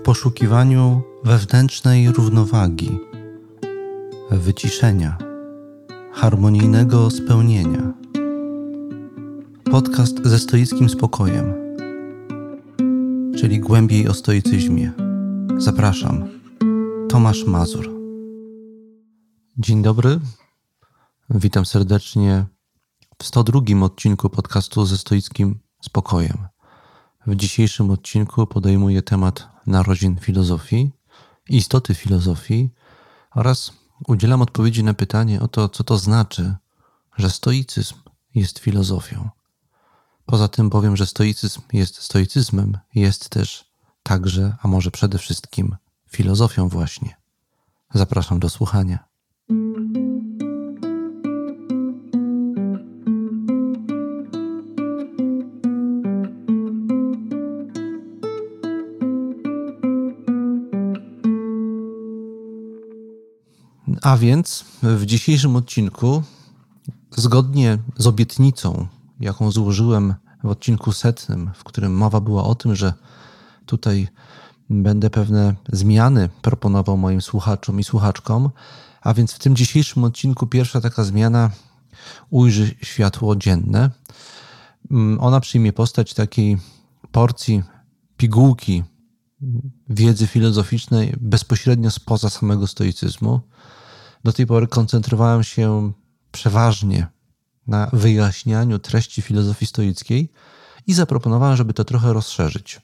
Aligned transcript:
w 0.00 0.02
poszukiwaniu 0.02 1.02
wewnętrznej 1.24 2.12
równowagi, 2.12 2.98
wyciszenia, 4.30 5.18
harmonijnego 6.12 7.10
spełnienia. 7.10 7.92
Podcast 9.70 10.24
ze 10.24 10.38
stoickim 10.38 10.88
spokojem, 10.88 11.54
czyli 13.36 13.60
głębiej 13.60 14.08
o 14.08 14.14
stoicyzmie. 14.14 14.92
Zapraszam, 15.58 16.28
Tomasz 17.08 17.44
Mazur. 17.44 17.90
Dzień 19.58 19.82
dobry, 19.82 20.20
witam 21.30 21.66
serdecznie 21.66 22.44
w 23.18 23.26
102 23.26 23.60
odcinku 23.82 24.30
podcastu 24.30 24.86
ze 24.86 24.98
stoickim 24.98 25.58
spokojem. 25.82 26.36
W 27.26 27.34
dzisiejszym 27.36 27.90
odcinku 27.90 28.46
podejmuję 28.46 29.02
temat 29.02 29.48
narodzin 29.70 30.16
filozofii, 30.16 30.90
istoty 31.48 31.94
filozofii 31.94 32.70
oraz 33.34 33.72
udzielam 34.06 34.42
odpowiedzi 34.42 34.84
na 34.84 34.94
pytanie 34.94 35.40
o 35.40 35.48
to, 35.48 35.68
co 35.68 35.84
to 35.84 35.98
znaczy, 35.98 36.54
że 37.16 37.30
stoicyzm 37.30 37.94
jest 38.34 38.58
filozofią. 38.58 39.28
Poza 40.26 40.48
tym 40.48 40.70
powiem, 40.70 40.96
że 40.96 41.06
stoicyzm 41.06 41.60
jest 41.72 42.02
stoicyzmem, 42.02 42.78
jest 42.94 43.28
też 43.28 43.70
także, 44.02 44.56
a 44.62 44.68
może 44.68 44.90
przede 44.90 45.18
wszystkim, 45.18 45.76
filozofią 46.08 46.68
właśnie. 46.68 47.16
Zapraszam 47.94 48.40
do 48.40 48.48
słuchania. 48.48 49.09
A 64.02 64.16
więc 64.16 64.64
w 64.82 65.06
dzisiejszym 65.06 65.56
odcinku, 65.56 66.22
zgodnie 67.10 67.78
z 67.96 68.06
obietnicą, 68.06 68.86
jaką 69.20 69.50
złożyłem 69.50 70.14
w 70.44 70.46
odcinku 70.46 70.92
setnym, 70.92 71.50
w 71.54 71.64
którym 71.64 71.96
mowa 71.96 72.20
była 72.20 72.44
o 72.44 72.54
tym, 72.54 72.76
że 72.76 72.94
tutaj 73.66 74.08
będę 74.70 75.10
pewne 75.10 75.54
zmiany 75.72 76.28
proponował 76.42 76.96
moim 76.96 77.20
słuchaczom 77.20 77.80
i 77.80 77.84
słuchaczkom, 77.84 78.50
a 79.00 79.14
więc 79.14 79.32
w 79.32 79.38
tym 79.38 79.56
dzisiejszym 79.56 80.04
odcinku 80.04 80.46
pierwsza 80.46 80.80
taka 80.80 81.04
zmiana 81.04 81.50
ujrzy 82.30 82.74
światło 82.82 83.36
dzienne. 83.36 83.90
Ona 85.18 85.40
przyjmie 85.40 85.72
postać 85.72 86.14
takiej 86.14 86.58
porcji 87.12 87.62
pigułki 88.16 88.82
wiedzy 89.88 90.26
filozoficznej 90.26 91.14
bezpośrednio 91.20 91.90
spoza 91.90 92.30
samego 92.30 92.66
stoicyzmu. 92.66 93.40
Do 94.24 94.32
tej 94.32 94.46
pory 94.46 94.66
koncentrowałem 94.66 95.44
się 95.44 95.92
przeważnie 96.32 97.06
na 97.66 97.90
wyjaśnianiu 97.92 98.78
treści 98.78 99.22
filozofii 99.22 99.66
stoickiej 99.66 100.32
i 100.86 100.94
zaproponowałem, 100.94 101.56
żeby 101.56 101.72
to 101.72 101.84
trochę 101.84 102.12
rozszerzyć. 102.12 102.80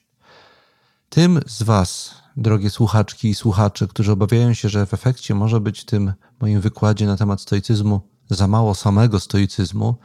Tym 1.09 1.39
z 1.47 1.63
Was, 1.63 2.15
drogie 2.37 2.69
słuchaczki 2.69 3.29
i 3.29 3.35
słuchacze, 3.35 3.87
którzy 3.87 4.11
obawiają 4.11 4.53
się, 4.53 4.69
że 4.69 4.85
w 4.85 4.93
efekcie 4.93 5.35
może 5.35 5.59
być 5.59 5.85
tym 5.85 6.13
moim 6.39 6.61
wykładzie 6.61 7.05
na 7.05 7.17
temat 7.17 7.41
stoicyzmu 7.41 8.01
za 8.29 8.47
mało 8.47 8.75
samego 8.75 9.19
stoicyzmu, 9.19 9.95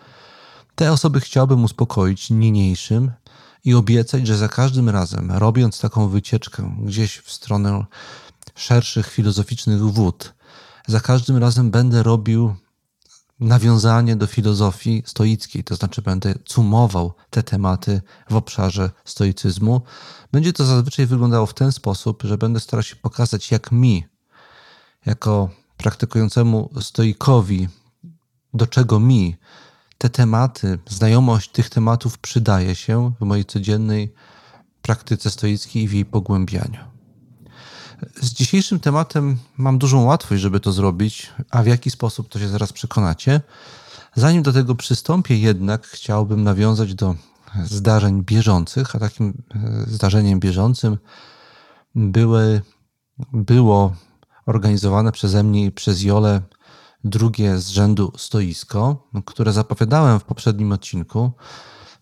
te 0.75 0.93
osoby 0.93 1.21
chciałbym 1.21 1.65
uspokoić 1.65 2.31
niniejszym 2.31 3.11
i 3.65 3.75
obiecać, 3.75 4.27
że 4.27 4.37
za 4.37 4.49
każdym 4.49 4.89
razem, 4.89 5.33
robiąc 5.33 5.81
taką 5.81 6.09
wycieczkę 6.09 6.77
gdzieś 6.85 7.19
w 7.19 7.33
stronę 7.33 7.85
szerszych 8.55 9.11
filozoficznych 9.11 9.83
wód, 9.83 10.35
za 10.87 11.01
każdym 11.01 11.37
razem 11.37 11.71
będę 11.71 12.03
robił 12.03 12.55
nawiązanie 13.41 14.17
do 14.17 14.27
filozofii 14.27 15.03
stoickiej, 15.07 15.65
to 15.65 15.75
znaczy 15.75 16.03
będę 16.03 16.35
cumował 16.45 17.13
te 17.31 17.43
tematy 17.43 18.01
w 18.31 18.37
obszarze 18.37 18.91
stoicyzmu. 19.05 19.83
Będzie 20.33 20.53
to 20.53 20.65
zazwyczaj 20.65 21.07
wyglądało 21.07 21.47
w 21.47 21.55
ten 21.55 21.73
sposób, 21.73 22.23
że 22.23 22.39
będę 22.39 22.61
starał 22.61 22.83
się 22.83 22.97
pokazać, 22.97 23.51
jak 23.51 23.73
mi, 23.73 24.05
jako 25.07 25.51
praktykującemu 25.77 26.71
stoikowi, 26.81 27.69
do 28.55 28.67
czego 28.67 29.01
mi 29.01 29.37
te 29.99 30.11
tematy, 30.11 30.79
znajomość 30.89 31.51
tych 31.51 31.71
tematów 31.71 32.19
przydaje 32.19 32.75
się 32.75 33.13
w 33.21 33.25
mojej 33.25 33.45
codziennej 33.45 34.15
praktyce 34.83 35.31
stoickiej 35.31 35.83
i 35.83 35.89
w 35.89 35.93
jej 35.93 36.05
pogłębianiu. 36.05 36.92
Z 38.21 38.33
dzisiejszym 38.33 38.81
tematem 38.81 39.39
mam 39.57 39.79
dużą 39.79 40.05
łatwość, 40.05 40.43
żeby 40.43 40.61
to 40.61 40.73
zrobić, 40.73 41.31
a 41.51 41.63
w 41.63 41.67
jaki 41.67 41.91
sposób 41.91 42.29
to 42.29 42.39
się 42.39 42.49
zaraz 42.49 42.73
przekonacie. 42.73 43.41
Zanim 44.15 44.43
do 44.43 44.53
tego 44.53 44.75
przystąpię, 44.75 45.39
jednak 45.39 45.87
chciałbym 45.87 46.43
nawiązać 46.43 46.95
do 46.95 47.15
zdarzeń 47.65 48.23
bieżących, 48.23 48.97
a 48.97 48.99
takim 48.99 49.43
e, 49.55 49.85
zdarzeniem 49.87 50.41
bieżącym 50.41 50.99
były, 51.95 52.63
było 53.33 53.95
organizowane 54.47 55.13
przeze 55.13 55.43
mnie 55.43 55.65
i 55.65 55.73
przez 55.73 56.03
Jolę 56.03 56.43
drugie 57.05 57.59
z 57.59 57.69
rzędu 57.69 58.13
stoisko, 58.17 59.09
które 59.25 59.53
zapowiadałem 59.53 60.21
w 60.21 60.25
poprzednim 60.25 60.73
odcinku. 60.73 61.33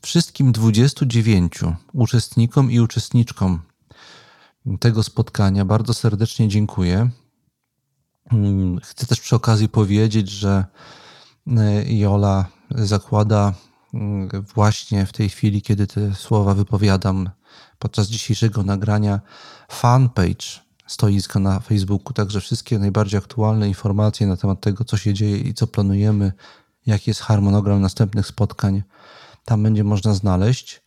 Wszystkim 0.02 0.52
29 0.52 1.60
uczestnikom 1.92 2.70
i 2.70 2.80
uczestniczkom 2.80 3.62
tego 4.80 5.02
spotkania. 5.02 5.64
Bardzo 5.64 5.94
serdecznie 5.94 6.48
dziękuję. 6.48 7.10
Mm, 8.32 8.80
chcę 8.80 9.06
też 9.06 9.20
przy 9.20 9.36
okazji 9.36 9.68
powiedzieć, 9.68 10.28
że 10.28 10.64
e, 11.46 11.94
Jola 11.94 12.46
zakłada 12.70 13.54
mm, 13.94 14.28
właśnie 14.54 15.06
w 15.06 15.12
tej 15.12 15.28
chwili, 15.28 15.62
kiedy 15.62 15.86
te 15.86 16.14
słowa 16.14 16.54
wypowiadam 16.54 17.30
podczas 17.78 18.08
dzisiejszego 18.08 18.62
nagrania, 18.62 19.20
fanpage 19.68 20.46
stoiska 20.86 21.38
na 21.38 21.60
Facebooku. 21.60 22.12
Także 22.12 22.40
wszystkie 22.40 22.78
najbardziej 22.78 23.18
aktualne 23.18 23.68
informacje 23.68 24.26
na 24.26 24.36
temat 24.36 24.60
tego, 24.60 24.84
co 24.84 24.96
się 24.96 25.14
dzieje 25.14 25.36
i 25.38 25.54
co 25.54 25.66
planujemy, 25.66 26.32
jaki 26.86 27.10
jest 27.10 27.20
harmonogram 27.20 27.80
następnych 27.80 28.26
spotkań, 28.26 28.82
tam 29.44 29.62
będzie 29.62 29.84
można 29.84 30.14
znaleźć. 30.14 30.82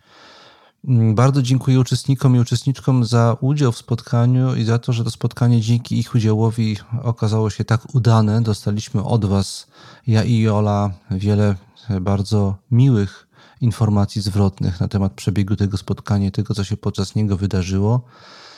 Mm, 0.88 1.16
bardzo 1.16 1.42
dziękuję 1.42 1.80
uczestnikom 1.80 2.36
i 2.36 2.40
uczestniczkom 2.40 3.06
za 3.06 3.38
udział 3.42 3.72
w 3.72 3.78
spotkaniu 3.78 4.56
i 4.56 4.64
za 4.64 4.80
to, 4.80 4.94
że 4.94 5.04
to 5.04 5.12
spotkanie 5.12 5.62
dzięki 5.62 6.00
ich 6.00 6.16
udziałowi 6.16 6.78
okazało 7.04 7.50
się 7.50 7.66
tak 7.66 7.96
udane. 7.96 8.42
Dostaliśmy 8.42 9.04
od 9.04 9.26
Was, 9.26 9.68
ja 10.08 10.24
i 10.24 10.40
Jola, 10.40 10.92
wiele 11.12 11.56
bardzo 12.02 12.56
miłych 12.72 13.28
informacji 13.62 14.22
zwrotnych 14.22 14.80
na 14.80 14.88
temat 14.88 15.14
przebiegu 15.14 15.56
tego 15.56 15.78
spotkania, 15.78 16.32
tego, 16.32 16.54
co 16.54 16.64
się 16.64 16.78
podczas 16.78 17.16
niego 17.16 17.38
wydarzyło. 17.38 18.02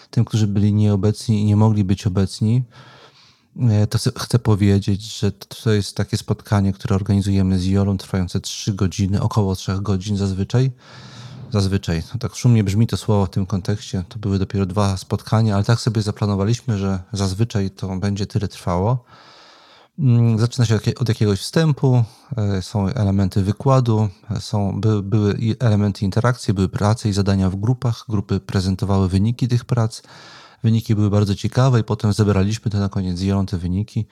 Tym, 0.09 0.25
którzy 0.25 0.47
byli 0.47 0.73
nieobecni 0.73 1.41
i 1.41 1.45
nie 1.45 1.55
mogli 1.55 1.83
być 1.83 2.07
obecni, 2.07 2.63
e, 3.59 3.87
to 3.87 3.99
chcę 4.19 4.39
powiedzieć, 4.39 5.19
że 5.19 5.31
to 5.31 5.71
jest 5.71 5.97
takie 5.97 6.17
spotkanie, 6.17 6.73
które 6.73 6.95
organizujemy 6.95 7.59
z 7.59 7.65
Jolą, 7.65 7.97
trwające 7.97 8.39
3 8.39 8.73
godziny, 8.73 9.21
około 9.21 9.55
3 9.55 9.81
godzin 9.81 10.17
zazwyczaj 10.17 10.71
zazwyczaj. 11.55 12.03
No 12.13 12.19
tak 12.19 12.35
szumnie 12.35 12.63
brzmi 12.63 12.87
to 12.87 12.97
słowo 12.97 13.25
w 13.25 13.29
tym 13.29 13.45
kontekście. 13.45 14.03
To 14.09 14.19
były 14.19 14.39
dopiero 14.39 14.65
dwa 14.65 14.97
spotkania, 14.97 15.55
ale 15.55 15.63
tak 15.63 15.79
sobie 15.79 16.01
zaplanowaliśmy, 16.01 16.77
że 16.77 16.99
zazwyczaj 17.13 17.71
to 17.71 17.95
będzie 17.95 18.25
tyle 18.27 18.47
trwało. 18.47 19.03
Mm, 19.99 20.39
zaczyna 20.39 20.65
się 20.65 20.79
od 20.99 21.09
jakiegoś 21.09 21.39
wstępu, 21.39 22.03
e, 22.37 22.61
są 22.61 22.87
elementy 22.87 23.43
wykładu, 23.43 24.09
są, 24.39 24.81
były, 24.81 25.03
były 25.03 25.37
elementy 25.59 26.05
interakcji, 26.05 26.53
były 26.53 26.69
prace 26.69 27.09
i 27.09 27.13
zadania 27.13 27.49
w 27.49 27.55
grupach. 27.55 28.05
Grupy 28.09 28.39
prezentowały 28.39 29.09
wyniki 29.09 29.47
tych 29.47 29.65
prac. 29.65 30.01
Wyniki 30.63 30.95
były 30.95 31.09
bardzo 31.09 31.35
ciekawe 31.35 31.79
i 31.79 31.83
potem 31.83 32.13
zebraliśmy 32.13 32.71
te 32.71 32.79
na 32.79 32.89
koniec 32.89 33.19
zielone 33.19 33.47
te 33.47 33.57
wyniki 33.57 34.05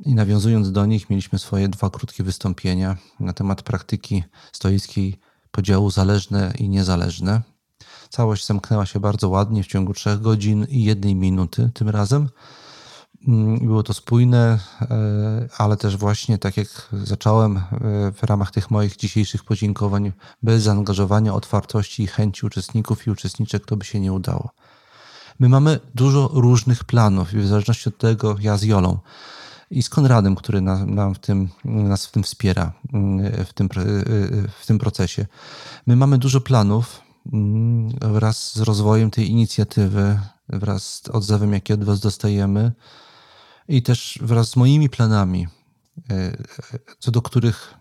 i 0.00 0.14
nawiązując 0.14 0.72
do 0.72 0.86
nich 0.86 1.10
mieliśmy 1.10 1.38
swoje 1.38 1.68
dwa 1.68 1.90
krótkie 1.90 2.24
wystąpienia 2.24 2.96
na 3.20 3.32
temat 3.32 3.62
praktyki 3.62 4.24
stoickiej 4.52 5.18
podziału 5.54 5.90
zależne 5.90 6.52
i 6.58 6.68
niezależne. 6.68 7.42
Całość 8.10 8.46
zamknęła 8.46 8.86
się 8.86 9.00
bardzo 9.00 9.28
ładnie 9.28 9.62
w 9.62 9.66
ciągu 9.66 9.92
trzech 9.94 10.20
godzin 10.20 10.66
i 10.68 10.84
jednej 10.84 11.14
minuty 11.14 11.70
tym 11.74 11.88
razem. 11.88 12.28
Mm, 13.28 13.58
było 13.58 13.82
to 13.82 13.94
spójne, 13.94 14.58
e, 14.80 15.48
ale 15.58 15.76
też 15.76 15.96
właśnie 15.96 16.38
tak 16.38 16.56
jak 16.56 16.88
zacząłem 16.92 17.56
e, 17.56 17.62
w 18.12 18.22
ramach 18.22 18.50
tych 18.50 18.70
moich 18.70 18.96
dzisiejszych 18.96 19.44
podziękowań, 19.44 20.12
bez 20.42 20.62
zaangażowania, 20.62 21.34
otwartości 21.34 22.02
i 22.02 22.06
chęci 22.06 22.46
uczestników 22.46 23.06
i 23.06 23.10
uczestniczek 23.10 23.66
to 23.66 23.76
by 23.76 23.84
się 23.84 24.00
nie 24.00 24.12
udało. 24.12 24.50
My 25.38 25.48
mamy 25.48 25.80
dużo 25.94 26.30
różnych 26.32 26.84
planów 26.84 27.34
i 27.34 27.38
w 27.38 27.46
zależności 27.46 27.88
od 27.88 27.98
tego, 27.98 28.36
ja 28.40 28.56
z 28.56 28.62
Jolą, 28.62 28.98
i 29.74 29.82
z 29.82 29.88
Konradem, 29.88 30.36
który 30.36 30.60
nam 30.60 31.14
w 31.14 31.18
tym, 31.18 31.48
nas 31.64 32.06
w 32.06 32.10
tym 32.10 32.22
wspiera, 32.22 32.72
w 33.46 33.52
tym, 33.54 33.68
w 34.60 34.66
tym 34.66 34.78
procesie. 34.78 35.26
My 35.86 35.96
mamy 35.96 36.18
dużo 36.18 36.40
planów 36.40 37.02
mm, 37.32 37.88
wraz 38.00 38.54
z 38.54 38.60
rozwojem 38.60 39.10
tej 39.10 39.30
inicjatywy 39.30 40.18
wraz 40.48 40.94
z 40.94 41.08
odzewem, 41.08 41.52
jaki 41.52 41.72
od 41.72 41.84
Was 41.84 42.00
dostajemy 42.00 42.72
i 43.68 43.82
też 43.82 44.18
wraz 44.22 44.48
z 44.48 44.56
moimi 44.56 44.88
planami, 44.90 45.46
e, 46.10 46.36
co 46.98 47.10
do 47.10 47.22
których, 47.22 47.74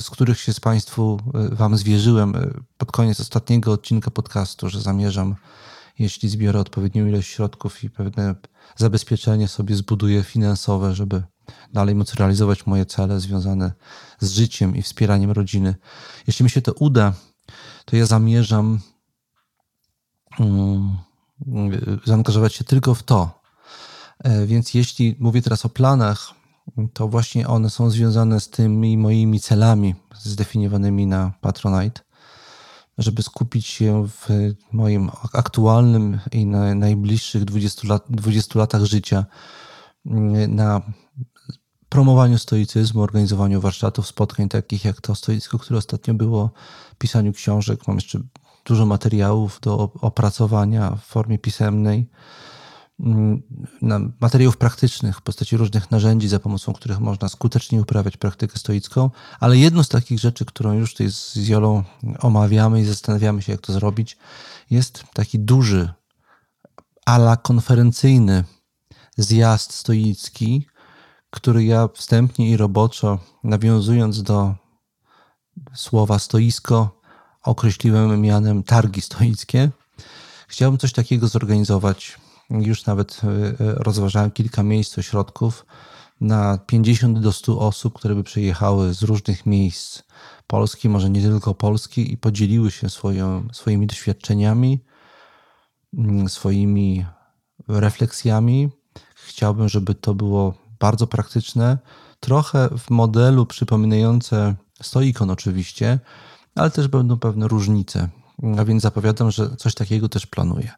z 0.00 0.10
których 0.10 0.40
się 0.40 0.52
z 0.52 0.60
Państwu 0.60 1.20
e, 1.34 1.54
Wam 1.54 1.76
zwierzyłem 1.76 2.36
e, 2.36 2.50
pod 2.78 2.92
koniec 2.92 3.20
ostatniego 3.20 3.72
odcinka 3.72 4.10
podcastu, 4.10 4.68
że 4.68 4.80
zamierzam, 4.80 5.36
jeśli 6.00 6.28
zbiorę 6.28 6.60
odpowiednią 6.60 7.06
ilość 7.06 7.28
środków 7.28 7.84
i 7.84 7.90
pewne 7.90 8.34
zabezpieczenie 8.76 9.48
sobie 9.48 9.76
zbuduję 9.76 10.22
finansowe, 10.22 10.94
żeby 10.94 11.22
dalej 11.72 11.94
móc 11.94 12.14
realizować 12.14 12.66
moje 12.66 12.86
cele 12.86 13.20
związane 13.20 13.72
z 14.20 14.32
życiem 14.32 14.76
i 14.76 14.82
wspieraniem 14.82 15.30
rodziny. 15.30 15.74
Jeśli 16.26 16.44
mi 16.44 16.50
się 16.50 16.62
to 16.62 16.72
uda, 16.72 17.12
to 17.84 17.96
ja 17.96 18.06
zamierzam 18.06 18.80
um, 20.38 20.96
zaangażować 22.04 22.54
się 22.54 22.64
tylko 22.64 22.94
w 22.94 23.02
to. 23.02 23.40
E, 24.18 24.46
więc 24.46 24.74
jeśli 24.74 25.16
mówię 25.18 25.42
teraz 25.42 25.66
o 25.66 25.68
planach, 25.68 26.34
to 26.92 27.08
właśnie 27.08 27.48
one 27.48 27.70
są 27.70 27.90
związane 27.90 28.40
z 28.40 28.50
tymi 28.50 28.98
moimi 28.98 29.40
celami 29.40 29.94
zdefiniowanymi 30.14 31.06
na 31.06 31.32
Patronite, 31.40 32.00
żeby 33.00 33.22
skupić 33.22 33.66
się 33.66 34.08
w 34.08 34.28
moim 34.72 35.10
aktualnym 35.32 36.20
i 36.32 36.46
na 36.46 36.74
najbliższych 36.74 37.44
20, 37.44 37.88
lat, 37.88 38.04
20 38.08 38.58
latach 38.58 38.84
życia 38.84 39.24
mm, 40.06 40.54
na 40.54 40.80
promowaniu 41.88 42.38
stoicyzmu, 42.38 43.02
organizowaniu 43.02 43.60
warsztatów, 43.60 44.06
spotkań 44.06 44.48
takich 44.48 44.84
jak 44.84 45.00
to 45.00 45.14
stoicko, 45.14 45.58
które 45.58 45.78
ostatnio 45.78 46.14
było, 46.14 46.50
pisaniu 46.98 47.32
książek. 47.32 47.88
Mam 47.88 47.96
jeszcze 47.96 48.20
dużo 48.64 48.86
materiałów 48.86 49.58
do 49.62 49.92
opracowania 50.00 50.90
w 50.90 51.04
formie 51.04 51.38
pisemnej, 51.38 52.06
materiałów 54.20 54.56
praktycznych 54.56 55.16
w 55.16 55.22
postaci 55.22 55.56
różnych 55.56 55.90
narzędzi, 55.90 56.28
za 56.28 56.40
pomocą 56.40 56.72
których 56.72 57.00
można 57.00 57.28
skutecznie 57.28 57.80
uprawiać 57.80 58.16
praktykę 58.16 58.58
stoicką, 58.58 59.10
ale 59.40 59.58
jedną 59.58 59.82
z 59.82 59.88
takich 59.88 60.18
rzeczy, 60.18 60.44
którą 60.44 60.72
już 60.72 60.90
tutaj 60.92 61.10
z 61.10 61.48
Jolą 61.48 61.84
omawiamy 62.18 62.80
i 62.80 62.84
zastanawiamy 62.84 63.42
się, 63.42 63.52
jak 63.52 63.60
to 63.60 63.72
zrobić, 63.72 64.18
jest 64.70 65.04
taki 65.14 65.38
duży, 65.38 65.92
ala 67.06 67.36
konferencyjny 67.36 68.44
zjazd 69.16 69.72
stoicki, 69.72 70.66
który 71.30 71.64
ja 71.64 71.88
wstępnie 71.94 72.50
i 72.50 72.56
roboczo, 72.56 73.18
nawiązując 73.44 74.22
do 74.22 74.54
słowa 75.74 76.18
stoisko, 76.18 77.00
określiłem 77.42 78.20
mianem 78.20 78.62
targi 78.62 79.00
stoickie. 79.00 79.70
Chciałbym 80.48 80.78
coś 80.78 80.92
takiego 80.92 81.28
zorganizować. 81.28 82.18
Już 82.50 82.86
nawet 82.86 83.20
e, 83.24 83.28
e, 83.28 83.54
rozważałem 83.74 84.30
kilka 84.30 84.62
miejsc, 84.62 84.98
ośrodków 84.98 85.66
na 86.20 86.58
50 86.58 87.18
do 87.18 87.32
100 87.32 87.58
osób, 87.58 87.94
które 87.94 88.14
by 88.14 88.24
przyjechały 88.24 88.94
z 88.94 89.02
różnych 89.02 89.46
miejsc 89.46 90.02
Polski, 90.46 90.88
może 90.88 91.10
nie 91.10 91.22
tylko 91.22 91.54
Polski, 91.54 92.12
i 92.12 92.16
podzieliły 92.16 92.70
się 92.70 92.88
swoją, 92.88 93.48
swoimi 93.52 93.86
doświadczeniami, 93.86 94.84
mm, 95.94 96.28
swoimi 96.28 97.06
refleksjami. 97.68 98.68
Chciałbym, 99.14 99.68
żeby 99.68 99.94
to 99.94 100.14
było 100.14 100.54
bardzo 100.80 101.06
praktyczne, 101.06 101.78
trochę 102.20 102.68
w 102.78 102.90
modelu 102.90 103.46
przypominające 103.46 104.54
stoikon 104.82 105.30
oczywiście, 105.30 105.98
ale 106.54 106.70
też 106.70 106.88
będą 106.88 107.18
pewne 107.18 107.48
różnice. 107.48 108.08
A 108.58 108.64
więc 108.64 108.82
zapowiadam, 108.82 109.30
że 109.30 109.56
coś 109.56 109.74
takiego 109.74 110.08
też 110.08 110.26
planuję. 110.26 110.72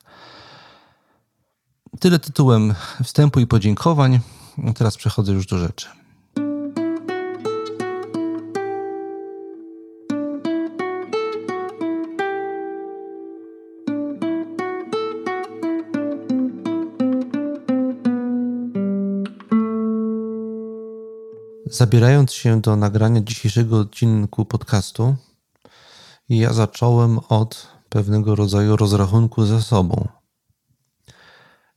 Tyle 2.02 2.18
tytułem 2.18 2.74
wstępu 3.04 3.40
i 3.40 3.46
podziękowań. 3.46 4.20
Teraz 4.74 4.96
przechodzę 4.96 5.32
już 5.32 5.46
do 5.46 5.58
rzeczy. 5.58 5.88
Zabierając 21.66 22.32
się 22.32 22.60
do 22.60 22.76
nagrania 22.76 23.20
dzisiejszego 23.20 23.78
odcinku 23.78 24.44
podcastu, 24.44 25.16
ja 26.28 26.52
zacząłem 26.52 27.18
od 27.28 27.68
pewnego 27.88 28.34
rodzaju 28.34 28.76
rozrachunku 28.76 29.44
ze 29.44 29.62
sobą. 29.62 30.21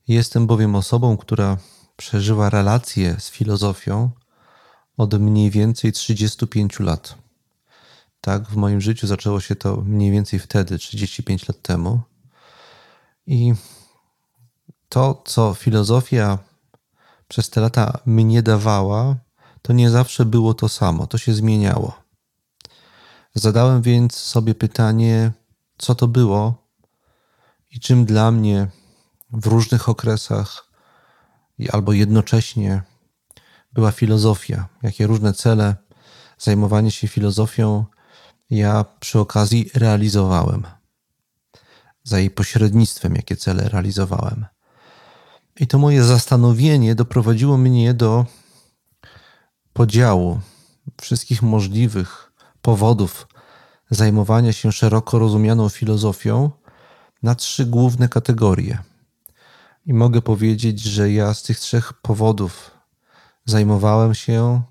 Jestem 0.08 0.46
bowiem 0.46 0.74
osobą, 0.74 1.16
która 1.16 1.56
przeżywa 1.96 2.50
relacje 2.50 3.20
z 3.20 3.30
filozofią 3.30 4.10
od 4.96 5.14
mniej 5.20 5.50
więcej 5.50 5.92
35 5.92 6.80
lat. 6.80 7.14
Tak, 8.20 8.48
w 8.48 8.56
moim 8.56 8.80
życiu 8.80 9.06
zaczęło 9.06 9.40
się 9.40 9.56
to 9.56 9.76
mniej 9.76 10.10
więcej 10.10 10.38
wtedy, 10.38 10.78
35 10.78 11.48
lat 11.48 11.62
temu. 11.62 12.00
I 13.26 13.54
to, 14.88 15.22
co 15.24 15.54
filozofia 15.54 16.38
przez 17.28 17.50
te 17.50 17.60
lata 17.60 17.98
mnie 18.06 18.42
dawała, 18.42 19.16
to 19.62 19.72
nie 19.72 19.90
zawsze 19.90 20.24
było 20.24 20.54
to 20.54 20.68
samo, 20.68 21.06
to 21.06 21.18
się 21.18 21.34
zmieniało. 21.34 21.94
Zadałem 23.34 23.82
więc 23.82 24.14
sobie 24.14 24.54
pytanie, 24.54 25.32
co 25.78 25.94
to 25.94 26.08
było 26.08 26.54
i 27.70 27.80
czym 27.80 28.04
dla 28.04 28.30
mnie 28.30 28.68
w 29.32 29.46
różnych 29.46 29.88
okresach 29.88 30.66
albo 31.72 31.92
jednocześnie 31.92 32.82
była 33.72 33.92
filozofia, 33.92 34.68
jakie 34.82 35.06
różne 35.06 35.32
cele 35.32 35.76
zajmowanie 36.38 36.90
się 36.90 37.08
filozofią 37.08 37.84
ja 38.50 38.84
przy 39.00 39.18
okazji 39.18 39.70
realizowałem. 39.74 40.62
Za 42.04 42.18
jej 42.18 42.30
pośrednictwem, 42.30 43.14
jakie 43.14 43.36
cele 43.36 43.68
realizowałem. 43.68 44.46
I 45.60 45.66
to 45.66 45.78
moje 45.78 46.04
zastanowienie 46.04 46.94
doprowadziło 46.94 47.56
mnie 47.56 47.94
do 47.94 48.26
podziału 49.72 50.40
wszystkich 51.00 51.42
możliwych 51.42 52.32
powodów 52.62 53.28
zajmowania 53.90 54.52
się 54.52 54.72
szeroko 54.72 55.18
rozumianą 55.18 55.68
filozofią 55.68 56.50
na 57.22 57.34
trzy 57.34 57.66
główne 57.66 58.08
kategorie. 58.08 58.78
I 59.86 59.94
mogę 59.94 60.22
powiedzieć, 60.22 60.80
że 60.80 61.12
ja 61.12 61.34
z 61.34 61.42
tych 61.42 61.58
trzech 61.58 61.92
powodów 61.92 62.70
zajmowałem 63.44 64.14
się, 64.14 64.62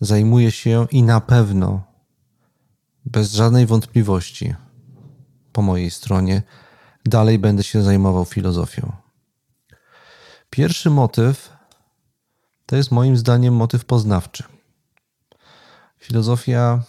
zajmuję 0.00 0.50
się 0.50 0.86
i 0.90 1.02
na 1.02 1.20
pewno, 1.20 1.82
bez 3.04 3.32
żadnej 3.32 3.66
wątpliwości, 3.66 4.54
po 5.52 5.62
mojej 5.62 5.90
stronie, 5.90 6.42
dalej 7.04 7.38
będę 7.38 7.62
się 7.62 7.82
zajmował 7.82 8.24
filozofią. 8.24 8.92
Pierwszy 10.50 10.90
motyw 10.90 11.52
to 12.66 12.76
jest 12.76 12.90
moim 12.90 13.16
zdaniem 13.16 13.54
motyw 13.54 13.84
poznawczy. 13.84 14.44
Filozofia 15.98 16.82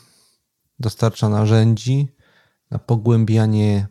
dostarcza 0.79 1.29
narzędzi 1.29 2.07
na 2.71 2.79
pogłębianie 2.79 3.87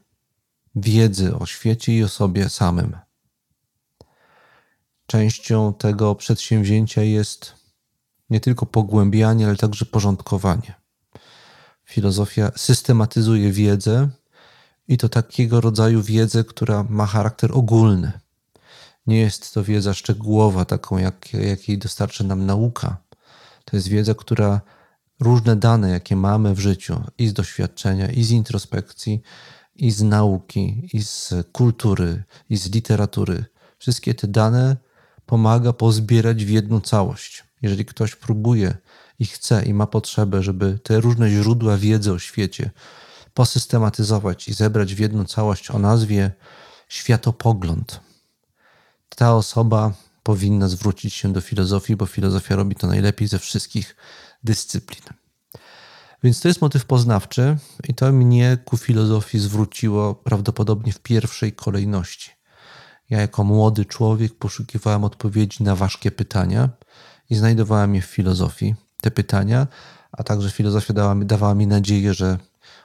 wiedzy 0.74 1.36
o 1.36 1.46
świecie 1.46 1.96
i 1.96 2.04
o 2.04 2.08
sobie 2.08 2.48
samym. 2.48 2.96
Częścią 5.12 5.74
tego 5.74 6.14
przedsięwzięcia 6.14 7.02
jest 7.02 7.54
nie 8.30 8.40
tylko 8.40 8.66
pogłębianie, 8.66 9.46
ale 9.46 9.56
także 9.56 9.86
porządkowanie. 9.86 10.74
Filozofia 11.84 12.52
systematyzuje 12.56 13.52
wiedzę 13.52 14.08
i 14.88 14.98
to 14.98 15.08
takiego 15.08 15.60
rodzaju 15.60 16.02
wiedzę, 16.02 16.44
która 16.44 16.86
ma 16.88 17.06
charakter 17.06 17.50
ogólny. 17.52 18.12
Nie 19.06 19.18
jest 19.20 19.54
to 19.54 19.64
wiedza 19.64 19.94
szczegółowa, 19.94 20.64
taką 20.64 20.98
jak, 20.98 21.32
jakiej 21.32 21.78
dostarczy 21.78 22.24
nam 22.24 22.46
nauka. 22.46 22.96
To 23.64 23.76
jest 23.76 23.88
wiedza, 23.88 24.14
która 24.14 24.60
różne 25.20 25.56
dane, 25.56 25.90
jakie 25.90 26.16
mamy 26.16 26.54
w 26.54 26.60
życiu, 26.60 27.04
i 27.18 27.28
z 27.28 27.32
doświadczenia, 27.32 28.10
i 28.10 28.24
z 28.24 28.30
introspekcji, 28.30 29.22
i 29.76 29.90
z 29.90 30.02
nauki, 30.02 30.88
i 30.92 31.02
z 31.02 31.34
kultury, 31.52 32.24
i 32.50 32.56
z 32.56 32.74
literatury, 32.74 33.44
wszystkie 33.78 34.14
te 34.14 34.28
dane 34.28 34.76
pomaga 35.26 35.72
pozbierać 35.72 36.44
w 36.44 36.50
jedną 36.50 36.80
całość. 36.80 37.44
Jeżeli 37.62 37.84
ktoś 37.84 38.16
próbuje 38.16 38.76
i 39.18 39.26
chce, 39.26 39.62
i 39.64 39.74
ma 39.74 39.86
potrzebę, 39.86 40.42
żeby 40.42 40.78
te 40.82 41.00
różne 41.00 41.30
źródła 41.30 41.76
wiedzy 41.76 42.12
o 42.12 42.18
świecie 42.18 42.70
posystematyzować 43.34 44.48
i 44.48 44.54
zebrać 44.54 44.94
w 44.94 44.98
jedną 44.98 45.24
całość 45.24 45.70
o 45.70 45.78
nazwie 45.78 46.30
światopogląd, 46.88 48.00
ta 49.16 49.34
osoba 49.34 49.92
powinna 50.22 50.68
zwrócić 50.68 51.14
się 51.14 51.32
do 51.32 51.40
filozofii, 51.40 51.96
bo 51.96 52.06
filozofia 52.06 52.56
robi 52.56 52.76
to 52.76 52.86
najlepiej 52.86 53.28
ze 53.28 53.38
wszystkich 53.38 53.96
dyscyplin. 54.44 55.02
Więc 56.22 56.40
to 56.40 56.48
jest 56.48 56.60
motyw 56.60 56.84
poznawczy 56.84 57.56
i 57.88 57.94
to 57.94 58.12
mnie 58.12 58.58
ku 58.64 58.76
filozofii 58.76 59.38
zwróciło 59.38 60.14
prawdopodobnie 60.14 60.92
w 60.92 60.98
pierwszej 60.98 61.52
kolejności. 61.52 62.30
Ja, 63.12 63.20
jako 63.20 63.44
młody 63.44 63.84
człowiek, 63.84 64.34
poszukiwałem 64.34 65.04
odpowiedzi 65.04 65.64
na 65.64 65.76
ważkie 65.76 66.10
pytania 66.10 66.68
i 67.30 67.34
znajdowałem 67.34 67.94
je 67.94 68.02
w 68.02 68.04
filozofii, 68.04 68.74
te 69.00 69.10
pytania, 69.10 69.66
a 70.12 70.22
także 70.22 70.50
filozofia 70.50 70.94
dała 70.94 71.14
mi, 71.14 71.26
dawała 71.26 71.54
mi 71.54 71.66
nadzieję, 71.66 72.14
że 72.14 72.38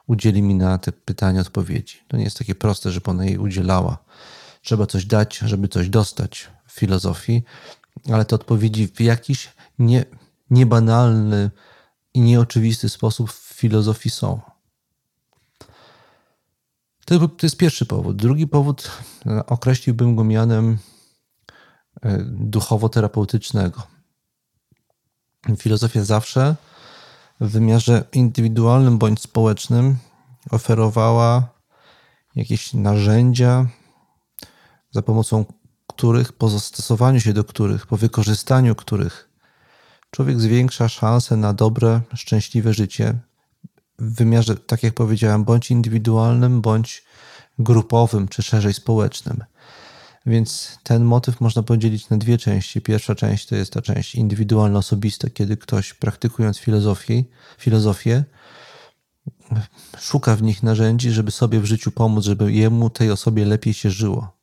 udzieli 0.07 0.41
mi 0.41 0.55
na 0.55 0.77
te 0.77 0.91
pytania 0.91 1.41
odpowiedzi. 1.41 1.99
To 2.07 2.17
nie 2.17 2.23
jest 2.23 2.37
takie 2.37 2.55
proste, 2.55 2.91
żeby 2.91 3.11
ona 3.11 3.25
jej 3.25 3.37
udzielała. 3.37 3.97
Trzeba 4.61 4.85
coś 4.85 5.05
dać, 5.05 5.37
żeby 5.37 5.67
coś 5.67 5.89
dostać 5.89 6.47
w 6.67 6.71
filozofii, 6.71 7.43
ale 8.13 8.25
te 8.25 8.35
odpowiedzi 8.35 8.87
w 8.87 9.01
jakiś 9.01 9.49
nie, 9.79 10.05
niebanalny 10.49 11.51
i 12.13 12.21
nieoczywisty 12.21 12.89
sposób 12.89 13.31
w 13.31 13.53
filozofii 13.53 14.09
są. 14.09 14.39
To, 17.07 17.27
to 17.27 17.45
jest 17.45 17.57
pierwszy 17.57 17.85
powód. 17.85 18.15
Drugi 18.15 18.47
powód 18.47 18.91
e, 19.25 19.45
określiłbym 19.45 20.15
go 20.15 20.23
mianem 20.23 20.77
e, 22.01 22.17
duchowo-terapeutycznego. 22.23 23.81
Filozofia 25.57 26.03
zawsze 26.03 26.55
w 27.39 27.49
wymiarze 27.49 28.03
indywidualnym 28.13 28.97
bądź 28.97 29.21
społecznym 29.21 29.97
oferowała 30.51 31.49
jakieś 32.35 32.73
narzędzia, 32.73 33.65
za 34.91 35.01
pomocą 35.01 35.45
których, 35.87 36.33
po 36.33 36.49
zastosowaniu 36.49 37.19
się 37.19 37.33
do 37.33 37.43
których, 37.43 37.87
po 37.87 37.97
wykorzystaniu 37.97 38.75
których, 38.75 39.29
człowiek 40.11 40.39
zwiększa 40.39 40.89
szanse 40.89 41.37
na 41.37 41.53
dobre, 41.53 42.01
szczęśliwe 42.13 42.73
życie 42.73 43.19
w 43.99 44.15
wymiarze, 44.15 44.55
tak 44.55 44.83
jak 44.83 44.93
powiedziałem, 44.93 45.43
bądź 45.43 45.71
indywidualnym, 45.71 46.61
bądź 46.61 47.03
grupowym, 47.59 48.27
czy 48.27 48.43
szerzej 48.43 48.73
społecznym. 48.73 49.43
Więc 50.25 50.79
ten 50.83 51.03
motyw 51.03 51.41
można 51.41 51.63
podzielić 51.63 52.09
na 52.09 52.17
dwie 52.17 52.37
części. 52.37 52.81
Pierwsza 52.81 53.15
część 53.15 53.45
to 53.45 53.55
jest 53.55 53.73
ta 53.73 53.81
część 53.81 54.15
indywidualna, 54.15 54.79
osobista, 54.79 55.29
kiedy 55.29 55.57
ktoś 55.57 55.93
praktykując 55.93 56.57
filozofię, 56.57 57.23
filozofię 57.57 58.23
szuka 59.99 60.35
w 60.35 60.41
nich 60.41 60.63
narzędzi, 60.63 61.11
żeby 61.11 61.31
sobie 61.31 61.59
w 61.59 61.65
życiu 61.65 61.91
pomóc, 61.91 62.23
żeby 62.23 62.53
jemu, 62.53 62.89
tej 62.89 63.11
osobie 63.11 63.45
lepiej 63.45 63.73
się 63.73 63.89
żyło. 63.89 64.37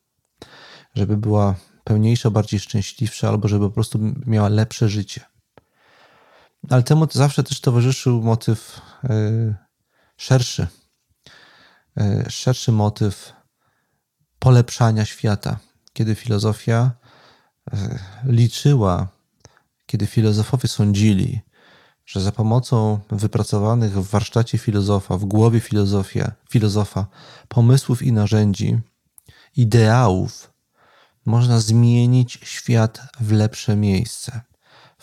Żeby 0.95 1.17
była 1.17 1.55
pełniejsza, 1.83 2.29
bardziej 2.29 2.59
szczęśliwsza, 2.59 3.29
albo 3.29 3.47
żeby 3.47 3.67
po 3.67 3.73
prostu 3.73 3.99
miała 4.25 4.49
lepsze 4.49 4.89
życie. 4.89 5.21
Ale 6.69 6.83
temu 6.83 7.07
zawsze 7.11 7.43
też 7.43 7.61
towarzyszył 7.61 8.21
motyw 8.21 8.81
yy, 9.03 9.55
szerszy. 10.17 10.67
Yy, 11.95 12.25
szerszy 12.29 12.71
motyw 12.71 13.33
polepszania 14.39 15.05
świata 15.05 15.59
kiedy 15.95 16.15
filozofia 16.15 16.91
e, 17.73 17.99
liczyła, 18.25 19.07
kiedy 19.85 20.07
filozofowie 20.07 20.69
sądzili, 20.69 21.41
że 22.05 22.21
za 22.21 22.31
pomocą 22.31 22.99
wypracowanych 23.09 23.93
w 23.93 24.09
warsztacie 24.09 24.57
filozofa, 24.57 25.17
w 25.17 25.25
głowie 25.25 25.59
filozofia, 25.59 26.31
filozofa 26.49 27.07
pomysłów 27.47 28.03
i 28.03 28.11
narzędzi, 28.11 28.79
ideałów, 29.57 30.53
można 31.25 31.59
zmienić 31.59 32.39
świat 32.43 33.01
w 33.19 33.31
lepsze 33.31 33.75
miejsce. 33.75 34.41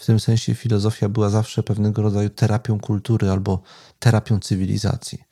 W 0.02 0.06
tym 0.06 0.21
sensie 0.21 0.54
filozofia 0.54 1.09
była 1.09 1.30
zawsze 1.30 1.62
pewnego 1.62 2.02
rodzaju 2.02 2.30
terapią 2.30 2.80
kultury 2.80 3.30
albo 3.30 3.62
terapią 3.99 4.40
cywilizacji. 4.40 5.25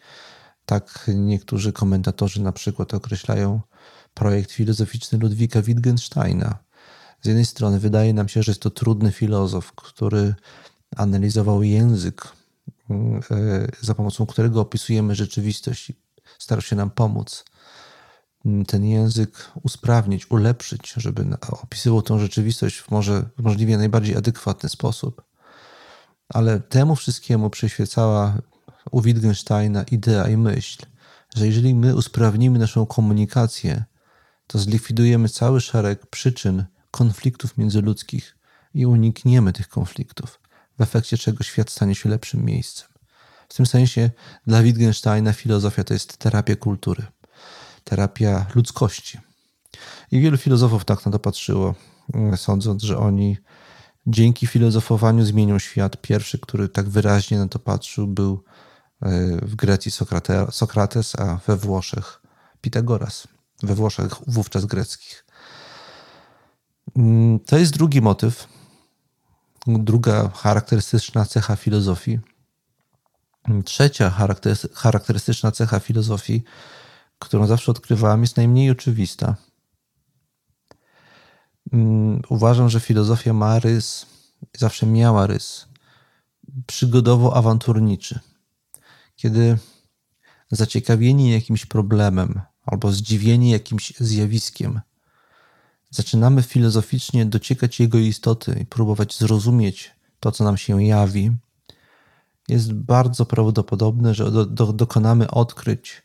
Tak 0.67 1.11
niektórzy 1.15 1.73
komentatorzy 1.73 2.43
na 2.43 2.53
przykład 2.53 2.95
określają 2.95 3.61
projekt 4.15 4.53
filozoficzny 4.53 5.19
Ludwika 5.19 5.63
Wittgensteina. 5.63 6.59
Z 7.23 7.27
jednej 7.27 7.47
strony 7.47 7.81
wydaje 7.81 8.15
nam 8.15 8.29
się, 8.29 8.43
że 8.43 8.53
jest 8.53 8.63
to 8.63 8.71
trudny 8.71 9.13
filozof, 9.13 9.73
który 9.73 10.35
analizował 10.97 11.63
język, 11.63 12.29
mm, 12.91 13.21
e, 13.31 13.67
za 13.81 13.95
pomocą 13.95 14.27
którego 14.27 14.61
opisujemy 14.61 15.15
rzeczywistość 15.15 15.91
i 15.91 15.95
starał 16.39 16.63
się 16.63 16.77
nam 16.77 16.91
pomóc 16.91 17.45
ten 18.67 18.85
język 18.85 19.51
usprawnić, 19.63 20.31
ulepszyć, 20.31 20.93
żeby 20.97 21.27
opisywał 21.51 22.03
tą 22.03 22.19
rzeczywistość 22.19 22.79
w 22.79 22.91
może 22.91 23.23
w 23.39 23.43
możliwie 23.43 23.79
najbardziej 23.79 24.17
adekwatny 24.17 24.69
sposób. 24.69 25.23
Ale 26.29 26.61
temu 26.61 26.97
wszystkiemu 26.97 27.51
przyświecała 27.51 28.39
u 28.91 29.01
Wittgensteina 29.01 29.83
idea 29.83 30.29
i 30.29 30.37
myśl, 30.37 30.87
że 31.37 31.47
jeżeli 31.47 31.75
my 31.75 31.97
usprawnimy 31.97 32.59
naszą 32.59 32.87
komunikację, 32.87 33.85
to 34.47 34.59
zlikwidujemy 34.59 35.29
cały 35.29 35.61
szereg 35.61 36.07
przyczyn 36.07 36.65
konfliktów 36.91 37.59
międzyludzkich 37.59 38.37
i 38.75 38.87
unikniemy 38.87 39.53
tych 39.53 39.69
konfliktów, 39.69 40.41
w 40.79 40.83
efekcie 40.83 41.19
czego 41.19 41.45
świat 41.45 41.71
stanie 41.71 41.95
się 41.95 42.09
lepszym 42.09 42.45
miejscem. 42.45 42.89
W 43.49 43.55
tym 43.55 43.67
sensie 43.67 44.11
dla 44.47 44.63
Wittgensteina 44.63 45.33
filozofia 45.33 45.85
to 45.85 45.95
jest 45.95 46.17
terapia 46.17 46.57
kultury, 46.57 47.07
terapia 47.85 48.47
ludzkości. 48.55 49.19
I 50.13 50.21
wielu 50.21 50.37
filozofów 50.37 50.85
tak 50.85 51.07
na 51.07 51.13
to 51.13 51.19
patrzyło, 51.19 51.75
sądząc, 52.37 52.83
że 52.83 52.99
oni 52.99 53.37
dzięki 54.07 54.47
filozofowaniu 54.47 55.25
zmienią 55.25 55.59
świat. 55.59 55.97
Pierwszy, 55.97 56.39
który 56.39 56.69
tak 56.69 56.89
wyraźnie 56.89 57.39
na 57.39 57.49
to 57.49 57.59
patrzył, 57.59 58.07
był 58.07 58.45
e, 59.03 59.37
w 59.43 59.57
Grecji 59.57 59.93
Sokrates, 60.51 61.21
a 61.21 61.37
we 61.47 61.57
Włoszech 61.57 62.23
Pitagoras 62.61 63.27
we 63.63 63.75
Włoszech, 63.75 64.13
wówczas 64.27 64.65
greckich. 64.65 65.25
Mm, 66.97 67.41
to 67.41 67.59
jest 67.59 67.73
drugi 67.73 68.01
motyw, 68.01 68.49
druga 69.67 70.29
charakterystyczna 70.29 71.25
cecha 71.25 71.57
filozofii. 71.57 72.19
Trzecia 73.65 74.11
charakterystyczna 74.75 75.53
cecha 75.53 75.81
filozofii, 75.81 76.45
którą 77.21 77.47
zawsze 77.47 77.71
odkrywałem, 77.71 78.21
jest 78.21 78.37
najmniej 78.37 78.71
oczywista. 78.71 79.37
Mm, 81.73 82.23
uważam, 82.29 82.69
że 82.69 82.81
filozofia 82.81 83.33
ma 83.33 83.59
rys, 83.59 84.07
zawsze 84.59 84.87
miała 84.87 85.27
rys 85.27 85.67
przygodowo-awanturniczy. 86.67 88.19
Kiedy 89.17 89.59
zaciekawieni 90.51 91.31
jakimś 91.31 91.67
problemem, 91.67 92.41
albo 92.67 92.93
zdziwieni 92.93 93.51
jakimś 93.51 93.93
zjawiskiem. 94.01 94.81
Zaczynamy 95.91 96.43
filozoficznie 96.43 97.27
dociekać 97.27 97.81
jego 97.81 97.99
istoty 97.99 98.59
i 98.63 98.67
próbować 98.67 99.19
zrozumieć 99.19 99.91
to, 100.21 100.33
co 100.33 100.45
nam 100.45 100.57
się 100.57 100.85
jawi. 100.85 101.33
Jest 102.49 102.73
bardzo 102.73 103.27
prawdopodobne, 103.27 104.15
że 104.15 104.31
do, 104.31 104.47
do, 104.47 104.73
dokonamy 104.73 105.31
odkryć, 105.31 106.03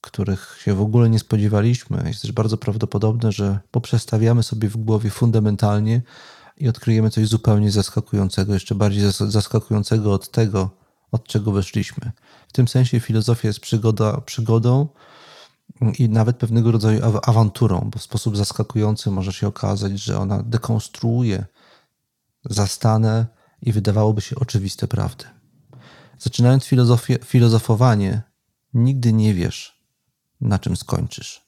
których 0.00 0.58
się 0.60 0.74
w 0.74 0.80
ogóle 0.80 1.10
nie 1.10 1.18
spodziewaliśmy. 1.18 2.04
Jest 2.06 2.22
też 2.22 2.32
bardzo 2.32 2.56
prawdopodobne, 2.56 3.32
że 3.32 3.60
poprzestawiamy 3.70 4.42
sobie 4.42 4.68
w 4.68 4.76
głowie 4.76 5.10
fundamentalnie 5.10 6.02
i 6.56 6.68
odkryjemy 6.68 7.10
coś 7.10 7.26
zupełnie 7.26 7.70
zaskakującego, 7.70 8.54
jeszcze 8.54 8.74
bardziej 8.74 9.02
zaskakującego 9.12 10.12
od 10.12 10.30
tego, 10.30 10.70
od 11.12 11.26
czego 11.26 11.52
weszliśmy. 11.52 12.12
W 12.48 12.52
tym 12.52 12.68
sensie 12.68 13.00
filozofia 13.00 13.48
jest 13.48 13.60
przygoda, 13.60 14.20
przygodą, 14.20 14.88
i 15.98 16.08
nawet 16.08 16.36
pewnego 16.36 16.72
rodzaju 16.72 17.00
awanturą, 17.22 17.90
bo 17.92 17.98
w 17.98 18.02
sposób 18.02 18.36
zaskakujący 18.36 19.10
może 19.10 19.32
się 19.32 19.46
okazać, 19.46 19.98
że 19.98 20.18
ona 20.18 20.42
dekonstruuje 20.42 21.46
zastane 22.44 23.26
i 23.62 23.72
wydawałoby 23.72 24.20
się 24.20 24.36
oczywiste 24.36 24.88
prawdy. 24.88 25.24
Zaczynając 26.18 26.64
filozofowanie, 27.24 28.22
nigdy 28.74 29.12
nie 29.12 29.34
wiesz, 29.34 29.75
na 30.40 30.58
czym 30.58 30.76
skończysz. 30.76 31.46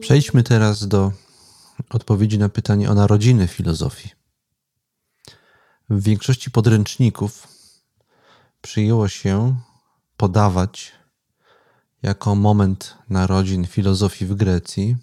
Przejdźmy 0.00 0.42
teraz 0.42 0.88
do 0.88 1.12
odpowiedzi 1.90 2.38
na 2.38 2.48
pytanie 2.48 2.90
o 2.90 2.94
narodziny 2.94 3.48
filozofii. 3.48 4.10
W 5.90 6.02
większości 6.02 6.50
podręczników 6.50 7.48
przyjęło 8.62 9.08
się 9.08 9.56
podawać 10.16 10.92
jako 12.02 12.34
moment 12.34 12.94
narodzin 13.10 13.66
filozofii 13.66 14.26
w 14.26 14.34
Grecji 14.34 14.96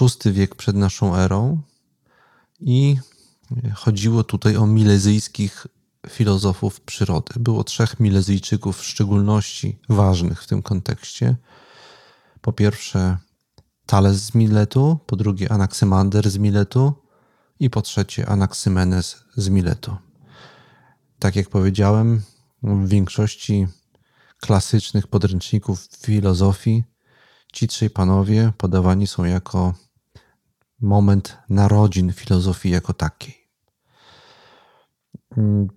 VI 0.00 0.32
wiek 0.32 0.54
przed 0.54 0.76
naszą 0.76 1.16
erą 1.16 1.60
i 2.60 2.96
chodziło 3.74 4.24
tutaj 4.24 4.56
o 4.56 4.66
milezyjskich 4.66 5.66
filozofów 6.08 6.80
przyrody. 6.80 7.40
Było 7.40 7.64
trzech 7.64 8.00
milezyjczyków 8.00 8.78
w 8.78 8.84
szczególności 8.84 9.78
ważnych 9.88 10.42
w 10.42 10.46
tym 10.46 10.62
kontekście. 10.62 11.36
Po 12.40 12.52
pierwsze 12.52 13.18
Tales 13.86 14.16
z 14.16 14.34
Miletu, 14.34 14.98
po 15.06 15.16
drugie 15.16 15.52
Anaksymander 15.52 16.30
z 16.30 16.38
Miletu 16.38 16.92
i 17.60 17.70
po 17.70 17.82
trzecie 17.82 18.28
Anaksymenes 18.28 19.16
z 19.36 19.48
Miletu. 19.48 19.96
Tak 21.18 21.36
jak 21.36 21.48
powiedziałem, 21.48 22.22
w 22.62 22.88
większości 22.88 23.66
klasycznych 24.40 25.06
podręczników 25.06 25.88
filozofii 26.00 26.84
ci 27.52 27.68
trzej 27.68 27.90
panowie 27.90 28.52
podawani 28.56 29.06
są 29.06 29.24
jako 29.24 29.74
moment 30.80 31.36
narodzin 31.48 32.12
filozofii 32.12 32.70
jako 32.70 32.92
takiej. 32.94 33.48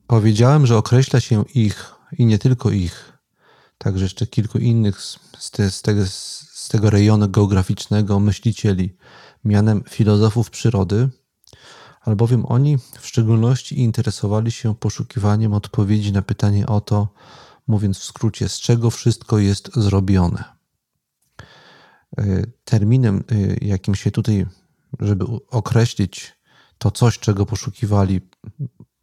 Powiedziałem, 0.08 0.66
że 0.66 0.78
określa 0.78 1.20
się 1.20 1.44
ich 1.56 1.96
i 2.18 2.26
nie 2.26 2.40
tylko 2.40 2.72
ich, 2.72 3.18
także 3.78 4.06
jeszcze 4.06 4.28
kilku 4.28 4.58
innych 4.58 5.02
z, 5.02 5.52
te, 5.52 5.72
z, 5.72 5.82
tego, 5.82 6.06
z 6.08 6.68
tego 6.72 6.90
rejonu 6.90 7.30
geograficznego 7.30 8.20
myślicieli 8.20 8.98
mianem 9.44 9.84
filozofów 9.90 10.50
przyrody, 10.50 11.10
albowiem 12.02 12.46
oni 12.46 12.78
w 13.00 13.08
szczególności 13.08 13.80
interesowali 13.80 14.52
się 14.52 14.76
poszukiwaniem 14.76 15.54
odpowiedzi 15.54 16.12
na 16.12 16.22
pytanie 16.22 16.68
o 16.68 16.82
to, 16.82 17.14
mówiąc 17.68 17.98
w 18.00 18.04
skrócie, 18.04 18.50
z 18.50 18.60
czego 18.60 18.90
wszystko 18.90 19.40
jest 19.40 19.76
zrobione. 19.76 20.61
E, 22.18 22.24
terminem, 22.66 23.24
e, 23.32 23.66
jakim 23.66 23.96
się 23.96 24.12
tutaj, 24.12 24.46
żeby 25.00 25.26
określić 25.50 26.34
to 26.78 26.92
coś, 26.92 27.20
czego 27.20 27.46
poszukiwali, 27.46 28.22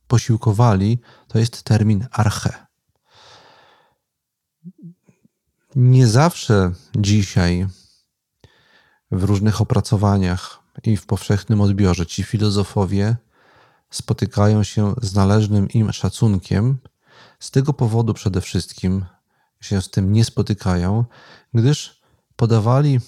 posiłkowali, 0.07 0.99
to 1.29 1.39
jest 1.39 1.63
termin 1.63 2.07
arche. 2.11 2.67
Nie 5.77 6.07
zawsze 6.07 6.73
dzisiaj 6.97 7.67
w 9.11 9.23
różnych 9.25 9.61
opracowaniach 9.61 10.59
i 10.85 10.97
w 10.97 11.07
powszechnym 11.07 11.61
odbiorze 11.61 12.07
ci 12.07 12.23
filozofowie 12.23 13.17
spotykają 13.91 14.63
się 14.63 14.95
z 15.03 15.15
należnym 15.15 15.69
im 15.69 15.93
szacunkiem. 15.93 16.79
Z 17.41 17.51
tego 17.51 17.73
powodu 17.73 18.15
przede 18.15 18.41
wszystkim 18.41 19.05
się 19.61 19.83
z 19.83 19.91
tym 19.91 20.13
nie 20.13 20.25
spotykają, 20.25 21.05
gdyż 21.55 21.98
podawali 22.39 23.01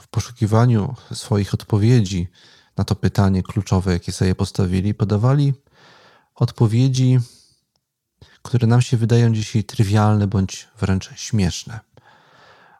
w 0.00 0.08
poszukiwaniu 0.08 0.94
swoich 1.12 1.54
odpowiedzi 1.54 2.28
na 2.76 2.84
to 2.84 2.94
pytanie 2.94 3.42
kluczowe, 3.42 3.92
jakie 3.92 4.12
sobie 4.12 4.34
postawili, 4.34 4.94
podawali 4.94 5.54
odpowiedzi, 6.34 7.18
które 8.42 8.66
nam 8.66 8.82
się 8.82 8.96
wydają 8.96 9.32
dzisiaj 9.32 9.64
trywialne 9.64 10.26
bądź 10.26 10.68
wręcz 10.80 11.10
śmieszne. 11.16 11.80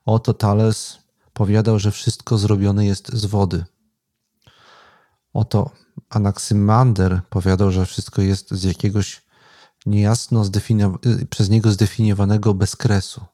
Oto 0.04 0.34
Thales 0.34 0.98
powiadał, 1.32 1.78
że 1.78 1.90
wszystko 1.90 2.38
zrobione 2.38 2.86
jest 2.86 3.12
z 3.12 3.26
wody. 3.26 3.64
Oto 5.32 5.70
Anaksymander 6.08 7.20
powiadał, 7.30 7.70
że 7.72 7.86
wszystko 7.86 8.22
jest 8.22 8.50
z 8.50 8.64
jakiegoś 8.64 9.22
niejasno 9.86 10.44
przez 11.30 11.48
niego 11.50 11.70
zdefiniowanego 11.72 12.54
bezkresu. 12.54 13.24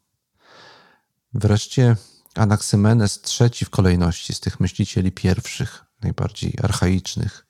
Wreszcie 1.32 1.96
Anaksymenes, 2.34 3.20
trzeci 3.20 3.64
w 3.64 3.70
kolejności 3.70 4.34
z 4.34 4.40
tych 4.40 4.60
myślicieli 4.60 5.12
pierwszych, 5.12 5.84
najbardziej 6.02 6.54
archaicznych, 6.62 7.46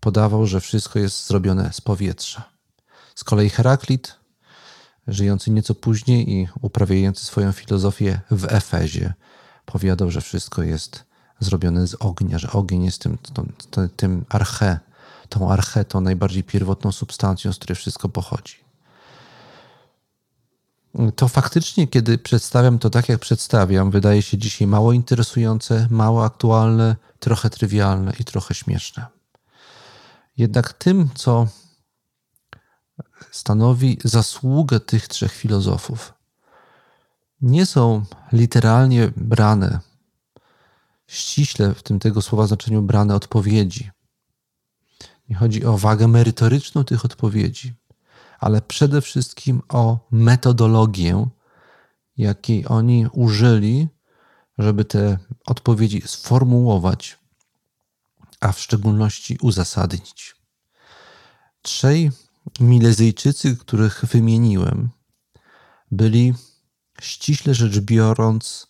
podawał, 0.00 0.46
że 0.46 0.60
wszystko 0.60 0.98
jest 0.98 1.26
zrobione 1.26 1.72
z 1.72 1.80
powietrza. 1.80 2.48
Z 3.14 3.24
kolei 3.24 3.50
Heraklit 3.50 4.16
żyjący 5.06 5.50
nieco 5.50 5.74
później 5.74 6.30
i 6.30 6.48
uprawiający 6.60 7.24
swoją 7.24 7.52
filozofię 7.52 8.20
w 8.30 8.44
Efezie, 8.44 9.14
powiadał, 9.64 10.10
że 10.10 10.20
wszystko 10.20 10.62
jest 10.62 11.04
zrobione 11.40 11.86
z 11.86 11.96
ognia, 12.00 12.38
że 12.38 12.52
ogień 12.52 12.84
jest 12.84 13.02
tym, 13.02 13.18
tym 13.96 14.24
arche, 14.28 14.78
tą 15.28 15.50
archetą, 15.52 16.00
najbardziej 16.00 16.44
pierwotną 16.44 16.92
substancją, 16.92 17.52
z 17.52 17.56
której 17.56 17.76
wszystko 17.76 18.08
pochodzi. 18.08 18.63
To 21.16 21.28
faktycznie, 21.28 21.88
kiedy 21.88 22.18
przedstawiam 22.18 22.78
to 22.78 22.90
tak, 22.90 23.08
jak 23.08 23.20
przedstawiam, 23.20 23.90
wydaje 23.90 24.22
się 24.22 24.38
dzisiaj 24.38 24.68
mało 24.68 24.92
interesujące, 24.92 25.88
mało 25.90 26.24
aktualne, 26.24 26.96
trochę 27.18 27.50
trywialne 27.50 28.12
i 28.20 28.24
trochę 28.24 28.54
śmieszne. 28.54 29.06
Jednak 30.36 30.72
tym, 30.72 31.08
co 31.14 31.46
stanowi 33.30 33.98
zasługę 34.04 34.80
tych 34.80 35.08
trzech 35.08 35.32
filozofów. 35.32 36.14
Nie 37.40 37.66
są 37.66 38.04
literalnie 38.32 39.12
brane, 39.16 39.80
ściśle 41.06 41.74
w 41.74 41.82
tym 41.82 41.98
tego 41.98 42.22
słowa 42.22 42.46
znaczeniu 42.46 42.82
brane 42.82 43.14
odpowiedzi. 43.14 43.90
Nie 45.28 45.36
chodzi 45.36 45.64
o 45.64 45.78
wagę 45.78 46.08
merytoryczną 46.08 46.84
tych 46.84 47.04
odpowiedzi, 47.04 47.74
ale 48.40 48.62
przede 48.62 49.00
wszystkim 49.00 49.62
o 49.68 49.98
metodologię, 50.10 51.26
jakiej 52.16 52.66
oni 52.68 53.06
użyli, 53.12 53.88
żeby 54.58 54.84
te 54.84 55.18
odpowiedzi 55.46 56.02
sformułować, 56.06 57.18
a 58.40 58.52
w 58.52 58.60
szczególności 58.60 59.38
uzasadnić. 59.40 60.36
Trzej 61.62 62.10
Milezyjczycy, 62.60 63.56
których 63.56 64.04
wymieniłem, 64.04 64.90
byli 65.90 66.34
ściśle 67.00 67.54
rzecz 67.54 67.80
biorąc 67.80 68.66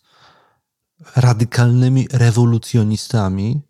radykalnymi 1.15 2.07
rewolucjonistami 2.11 3.61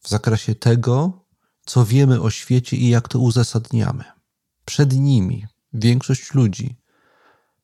w 0.00 0.08
zakresie 0.08 0.54
tego, 0.54 1.24
co 1.66 1.84
wiemy 1.84 2.20
o 2.20 2.30
świecie 2.30 2.76
i 2.76 2.88
jak 2.88 3.08
to 3.08 3.18
uzasadniamy. 3.18 4.04
Przed 4.72 4.92
nimi 4.92 5.46
większość 5.72 6.34
ludzi, 6.34 6.76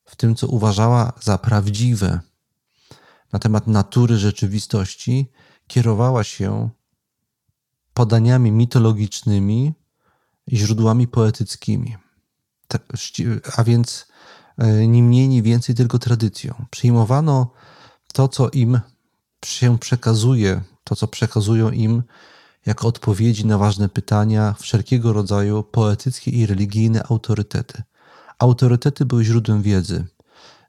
w 0.04 0.16
tym 0.16 0.34
co 0.34 0.46
uważała 0.46 1.12
za 1.20 1.38
prawdziwe 1.38 2.20
na 3.32 3.38
temat 3.38 3.66
natury 3.66 4.18
rzeczywistości, 4.18 5.30
kierowała 5.66 6.24
się 6.24 6.68
podaniami 7.94 8.52
mitologicznymi 8.52 9.72
źródłami 10.52 11.08
poetyckimi, 11.08 11.96
a 13.56 13.64
więc 13.64 14.06
e, 14.58 14.86
ni 14.86 15.02
mniej, 15.02 15.28
ni 15.28 15.42
więcej 15.42 15.74
tylko 15.74 15.98
tradycją. 15.98 16.64
Przyjmowano 16.70 17.50
to, 18.12 18.28
co 18.28 18.50
im 18.50 18.80
się 19.44 19.78
przekazuje, 19.78 20.62
to, 20.84 20.96
co 20.96 21.08
przekazują 21.08 21.70
im 21.70 22.02
jako 22.66 22.88
odpowiedzi 22.88 23.46
na 23.46 23.58
ważne 23.58 23.88
pytania 23.88 24.54
wszelkiego 24.58 25.12
rodzaju 25.12 25.62
poetyckie 25.62 26.30
i 26.30 26.46
religijne 26.46 27.02
autorytety. 27.02 27.82
Autorytety 28.38 29.04
były 29.04 29.24
źródłem 29.24 29.62
wiedzy. 29.62 30.06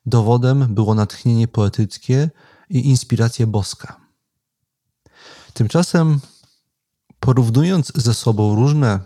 Dowodem 0.06 0.74
było 0.74 0.96
natchnienie 0.96 1.48
poetyckie 1.48 2.30
i 2.70 2.88
inspiracja 2.90 3.48
boska. 3.48 3.98
Tymczasem, 5.54 6.20
porównując 7.20 7.92
ze 7.96 8.14
sobą 8.14 8.56
różne 8.56 9.00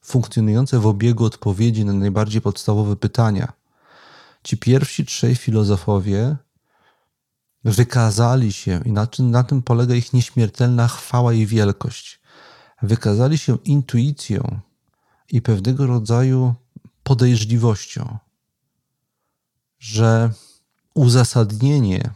funkcjonujące 0.00 0.78
w 0.78 0.86
obiegu 0.86 1.24
odpowiedzi 1.24 1.84
na 1.84 1.92
najbardziej 1.92 2.40
podstawowe 2.40 2.96
pytania. 2.96 3.52
Ci 4.42 4.56
pierwsi 4.56 5.04
trzej 5.04 5.34
filozofowie 5.34 6.36
wykazali 7.64 8.52
się, 8.52 8.80
i 8.84 8.92
na 8.92 9.08
na 9.18 9.44
tym 9.44 9.62
polega 9.62 9.94
ich 9.94 10.12
nieśmiertelna 10.12 10.88
chwała 10.88 11.32
i 11.32 11.46
wielkość, 11.46 12.17
wykazali 12.82 13.38
się 13.38 13.58
intuicją 13.64 14.60
i 15.32 15.42
pewnego 15.42 15.86
rodzaju 15.86 16.54
podejrzliwością, 17.02 18.18
że 19.78 20.30
uzasadnienie, 20.94 22.10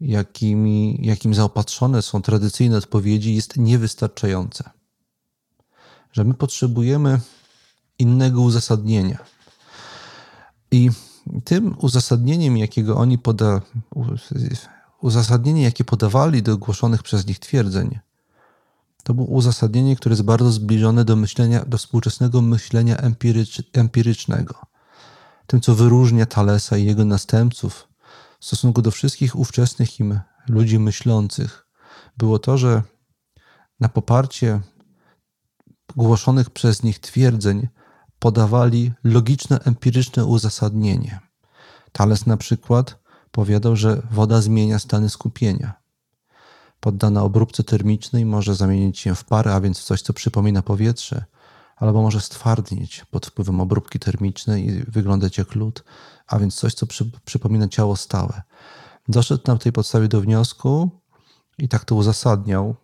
jakimi, 0.00 0.98
jakim 1.02 1.34
zaopatrzone 1.34 2.02
są 2.02 2.22
tradycyjne 2.22 2.76
odpowiedzi, 2.76 3.34
jest 3.34 3.56
niewystarczające 3.56 4.70
że 6.14 6.24
my 6.24 6.34
potrzebujemy 6.34 7.20
innego 7.98 8.40
uzasadnienia. 8.40 9.18
I 10.70 10.90
tym 11.44 11.76
uzasadnieniem, 11.78 12.56
jakiego 12.56 12.96
oni 12.96 13.18
poda, 13.18 13.60
uzasadnienie, 15.00 15.62
jakie 15.62 15.84
podawali 15.84 16.42
do 16.42 16.52
ogłoszonych 16.52 17.02
przez 17.02 17.26
nich 17.26 17.38
twierdzeń, 17.38 17.98
to 19.04 19.14
było 19.14 19.26
uzasadnienie, 19.26 19.96
które 19.96 20.12
jest 20.12 20.22
bardzo 20.22 20.52
zbliżone 20.52 21.04
do 21.04 21.16
myślenia, 21.16 21.64
do 21.64 21.78
współczesnego 21.78 22.42
myślenia 22.42 22.96
empirycz, 22.96 23.62
empirycznego. 23.72 24.54
Tym, 25.46 25.60
co 25.60 25.74
wyróżnia 25.74 26.26
Thalesa 26.26 26.76
i 26.76 26.84
jego 26.84 27.04
następców 27.04 27.88
w 28.40 28.44
stosunku 28.44 28.82
do 28.82 28.90
wszystkich 28.90 29.36
ówczesnych 29.36 30.00
im 30.00 30.20
ludzi 30.48 30.78
myślących, 30.78 31.66
było 32.16 32.38
to, 32.38 32.58
że 32.58 32.82
na 33.80 33.88
poparcie 33.88 34.60
głoszonych 35.96 36.50
przez 36.50 36.82
nich 36.82 36.98
twierdzeń 36.98 37.68
podawali 38.18 38.92
logiczne, 39.04 39.60
empiryczne 39.60 40.24
uzasadnienie. 40.24 41.20
Thales 41.92 42.26
na 42.26 42.36
przykład 42.36 42.98
powiadał, 43.30 43.76
że 43.76 44.02
woda 44.10 44.40
zmienia 44.40 44.78
stany 44.78 45.10
skupienia. 45.10 45.83
Poddana 46.84 47.22
obróbce 47.22 47.64
termicznej 47.64 48.24
może 48.24 48.54
zamienić 48.54 48.98
się 48.98 49.14
w 49.14 49.24
parę, 49.24 49.54
a 49.54 49.60
więc 49.60 49.78
w 49.78 49.84
coś, 49.84 50.02
co 50.02 50.12
przypomina 50.12 50.62
powietrze, 50.62 51.24
albo 51.76 52.02
może 52.02 52.20
stwardnieć 52.20 53.04
pod 53.10 53.26
wpływem 53.26 53.60
obróbki 53.60 53.98
termicznej 53.98 54.66
i 54.66 54.82
wyglądać 54.82 55.38
jak 55.38 55.54
lód, 55.54 55.84
a 56.26 56.38
więc 56.38 56.54
coś, 56.54 56.74
co 56.74 56.86
przy, 56.86 57.10
przypomina 57.24 57.68
ciało 57.68 57.96
stałe. 57.96 58.42
Doszedł 59.08 59.42
na 59.46 59.58
tej 59.58 59.72
podstawie 59.72 60.08
do 60.08 60.20
wniosku 60.20 60.90
i 61.58 61.68
tak 61.68 61.84
to 61.84 61.94
uzasadniał, 61.94 62.74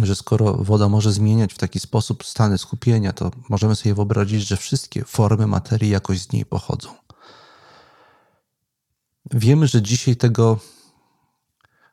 że 0.00 0.14
skoro 0.14 0.52
woda 0.52 0.88
może 0.88 1.12
zmieniać 1.12 1.54
w 1.54 1.58
taki 1.58 1.80
sposób 1.80 2.24
stany 2.24 2.58
skupienia, 2.58 3.12
to 3.12 3.30
możemy 3.48 3.74
sobie 3.74 3.94
wyobrazić, 3.94 4.48
że 4.48 4.56
wszystkie 4.56 5.04
formy 5.04 5.46
materii 5.46 5.90
jakoś 5.90 6.20
z 6.20 6.32
niej 6.32 6.46
pochodzą. 6.46 6.88
Wiemy, 9.30 9.66
że 9.66 9.82
dzisiaj 9.82 10.16
tego 10.16 10.58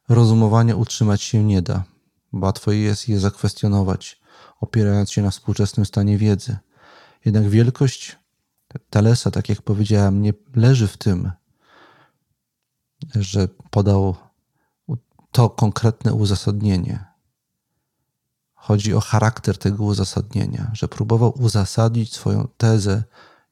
rozumowania 0.10 0.76
utrzymać 0.76 1.22
się 1.22 1.44
nie 1.44 1.62
da. 1.62 1.84
Łatwo 2.34 2.72
jest 2.72 3.10
je 3.10 3.20
zakwestionować, 3.20 4.22
opierając 4.60 5.12
się 5.12 5.22
na 5.22 5.32
współczesnym 5.32 5.86
stanie 5.86 6.18
wiedzy. 6.18 6.58
Jednak 7.26 7.50
wielkość 7.50 8.18
Talesa, 8.90 9.32
tak 9.32 9.50
jak 9.50 9.62
powiedziałem, 9.62 10.22
nie 10.22 10.34
leży 10.56 10.88
w 10.88 10.98
tym, 10.98 11.32
że 13.16 13.48
podał 13.48 14.16
to 15.32 15.50
konkretne 15.50 16.14
uzasadnienie. 16.14 17.06
Chodzi 18.54 18.94
o 18.94 19.00
charakter 19.00 19.58
tego 19.58 19.84
uzasadnienia, 19.84 20.72
że 20.74 20.88
próbował 20.88 21.42
uzasadnić 21.42 22.14
swoją 22.14 22.48
tezę 22.58 23.04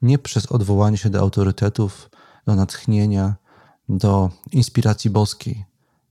nie 0.02 0.20
przez 0.20 0.46
odwołanie 0.46 0.98
się 0.98 1.10
do 1.10 1.20
autorytetów, 1.20 2.10
do 2.46 2.56
natchnienia, 2.56 3.36
do 3.90 4.30
inspiracji 4.52 5.10
boskiej, 5.10 5.66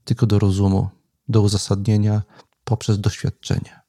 tylko 0.07 0.25
do 0.25 0.39
rozumu, 0.39 0.89
do 1.27 1.41
uzasadnienia 1.41 2.21
poprzez 2.63 2.99
doświadczenie. 2.99 3.81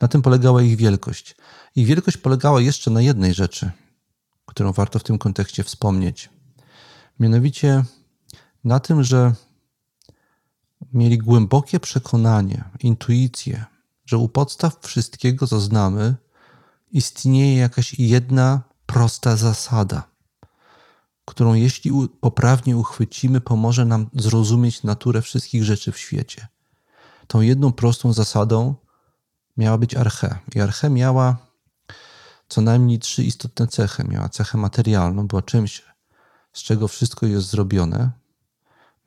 Na 0.00 0.08
tym 0.08 0.22
polegała 0.22 0.62
ich 0.62 0.76
wielkość. 0.76 1.36
Ich 1.76 1.86
wielkość 1.86 2.16
polegała 2.16 2.60
jeszcze 2.60 2.90
na 2.90 3.00
jednej 3.00 3.34
rzeczy, 3.34 3.70
którą 4.46 4.72
warto 4.72 4.98
w 4.98 5.02
tym 5.02 5.18
kontekście 5.18 5.64
wspomnieć. 5.64 6.30
Mianowicie 7.20 7.84
na 8.64 8.80
tym, 8.80 9.04
że 9.04 9.34
mieli 10.92 11.18
głębokie 11.18 11.80
przekonanie, 11.80 12.64
intuicję, 12.80 13.64
że 14.06 14.18
u 14.18 14.28
podstaw 14.28 14.78
wszystkiego, 14.82 15.46
co 15.46 15.60
znamy, 15.60 16.14
istnieje 16.90 17.56
jakaś 17.56 17.98
jedna 17.98 18.62
prosta 18.86 19.36
zasada, 19.36 20.13
którą 21.24 21.54
jeśli 21.54 21.90
poprawnie 22.20 22.76
uchwycimy, 22.76 23.40
pomoże 23.40 23.84
nam 23.84 24.10
zrozumieć 24.14 24.82
naturę 24.82 25.22
wszystkich 25.22 25.64
rzeczy 25.64 25.92
w 25.92 25.98
świecie. 25.98 26.48
Tą 27.26 27.40
jedną 27.40 27.72
prostą 27.72 28.12
zasadą 28.12 28.74
miała 29.56 29.78
być 29.78 29.94
arche. 29.94 30.38
I 30.54 30.60
arche 30.60 30.90
miała 30.90 31.36
co 32.48 32.60
najmniej 32.60 32.98
trzy 32.98 33.24
istotne 33.24 33.66
cechy. 33.66 34.04
Miała 34.08 34.28
cechę 34.28 34.58
materialną, 34.58 35.26
była 35.26 35.42
czymś, 35.42 35.82
z 36.52 36.62
czego 36.62 36.88
wszystko 36.88 37.26
jest 37.26 37.48
zrobione. 37.48 38.10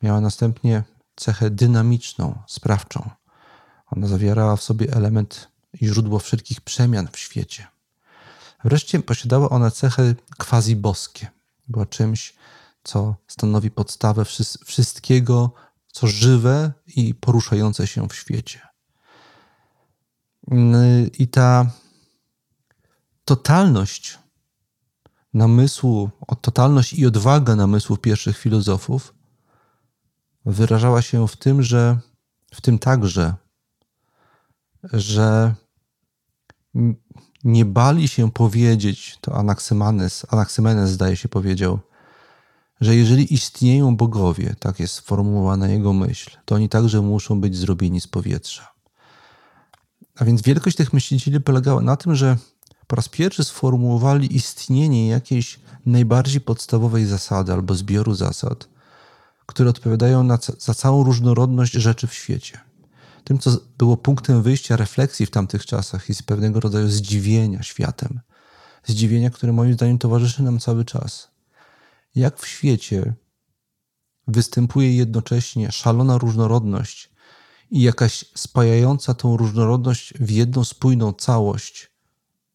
Miała 0.02 0.20
następnie 0.20 0.82
cechę 1.16 1.50
dynamiczną, 1.50 2.38
sprawczą. 2.46 3.10
Ona 3.90 4.06
zawierała 4.06 4.56
w 4.56 4.62
sobie 4.62 4.92
element 4.92 5.48
i 5.80 5.86
źródło 5.86 6.18
wszelkich 6.18 6.60
przemian 6.60 7.08
w 7.12 7.18
świecie. 7.18 7.66
Wreszcie 8.64 9.00
posiadała 9.00 9.48
ona 9.48 9.70
cechy 9.70 10.16
quasi-boskie. 10.38 11.26
Była 11.68 11.86
czymś, 11.86 12.34
co 12.84 13.14
stanowi 13.26 13.70
podstawę 13.70 14.24
wszystkiego, 14.64 15.52
co 15.92 16.06
żywe 16.06 16.72
i 16.86 17.14
poruszające 17.14 17.86
się 17.86 18.08
w 18.08 18.14
świecie. 18.14 18.60
I 21.18 21.28
ta 21.28 21.70
totalność 23.24 24.18
namysłu, 25.34 26.10
totalność 26.40 26.92
i 26.92 27.06
odwaga 27.06 27.56
namysłu 27.56 27.96
pierwszych 27.96 28.38
filozofów 28.38 29.14
wyrażała 30.44 31.02
się 31.02 31.28
w 31.28 31.36
tym, 31.36 31.62
że 31.62 31.98
w 32.54 32.60
tym 32.60 32.78
także, 32.78 33.34
że 34.92 35.54
nie 37.48 37.64
bali 37.64 38.08
się 38.08 38.30
powiedzieć, 38.30 39.18
to 39.20 39.34
Anaximenes, 39.34 40.26
Anaximenes 40.28 40.90
zdaje 40.90 41.16
się 41.16 41.28
powiedział, 41.28 41.78
że 42.80 42.96
jeżeli 42.96 43.34
istnieją 43.34 43.96
bogowie, 43.96 44.54
tak 44.58 44.80
jest 44.80 44.94
sformułowana 44.94 45.68
jego 45.68 45.92
myśl, 45.92 46.30
to 46.44 46.54
oni 46.54 46.68
także 46.68 47.00
muszą 47.02 47.40
być 47.40 47.56
zrobieni 47.56 48.00
z 48.00 48.06
powietrza. 48.06 48.72
A 50.16 50.24
więc 50.24 50.42
wielkość 50.42 50.76
tych 50.76 50.92
myślicieli 50.92 51.40
polegała 51.40 51.80
na 51.80 51.96
tym, 51.96 52.14
że 52.14 52.36
po 52.86 52.96
raz 52.96 53.08
pierwszy 53.08 53.44
sformułowali 53.44 54.36
istnienie 54.36 55.08
jakiejś 55.08 55.60
najbardziej 55.86 56.40
podstawowej 56.40 57.06
zasady 57.06 57.52
albo 57.52 57.74
zbioru 57.74 58.14
zasad, 58.14 58.68
które 59.46 59.70
odpowiadają 59.70 60.22
na, 60.22 60.38
za 60.58 60.74
całą 60.74 61.04
różnorodność 61.04 61.72
rzeczy 61.72 62.06
w 62.06 62.14
świecie. 62.14 62.67
Tym, 63.28 63.38
co 63.38 63.50
było 63.78 63.96
punktem 63.96 64.42
wyjścia 64.42 64.76
refleksji 64.76 65.26
w 65.26 65.30
tamtych 65.30 65.66
czasach, 65.66 66.08
jest 66.08 66.22
pewnego 66.22 66.60
rodzaju 66.60 66.88
zdziwienia 66.88 67.62
światem. 67.62 68.20
Zdziwienia, 68.84 69.30
które 69.30 69.52
moim 69.52 69.74
zdaniem 69.74 69.98
towarzyszy 69.98 70.42
nam 70.42 70.58
cały 70.58 70.84
czas. 70.84 71.30
Jak 72.14 72.38
w 72.38 72.46
świecie 72.46 73.14
występuje 74.28 74.96
jednocześnie 74.96 75.72
szalona 75.72 76.18
różnorodność 76.18 77.10
i 77.70 77.82
jakaś 77.82 78.24
spajająca 78.34 79.14
tą 79.14 79.36
różnorodność 79.36 80.14
w 80.14 80.30
jedną 80.30 80.64
spójną 80.64 81.12
całość 81.12 81.90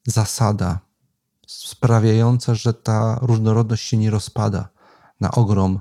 zasada, 0.07 0.79
sprawiająca, 1.47 2.55
że 2.55 2.73
ta 2.73 3.19
różnorodność 3.21 3.87
się 3.87 3.97
nie 3.97 4.09
rozpada 4.09 4.69
na 5.19 5.31
ogrom 5.31 5.79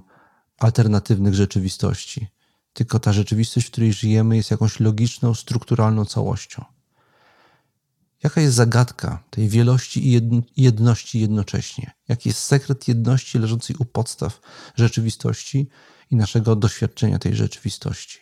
alternatywnych 0.58 1.34
rzeczywistości. 1.34 2.28
Tylko 2.72 2.98
ta 2.98 3.12
rzeczywistość, 3.12 3.66
w 3.66 3.70
której 3.70 3.92
żyjemy, 3.92 4.36
jest 4.36 4.50
jakąś 4.50 4.80
logiczną, 4.80 5.34
strukturalną 5.34 6.04
całością. 6.04 6.64
Jaka 8.22 8.40
jest 8.40 8.54
zagadka 8.54 9.24
tej 9.30 9.48
wielości 9.48 10.08
i 10.08 10.20
jedności 10.56 11.20
jednocześnie? 11.20 11.90
Jaki 12.08 12.28
jest 12.28 12.40
sekret 12.40 12.88
jedności 12.88 13.38
leżącej 13.38 13.76
u 13.78 13.84
podstaw 13.84 14.40
rzeczywistości 14.74 15.68
i 16.10 16.16
naszego 16.16 16.56
doświadczenia 16.56 17.18
tej 17.18 17.36
rzeczywistości? 17.36 18.18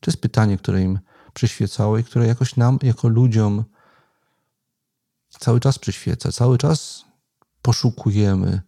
To 0.00 0.10
jest 0.10 0.20
pytanie, 0.20 0.58
które 0.58 0.82
im 0.82 0.98
przyświecało 1.34 1.98
i 1.98 2.04
które 2.04 2.26
jakoś 2.26 2.56
nam, 2.56 2.78
jako 2.82 3.08
ludziom, 3.08 3.64
cały 5.28 5.60
czas 5.60 5.78
przyświeca. 5.78 6.32
Cały 6.32 6.58
czas 6.58 7.04
poszukujemy 7.62 8.62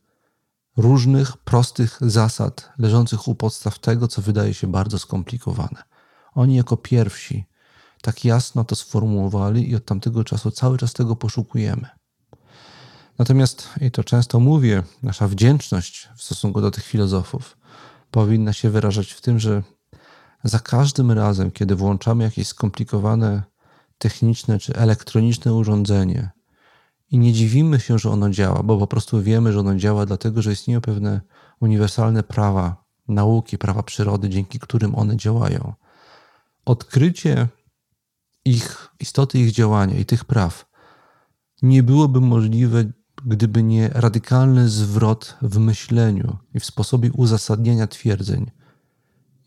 różnych 0.76 1.36
prostych 1.36 1.98
zasad 2.00 2.72
leżących 2.78 3.28
u 3.28 3.34
podstaw 3.34 3.78
tego, 3.78 4.08
co 4.08 4.22
wydaje 4.22 4.54
się 4.54 4.66
bardzo 4.66 4.98
skomplikowane. 4.98 5.82
Oni 6.34 6.56
jako 6.56 6.76
pierwsi 6.76 7.44
tak 8.02 8.24
jasno 8.24 8.64
to 8.64 8.76
sformułowali 8.76 9.70
i 9.70 9.76
od 9.76 9.84
tamtego 9.84 10.24
czasu 10.24 10.50
cały 10.50 10.78
czas 10.78 10.92
tego 10.92 11.16
poszukujemy. 11.16 11.88
Natomiast, 13.18 13.68
i 13.80 13.90
to 13.90 14.04
często 14.04 14.40
mówię, 14.40 14.82
nasza 15.02 15.28
wdzięczność 15.28 16.08
w 16.16 16.22
stosunku 16.22 16.60
do 16.60 16.70
tych 16.70 16.84
filozofów 16.84 17.56
powinna 18.10 18.52
się 18.52 18.70
wyrażać 18.70 19.12
w 19.12 19.20
tym, 19.20 19.38
że 19.38 19.62
za 20.44 20.58
każdym 20.58 21.12
razem, 21.12 21.50
kiedy 21.50 21.76
włączamy 21.76 22.24
jakieś 22.24 22.48
skomplikowane 22.48 23.42
techniczne 23.98 24.58
czy 24.58 24.74
elektroniczne 24.74 25.54
urządzenie 25.54 26.35
i 27.10 27.18
nie 27.18 27.32
dziwimy 27.32 27.80
się, 27.80 27.98
że 27.98 28.10
ono 28.10 28.30
działa, 28.30 28.62
bo 28.62 28.78
po 28.78 28.86
prostu 28.86 29.22
wiemy, 29.22 29.52
że 29.52 29.60
ono 29.60 29.76
działa, 29.76 30.06
dlatego 30.06 30.42
że 30.42 30.52
istnieją 30.52 30.80
pewne 30.80 31.20
uniwersalne 31.60 32.22
prawa 32.22 32.84
nauki, 33.08 33.58
prawa 33.58 33.82
przyrody, 33.82 34.28
dzięki 34.28 34.58
którym 34.58 34.94
one 34.94 35.16
działają. 35.16 35.74
Odkrycie 36.64 37.48
ich 38.44 38.88
istoty 39.00 39.38
ich 39.38 39.52
działania 39.52 39.98
i 39.98 40.04
tych 40.04 40.24
praw 40.24 40.66
nie 41.62 41.82
byłoby 41.82 42.20
możliwe, 42.20 42.84
gdyby 43.24 43.62
nie 43.62 43.88
radykalny 43.88 44.68
zwrot 44.68 45.36
w 45.42 45.58
myśleniu 45.58 46.36
i 46.54 46.60
w 46.60 46.64
sposobie 46.64 47.12
uzasadniania 47.12 47.86
twierdzeń, 47.86 48.50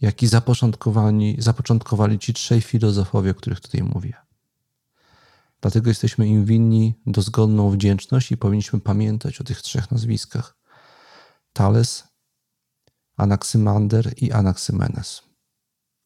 jaki 0.01 0.27
zapoczątkowali, 1.37 2.19
ci 2.19 2.33
trzej 2.33 2.61
filozofowie, 2.61 3.31
o 3.31 3.33
których 3.33 3.59
tutaj 3.59 3.83
mówię. 3.83 4.28
Dlatego 5.61 5.89
jesteśmy 5.89 6.27
im 6.27 6.45
winni 6.45 6.93
dozgodną 7.05 7.71
wdzięczność 7.71 8.31
i 8.31 8.37
powinniśmy 8.37 8.79
pamiętać 8.79 9.41
o 9.41 9.43
tych 9.43 9.61
trzech 9.61 9.91
nazwiskach: 9.91 10.57
Thales, 11.53 12.03
Anaksymander 13.17 14.13
i 14.17 14.31
Anaksymenes. 14.31 15.21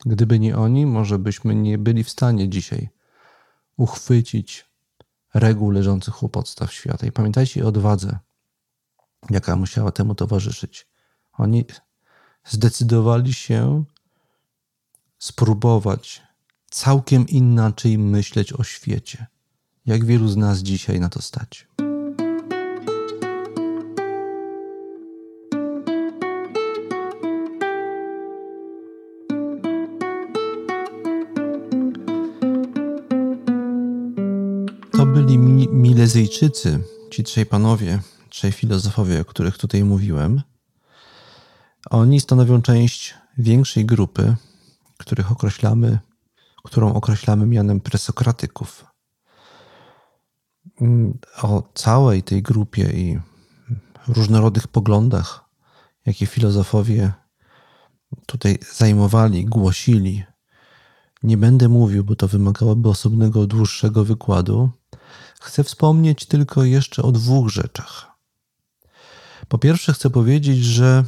Gdyby 0.06 0.40
nie 0.40 0.58
oni, 0.58 0.86
może 0.86 1.20
byśmy 1.20 1.56
nie 1.56 1.78
byli 1.78 2.04
w 2.04 2.10
stanie 2.10 2.50
dzisiaj 2.50 2.90
uchwycić 3.78 4.74
reguł 5.34 5.72
leżących 5.72 6.24
u 6.24 6.30
podstaw 6.30 6.74
świata. 6.74 7.08
I 7.08 7.12
pamiętajcie 7.12 7.66
o 7.66 7.68
odwadze, 7.68 8.20
jaka 9.30 9.56
musiała 9.56 9.92
temu 9.92 10.16
towarzyszyć. 10.16 10.88
Oni 11.34 11.66
zdecydowali 12.46 13.34
się 13.34 13.84
spróbować 15.20 16.22
całkiem 16.70 17.28
inaczej 17.28 17.98
myśleć 17.98 18.54
o 18.54 18.64
świecie. 18.64 19.28
Jak 19.86 20.06
wielu 20.06 20.28
z 20.28 20.38
nas 20.38 20.60
dzisiaj 20.60 21.00
na 21.00 21.10
to 21.10 21.22
stać? 21.22 21.68
To 34.92 35.06
byli 35.06 35.38
Milezyjczycy, 35.68 36.84
ci 37.12 37.24
trzej 37.24 37.46
panowie, 37.46 38.00
trzej 38.30 38.52
filozofowie, 38.52 39.22
o 39.22 39.26
których 39.26 39.58
tutaj 39.58 39.84
mówiłem. 39.84 40.42
Oni 41.90 42.20
stanowią 42.20 42.62
część 42.62 43.16
większej 43.38 43.86
grupy, 43.86 44.36
których 44.98 45.32
określamy, 45.32 46.00
którą 46.64 46.94
określamy 46.94 47.46
mianem 47.46 47.82
presokratyków. 47.82 48.93
O 51.42 51.64
całej 51.74 52.24
tej 52.24 52.42
grupie 52.42 52.84
i 52.84 53.20
różnorodnych 54.08 54.68
poglądach, 54.68 55.46
jakie 56.06 56.26
filozofowie 56.26 57.14
tutaj 58.26 58.60
zajmowali, 58.74 59.46
głosili, 59.46 60.24
nie 61.24 61.38
będę 61.38 61.70
mówił, 61.70 62.04
bo 62.04 62.16
to 62.16 62.28
wymagałoby 62.28 62.90
osobnego, 62.90 63.48
dłuższego 63.48 64.06
wykładu. 64.06 64.70
Chcę 65.42 65.64
wspomnieć 65.64 66.26
tylko 66.26 66.64
jeszcze 66.64 67.04
o 67.04 67.12
dwóch 67.12 67.50
rzeczach. 67.50 68.12
Po 69.48 69.58
pierwsze, 69.58 69.94
chcę 69.94 70.10
powiedzieć, 70.10 70.64
że 70.64 71.04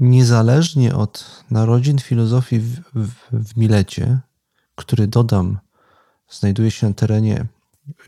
niezależnie 0.00 0.94
od 0.94 1.44
narodzin 1.50 1.98
filozofii 1.98 2.58
w, 2.58 2.80
w, 2.94 3.10
w 3.32 3.56
Milecie, 3.56 4.20
który 4.74 5.06
dodam, 5.06 5.58
znajduje 6.30 6.70
się 6.70 6.88
na 6.88 6.94
terenie 6.94 7.46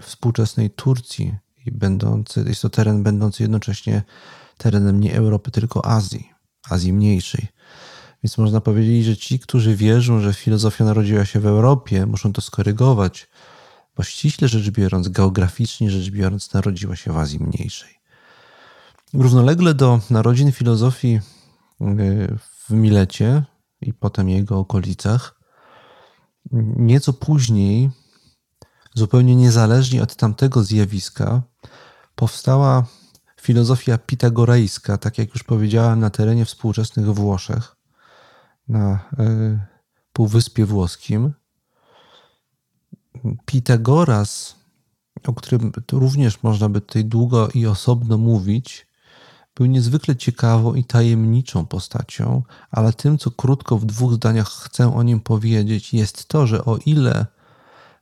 współczesnej 0.03 0.71
Turcji 0.71 1.35
i 1.67 1.71
będący, 1.73 2.45
jest 2.49 2.63
to 2.63 2.71
teren 2.71 3.03
będący 3.03 3.43
jednocześnie 3.43 4.03
terenem 4.59 5.01
nie 5.01 5.15
Europy, 5.15 5.51
tylko 5.51 5.87
Azji, 5.87 6.31
Azji 6.71 6.93
Mniejszej. 6.93 7.47
Więc 8.23 8.39
można 8.39 8.61
powiedzieć, 8.61 9.05
że 9.05 9.17
ci, 9.17 9.39
którzy 9.39 9.77
wierzą, 9.77 10.21
że 10.21 10.35
filozofia 10.35 10.85
narodziła 10.85 11.25
się 11.25 11.41
w 11.41 11.47
Europie, 11.47 12.07
muszą 12.07 12.33
to 12.33 12.41
skorygować, 12.41 13.29
bo 13.97 14.03
ściśle 14.03 14.49
rzecz 14.49 14.71
biorąc, 14.71 15.09
geograficznie 15.09 15.91
rzecz 15.91 16.11
biorąc, 16.11 16.53
narodziła 16.53 16.97
się 16.97 17.13
w 17.13 17.19
Azji 17.19 17.39
Mniejszej. 17.41 17.95
Równolegle 19.15 19.75
do 19.75 20.01
narodzin 20.11 20.53
filozofii 20.53 21.21
y, 21.81 22.39
w 22.67 22.71
Milecie 22.71 23.45
i 23.81 23.95
potem 23.95 24.29
jego 24.29 24.59
okolicach, 24.59 25.41
nieco 26.77 27.13
później, 27.13 27.91
zupełnie 28.99 29.37
niezależnie 29.37 30.03
od 30.03 30.17
tamtego 30.17 30.65
zjawiska, 30.65 31.43
powstała 32.15 32.85
filozofia 33.41 33.99
pitagorejska, 33.99 34.99
tak 34.99 35.19
jak 35.19 35.35
już 35.35 35.43
powiedziałem, 35.43 36.01
na 36.01 36.11
terenie 36.11 36.45
współczesnych 36.45 37.07
Włoszech, 37.07 37.77
na 38.69 38.99
y, 39.21 39.59
Półwyspie 40.13 40.67
Włoskim. 40.67 41.33
Pitagoras, 43.47 44.57
o 45.27 45.33
którym 45.33 45.73
również 45.93 46.43
można 46.43 46.69
by 46.69 46.81
tutaj 46.81 47.05
długo 47.05 47.49
i 47.55 47.67
osobno 47.67 48.19
mówić, 48.19 48.87
był 49.55 49.67
niezwykle 49.67 50.17
ciekawą 50.17 50.75
i 50.75 50.85
tajemniczą 50.85 51.67
postacią, 51.67 52.43
ale 52.71 52.93
tym, 52.93 53.19
co 53.19 53.31
krótko 53.31 53.79
w 53.79 53.87
dwóch 53.87 54.13
zdaniach 54.13 54.49
chcę 54.49 54.95
o 54.95 55.03
nim 55.03 55.21
powiedzieć, 55.21 55.95
jest 55.95 56.29
to, 56.29 56.47
że 56.47 56.65
o 56.65 56.77
ile 56.87 57.27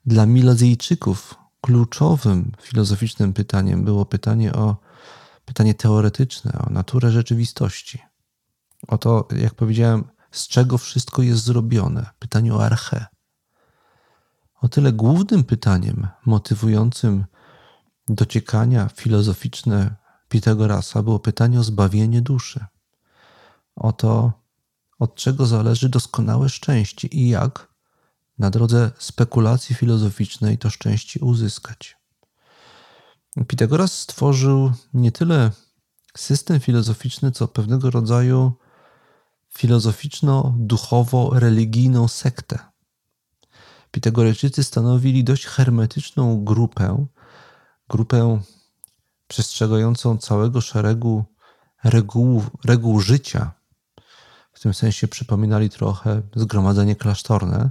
dla 0.07 0.27
Milezyjczyków 0.27 1.35
kluczowym 1.61 2.53
filozoficznym 2.61 3.33
pytaniem 3.33 3.85
było 3.85 4.07
pytanie 4.07 4.53
o 4.53 4.77
pytanie 5.45 5.75
teoretyczne, 5.75 6.53
o 6.67 6.71
naturę 6.71 7.11
rzeczywistości. 7.11 7.99
O 8.89 8.99
to, 8.99 9.29
jak 9.37 9.55
powiedziałem, 9.55 10.05
z 10.31 10.49
czego 10.49 10.79
wszystko 10.79 11.23
jest 11.23 11.45
zrobione. 11.45 12.07
Pytanie 12.19 12.55
o 12.55 12.65
archę. 12.65 13.07
O 14.61 14.69
tyle 14.69 14.93
głównym 14.93 15.45
pytaniem 15.45 16.09
motywującym 16.27 17.25
dociekania 18.09 18.89
filozoficzne 18.89 19.97
Pitagorasa 20.29 21.03
było 21.03 21.19
pytanie 21.19 21.61
o 21.61 21.63
zbawienie 21.63 22.23
duszy. 22.23 22.65
O 23.77 23.93
to, 23.93 24.33
od 24.99 25.15
czego 25.15 25.47
zależy 25.47 25.89
doskonałe 25.89 26.49
szczęście 26.49 27.09
i 27.09 27.29
jak 27.29 27.66
na 28.39 28.51
drodze 28.51 28.91
spekulacji 28.99 29.75
filozoficznej 29.75 30.59
to 30.59 30.71
szczęście 30.71 31.21
uzyskać. 31.21 31.97
Pitagoras 33.49 33.93
stworzył 33.93 34.73
nie 34.95 35.13
tyle 35.13 35.51
system 36.17 36.61
filozoficzny, 36.61 37.33
co 37.33 37.49
pewnego 37.49 37.91
rodzaju 37.91 38.53
filozoficzno-duchowo-religijną 39.59 42.09
sektę. 42.09 42.59
Pitagorejczycy 43.91 44.65
stanowili 44.65 45.25
dość 45.25 45.47
hermetyczną 45.47 46.45
grupę, 46.45 47.07
grupę 47.89 48.41
przestrzegającą 49.29 50.19
całego 50.19 50.61
szeregu 50.61 51.25
reguł, 51.85 52.43
reguł 52.65 53.01
życia. 53.01 53.53
W 54.53 54.61
tym 54.61 54.75
sensie 54.75 55.09
przypominali 55.09 55.71
trochę 55.71 56.23
zgromadzenie 56.37 56.97
klasztorne. 56.97 57.71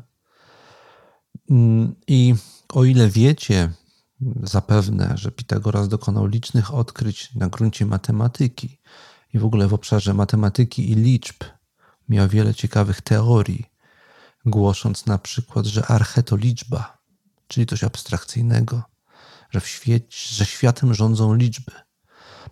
I 2.08 2.36
o 2.74 2.84
ile 2.84 3.10
wiecie 3.10 3.72
zapewne, 4.44 5.14
że 5.18 5.32
Pitagoras 5.32 5.88
dokonał 5.88 6.26
licznych 6.26 6.74
odkryć 6.74 7.36
na 7.36 7.50
gruncie 7.50 7.86
matematyki 7.86 8.82
i 9.34 9.40
w 9.40 9.46
ogóle 9.46 9.68
w 9.68 9.74
obszarze 9.74 10.14
matematyki 10.14 10.92
i 10.92 10.96
liczb, 10.96 11.44
miał 12.10 12.28
wiele 12.28 12.54
ciekawych 12.54 13.02
teorii, 13.02 13.66
głosząc 14.46 15.06
na 15.06 15.18
przykład, 15.18 15.66
że 15.66 15.88
arche 15.88 16.24
to 16.24 16.36
liczba, 16.36 16.98
czyli 17.48 17.66
coś 17.66 17.84
abstrakcyjnego, 17.84 18.84
że, 19.50 19.60
w 19.60 19.84
że 20.10 20.46
światem 20.46 20.94
rządzą 20.94 21.34
liczby. 21.34 21.72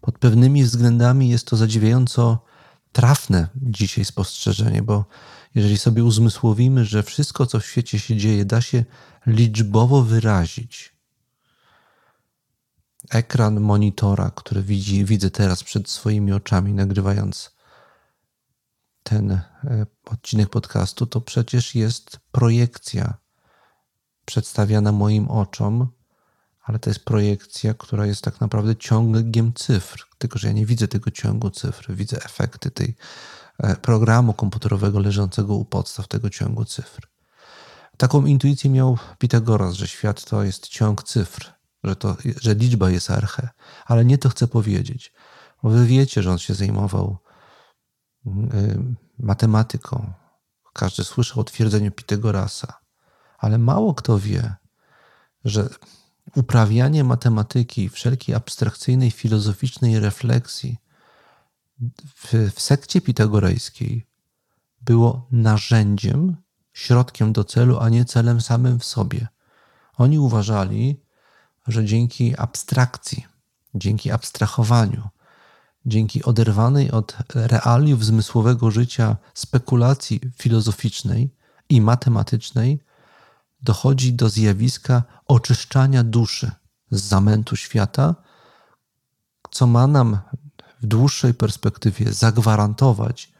Pod 0.01 0.19
pewnymi 0.19 0.63
względami 0.63 1.29
jest 1.29 1.47
to 1.47 1.57
zadziwiająco 1.57 2.43
trafne 2.91 3.47
dzisiaj 3.55 4.05
spostrzeżenie, 4.05 4.81
bo 4.81 5.05
jeżeli 5.55 5.77
sobie 5.77 6.03
uzmysłowimy, 6.03 6.85
że 6.85 7.03
wszystko, 7.03 7.45
co 7.45 7.59
w 7.59 7.65
świecie 7.65 7.99
się 7.99 8.17
dzieje, 8.17 8.45
da 8.45 8.61
się 8.61 8.85
liczbowo 9.27 10.01
wyrazić, 10.01 10.93
ekran 13.09 13.59
monitora, 13.59 14.31
który 14.35 14.63
widzi, 14.63 15.05
widzę 15.05 15.31
teraz 15.31 15.63
przed 15.63 15.89
swoimi 15.89 16.31
oczami, 16.33 16.73
nagrywając 16.73 17.51
ten 19.03 19.31
e, 19.31 19.41
odcinek 20.05 20.49
podcastu, 20.49 21.05
to 21.05 21.21
przecież 21.21 21.75
jest 21.75 22.19
projekcja 22.31 23.13
przedstawiana 24.25 24.91
moim 24.91 25.27
oczom, 25.27 25.87
ale 26.63 26.79
to 26.79 26.89
jest 26.89 27.05
projekcja, 27.05 27.73
która 27.73 28.05
jest 28.05 28.21
tak 28.21 28.41
naprawdę 28.41 28.75
ciągiem 28.75 29.53
cyfr, 29.53 30.07
tylko 30.17 30.39
że 30.39 30.47
ja 30.47 30.53
nie 30.53 30.65
widzę 30.65 30.87
tego 30.87 31.11
ciągu 31.11 31.49
cyfr, 31.49 31.93
widzę 31.93 32.17
efekty 32.25 32.71
tej 32.71 32.95
programu 33.81 34.33
komputerowego 34.33 34.99
leżącego 34.99 35.55
u 35.55 35.65
podstaw 35.65 36.07
tego 36.07 36.29
ciągu 36.29 36.65
cyfr. 36.65 37.07
Taką 37.97 38.25
intuicję 38.25 38.69
miał 38.69 38.97
Pitagoras, 39.17 39.73
że 39.73 39.87
świat 39.87 40.25
to 40.25 40.43
jest 40.43 40.67
ciąg 40.67 41.03
cyfr, 41.03 41.53
że, 41.83 41.95
to, 41.95 42.17
że 42.41 42.55
liczba 42.55 42.89
jest 42.89 43.11
arche, 43.11 43.49
ale 43.85 44.05
nie 44.05 44.17
to 44.17 44.29
chcę 44.29 44.47
powiedzieć. 44.47 45.13
Wy 45.63 45.85
wiecie, 45.85 46.23
że 46.23 46.31
on 46.31 46.39
się 46.39 46.53
zajmował 46.53 47.17
Y, 48.27 48.95
matematyką. 49.19 50.13
Każdy 50.73 51.03
słyszał 51.03 51.39
o 51.39 51.43
twierdzeniu 51.43 51.91
Pitagorasa, 51.91 52.79
ale 53.37 53.57
mało 53.57 53.93
kto 53.93 54.19
wie, 54.19 54.55
że 55.45 55.69
uprawianie 56.35 57.03
matematyki, 57.03 57.89
wszelkiej 57.89 58.35
abstrakcyjnej, 58.35 59.11
filozoficznej 59.11 59.99
refleksji 59.99 60.77
w, 62.15 62.51
w 62.55 62.61
sekcie 62.61 63.01
pitagorejskiej 63.01 64.07
było 64.81 65.27
narzędziem, 65.31 66.37
środkiem 66.73 67.33
do 67.33 67.43
celu, 67.43 67.79
a 67.79 67.89
nie 67.89 68.05
celem 68.05 68.41
samym 68.41 68.79
w 68.79 68.85
sobie. 68.85 69.27
Oni 69.97 70.19
uważali, 70.19 71.01
że 71.67 71.85
dzięki 71.85 72.37
abstrakcji, 72.37 73.25
dzięki 73.75 74.11
abstrahowaniu, 74.11 75.09
dzięki 75.85 76.23
oderwanej 76.23 76.91
od 76.91 77.17
realiów 77.35 78.05
zmysłowego 78.05 78.71
życia 78.71 79.17
spekulacji 79.33 80.21
filozoficznej 80.37 81.35
i 81.69 81.81
matematycznej 81.81 82.79
dochodzi 83.61 84.13
do 84.13 84.29
zjawiska 84.29 85.03
oczyszczania 85.27 86.03
duszy 86.03 86.51
z 86.91 87.01
zamętu 87.01 87.55
świata, 87.55 88.15
co 89.51 89.67
ma 89.67 89.87
nam 89.87 90.19
w 90.83 90.87
dłuższej 90.87 91.33
perspektywie 91.33 92.13
zagwarantować 92.13 93.31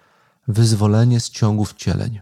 wyzwolenie 0.47 1.19
z 1.19 1.29
ciągów 1.29 1.73
cieleń. 1.73 2.19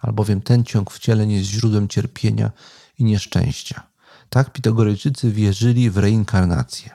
albowiem 0.00 0.40
ten 0.40 0.64
ciąg 0.64 0.90
wcieleń 0.90 1.32
jest 1.32 1.50
źródłem 1.50 1.88
cierpienia 1.88 2.50
i 2.98 3.04
nieszczęścia. 3.04 3.82
Tak 4.28 4.52
Pitagorejczycy 4.52 5.30
wierzyli 5.30 5.90
w 5.90 5.98
reinkarnację. 5.98 6.90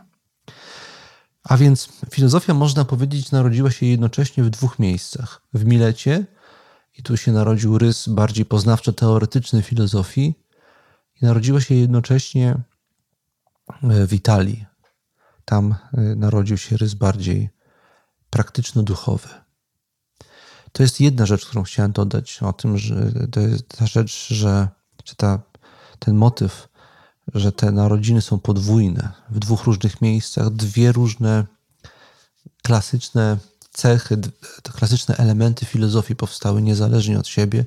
A 1.43 1.57
więc 1.57 1.89
filozofia, 2.11 2.53
można 2.53 2.85
powiedzieć, 2.85 3.31
narodziła 3.31 3.71
się 3.71 3.85
jednocześnie 3.85 4.43
w 4.43 4.49
dwóch 4.49 4.79
miejscach. 4.79 5.41
W 5.53 5.65
Milecie, 5.65 6.25
i 6.97 7.03
tu 7.03 7.17
się 7.17 7.31
narodził 7.31 7.77
rys 7.77 8.07
bardziej 8.07 8.45
poznawczo-teoretyczny 8.45 9.61
filozofii, 9.61 10.33
i 11.21 11.25
narodziła 11.25 11.61
się 11.61 11.75
jednocześnie 11.75 12.55
w 13.81 14.13
Italii. 14.13 14.65
Tam 15.45 15.75
e, 15.93 16.01
narodził 16.15 16.57
się 16.57 16.77
rys 16.77 16.93
bardziej 16.93 17.49
praktyczno-duchowy. 18.29 19.29
To 20.71 20.83
jest 20.83 21.01
jedna 21.01 21.25
rzecz, 21.25 21.45
którą 21.45 21.63
chciałem 21.63 21.91
dodać 21.91 22.43
o 22.43 22.53
tym, 22.53 22.77
że 22.77 23.11
to 23.31 23.39
jest 23.39 23.67
ta 23.67 23.87
rzecz, 23.87 24.27
że 24.27 24.67
czy 25.03 25.15
ta, 25.15 25.39
ten 25.99 26.15
motyw, 26.15 26.69
że 27.33 27.51
te 27.51 27.71
narodziny 27.71 28.21
są 28.21 28.39
podwójne 28.39 29.11
w 29.29 29.39
dwóch 29.39 29.63
różnych 29.63 30.01
miejscach, 30.01 30.49
dwie 30.49 30.91
różne 30.91 31.45
klasyczne 32.63 33.37
cechy, 33.71 34.17
klasyczne 34.73 35.17
elementy 35.17 35.65
filozofii 35.65 36.15
powstały 36.15 36.61
niezależnie 36.61 37.19
od 37.19 37.27
siebie 37.27 37.65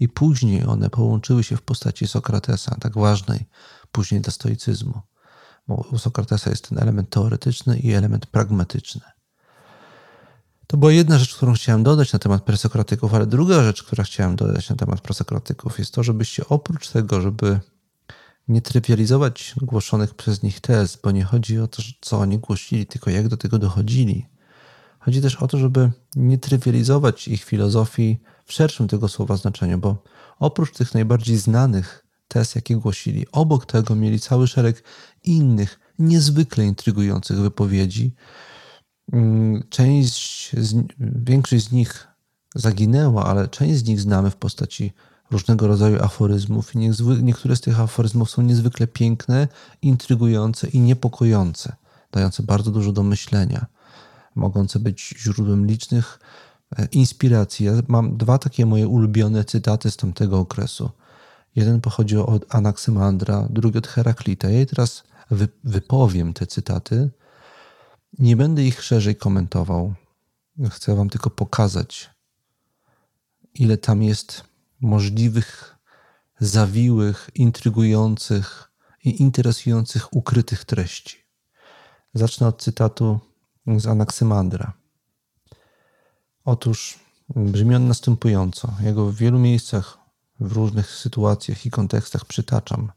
i 0.00 0.08
później 0.08 0.66
one 0.66 0.90
połączyły 0.90 1.44
się 1.44 1.56
w 1.56 1.62
postaci 1.62 2.06
Sokratesa, 2.06 2.76
tak 2.80 2.94
ważnej 2.94 3.46
później 3.92 4.20
dla 4.20 4.32
stoicyzmu. 4.32 5.00
Bo 5.70 5.86
u 5.92 5.98
Sokratesa 5.98 6.50
jest 6.50 6.68
ten 6.68 6.78
element 6.78 7.10
teoretyczny 7.10 7.78
i 7.78 7.92
element 7.92 8.26
pragmatyczny. 8.26 9.00
To 10.66 10.76
była 10.76 10.92
jedna 10.92 11.18
rzecz, 11.18 11.36
którą 11.36 11.52
chciałem 11.52 11.82
dodać 11.82 12.12
na 12.12 12.18
temat 12.18 12.42
presokratyków, 12.42 13.14
ale 13.14 13.26
druga 13.26 13.62
rzecz, 13.62 13.82
która 13.82 14.04
chciałem 14.04 14.36
dodać 14.36 14.70
na 14.70 14.76
temat 14.76 15.00
presokratyków, 15.00 15.78
jest 15.78 15.94
to, 15.94 16.02
żebyście 16.02 16.48
oprócz 16.48 16.88
tego, 16.88 17.20
żeby 17.20 17.60
nie 18.48 18.62
trywializować 18.62 19.54
głoszonych 19.62 20.14
przez 20.14 20.42
nich 20.42 20.60
tez, 20.60 20.96
bo 20.96 21.10
nie 21.10 21.24
chodzi 21.24 21.58
o 21.58 21.68
to, 21.68 21.82
co 22.00 22.18
oni 22.18 22.38
głosili, 22.38 22.86
tylko 22.86 23.10
jak 23.10 23.28
do 23.28 23.36
tego 23.36 23.58
dochodzili. 23.58 24.26
Chodzi 24.98 25.22
też 25.22 25.36
o 25.36 25.48
to, 25.48 25.58
żeby 25.58 25.90
nie 26.16 26.38
trywializować 26.38 27.28
ich 27.28 27.44
filozofii 27.44 28.20
w 28.44 28.52
szerszym 28.52 28.88
tego 28.88 29.08
słowa 29.08 29.36
znaczeniu, 29.36 29.78
bo 29.78 30.02
oprócz 30.38 30.72
tych 30.72 30.94
najbardziej 30.94 31.36
znanych 31.36 32.09
tez, 32.32 32.54
jakie 32.54 32.76
głosili, 32.76 33.26
obok 33.32 33.66
tego 33.66 33.94
mieli 33.94 34.20
cały 34.20 34.48
szereg 34.48 34.82
innych, 35.24 35.80
niezwykle 35.98 36.64
intrygujących 36.64 37.38
wypowiedzi, 37.38 38.14
Mm, 39.12 39.62
część, 39.70 40.50
z, 40.56 40.74
większość 41.00 41.64
z 41.64 41.72
nich 41.72 42.08
zaginęła, 42.54 43.24
ale 43.24 43.48
część 43.48 43.78
z 43.78 43.84
nich 43.84 44.00
znamy 44.00 44.30
w 44.30 44.36
postaci 44.36 44.92
różnego 45.30 45.66
rodzaju 45.66 46.02
aforyzmów 46.02 46.72
niektóre 47.22 47.56
z 47.56 47.60
tych 47.60 47.80
aforyzmów 47.80 48.30
są 48.30 48.42
niezwykle 48.42 48.86
piękne, 48.86 49.48
intrygujące 49.82 50.68
i 50.68 50.80
niepokojące, 50.80 51.76
dające 52.12 52.42
bardzo 52.42 52.70
dużo 52.70 52.92
do 52.92 53.02
myślenia, 53.02 53.66
mogące 54.34 54.78
być 54.78 55.14
źródłem 55.18 55.66
licznych 55.66 56.18
e, 56.78 56.86
inspiracji. 56.92 57.66
Ja 57.66 57.72
mam 57.88 58.16
dwa 58.16 58.38
takie 58.38 58.66
moje 58.66 58.88
ulubione 58.88 59.44
cytaty 59.44 59.90
z 59.90 59.96
tamtego 59.96 60.38
okresu. 60.38 60.90
Jeden 61.56 61.80
pochodzi 61.80 62.16
od 62.16 62.54
Anaksymandra, 62.54 63.46
drugi 63.50 63.78
od 63.78 63.86
Heraklita. 63.86 64.48
Ja 64.48 64.66
teraz 64.66 65.02
wypowiem 65.64 66.32
te 66.32 66.46
cytaty, 66.46 67.10
nie 68.18 68.36
będę 68.36 68.62
ich 68.62 68.82
szerzej 68.82 69.16
komentował. 69.16 69.94
Chcę 70.70 70.94
Wam 70.94 71.10
tylko 71.10 71.30
pokazać, 71.30 72.10
ile 73.54 73.78
tam 73.78 74.02
jest 74.02 74.44
możliwych, 74.80 75.76
zawiłych, 76.40 77.30
intrygujących 77.34 78.70
i 79.04 79.22
interesujących 79.22 80.12
ukrytych 80.12 80.64
treści. 80.64 81.16
Zacznę 82.14 82.46
od 82.46 82.62
cytatu 82.62 83.20
z 83.66 83.86
Anaksymandra. 83.86 84.72
Otóż 86.44 86.98
brzmi 87.28 87.74
on 87.74 87.88
następująco. 87.88 88.72
Jego 88.80 89.06
w 89.06 89.14
wielu 89.14 89.38
miejscach, 89.38 89.98
w 90.40 90.52
różnych 90.52 90.90
sytuacjach 90.90 91.66
i 91.66 91.70
kontekstach 91.70 92.24
przytaczam, 92.24 92.92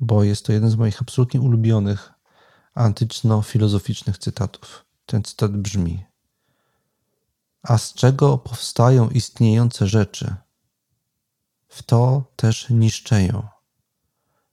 bo 0.00 0.24
jest 0.24 0.46
to 0.46 0.52
jeden 0.52 0.70
z 0.70 0.76
moich 0.76 1.02
absolutnie 1.02 1.40
ulubionych 1.40 2.12
antyczno-filozoficznych 2.74 4.18
cytatów. 4.18 4.84
Ten 5.06 5.22
cytat 5.22 5.56
brzmi: 5.56 6.04
A 7.62 7.78
z 7.78 7.94
czego 7.94 8.38
powstają 8.38 9.08
istniejące 9.08 9.86
rzeczy? 9.86 10.34
W 11.68 11.82
to 11.82 12.24
też 12.36 12.70
niszczeją, 12.70 13.48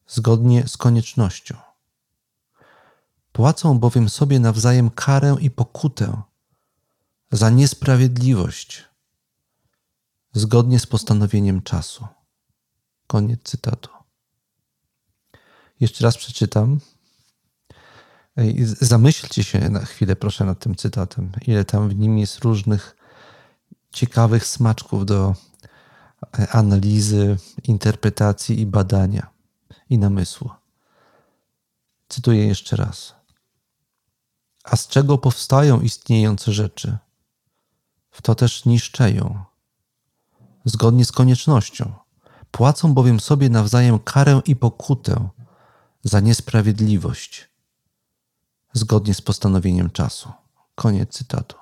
zgodnie 0.07 0.67
z 0.67 0.77
koniecznością. 0.77 1.57
Płacą 3.31 3.79
bowiem 3.79 4.09
sobie 4.09 4.39
nawzajem 4.39 4.89
karę 4.89 5.35
i 5.39 5.51
pokutę 5.51 6.21
za 7.31 7.49
niesprawiedliwość, 7.49 8.83
zgodnie 10.39 10.79
z 10.79 10.85
postanowieniem 10.85 11.61
czasu. 11.61 12.07
Koniec 13.07 13.39
cytatu. 13.43 13.89
Jeszcze 15.79 16.03
raz 16.03 16.17
przeczytam, 16.17 16.79
Zamyślcie 18.81 19.43
się 19.43 19.69
na 19.69 19.85
chwilę, 19.85 20.15
proszę, 20.15 20.45
nad 20.45 20.59
tym 20.59 20.75
cytatem. 20.75 21.31
Ile 21.47 21.65
tam 21.65 21.89
w 21.89 21.95
nim 21.95 22.17
jest 22.17 22.39
różnych 22.39 22.95
ciekawych 23.91 24.47
smaczków 24.47 25.05
do 25.05 25.35
e, 26.39 26.49
analizy, 26.51 27.37
interpretacji 27.63 28.59
i 28.59 28.65
badania 28.65 29.27
i 29.89 29.97
namysłu. 29.97 30.49
Cytuję 32.09 32.47
jeszcze 32.47 32.75
raz. 32.75 33.15
A 34.63 34.75
z 34.75 34.87
czego 34.87 35.17
powstają 35.17 35.81
istniejące 35.81 36.53
rzeczy? 36.53 36.97
W 38.11 38.21
to 38.21 38.35
też 38.35 38.65
niszczeją, 38.65 39.43
zgodnie 40.69 41.05
z 41.05 41.11
koniecznością. 41.11 41.93
Płacą 42.51 42.93
bowiem 42.93 43.19
sobie 43.19 43.49
nawzajem 43.49 43.99
karę 43.99 44.41
i 44.45 44.55
pokutę 44.55 45.29
za 46.03 46.19
niesprawiedliwość 46.19 47.49
zgodnie 48.73 49.13
z 49.13 49.21
postanowieniem 49.21 49.89
czasu. 49.89 50.31
Koniec 50.75 51.09
cytatu. 51.09 51.55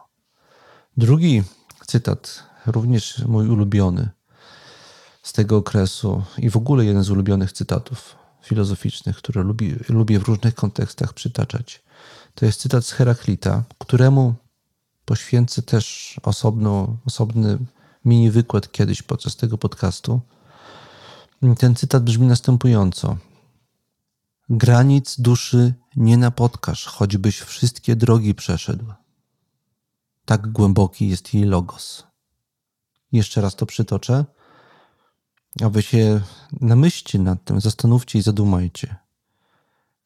Drugi 0.98 1.44
cytat, 1.88 2.44
również 2.66 3.20
mój 3.28 3.50
ulubiony 3.50 4.10
z 5.24 5.34
tego 5.34 5.58
okresu 5.58 6.24
i 6.38 6.50
w 6.50 6.58
ogóle 6.58 6.86
jeden 6.86 7.04
z 7.04 7.10
ulubionych 7.10 7.52
cytatów 7.52 8.16
filozoficznych, 8.42 9.18
które 9.18 9.44
lubi, 9.44 9.76
lubię 9.90 10.20
w 10.20 10.24
różnych 10.24 10.56
kontekstach 10.56 11.14
przytaczać. 11.14 11.84
To 12.36 12.46
jest 12.46 12.62
cytat 12.62 12.86
z 12.86 12.92
Heraklita, 12.92 13.64
któremu 13.80 14.34
poświęcę 15.06 15.62
też 15.62 16.16
osobny 17.06 17.58
mini 18.06 18.32
wykład 18.32 18.72
kiedyś 18.72 19.02
podczas 19.02 19.36
tego 19.36 19.58
podcastu. 19.58 20.22
Ten 21.58 21.76
cytat 21.76 22.04
brzmi 22.04 22.28
następująco. 22.28 23.18
Granic 24.50 25.20
duszy 25.20 25.74
nie 25.96 26.18
napotkasz, 26.18 26.86
choćbyś 26.86 27.40
wszystkie 27.40 27.96
drogi 27.96 28.36
przeszedł. 28.36 28.86
Tak 30.26 30.52
głęboki 30.52 31.10
jest 31.10 31.34
jej 31.34 31.44
logos. 31.44 32.04
Jeszcze 33.12 33.42
raz 33.42 33.56
to 33.56 33.66
przytoczę, 33.66 34.26
a 35.64 35.70
wy 35.70 35.82
się 35.82 36.22
namyślcie 36.62 37.20
nad 37.20 37.44
tym, 37.44 37.62
zastanówcie 37.62 38.20
i 38.20 38.22
zadumajcie. 38.22 38.96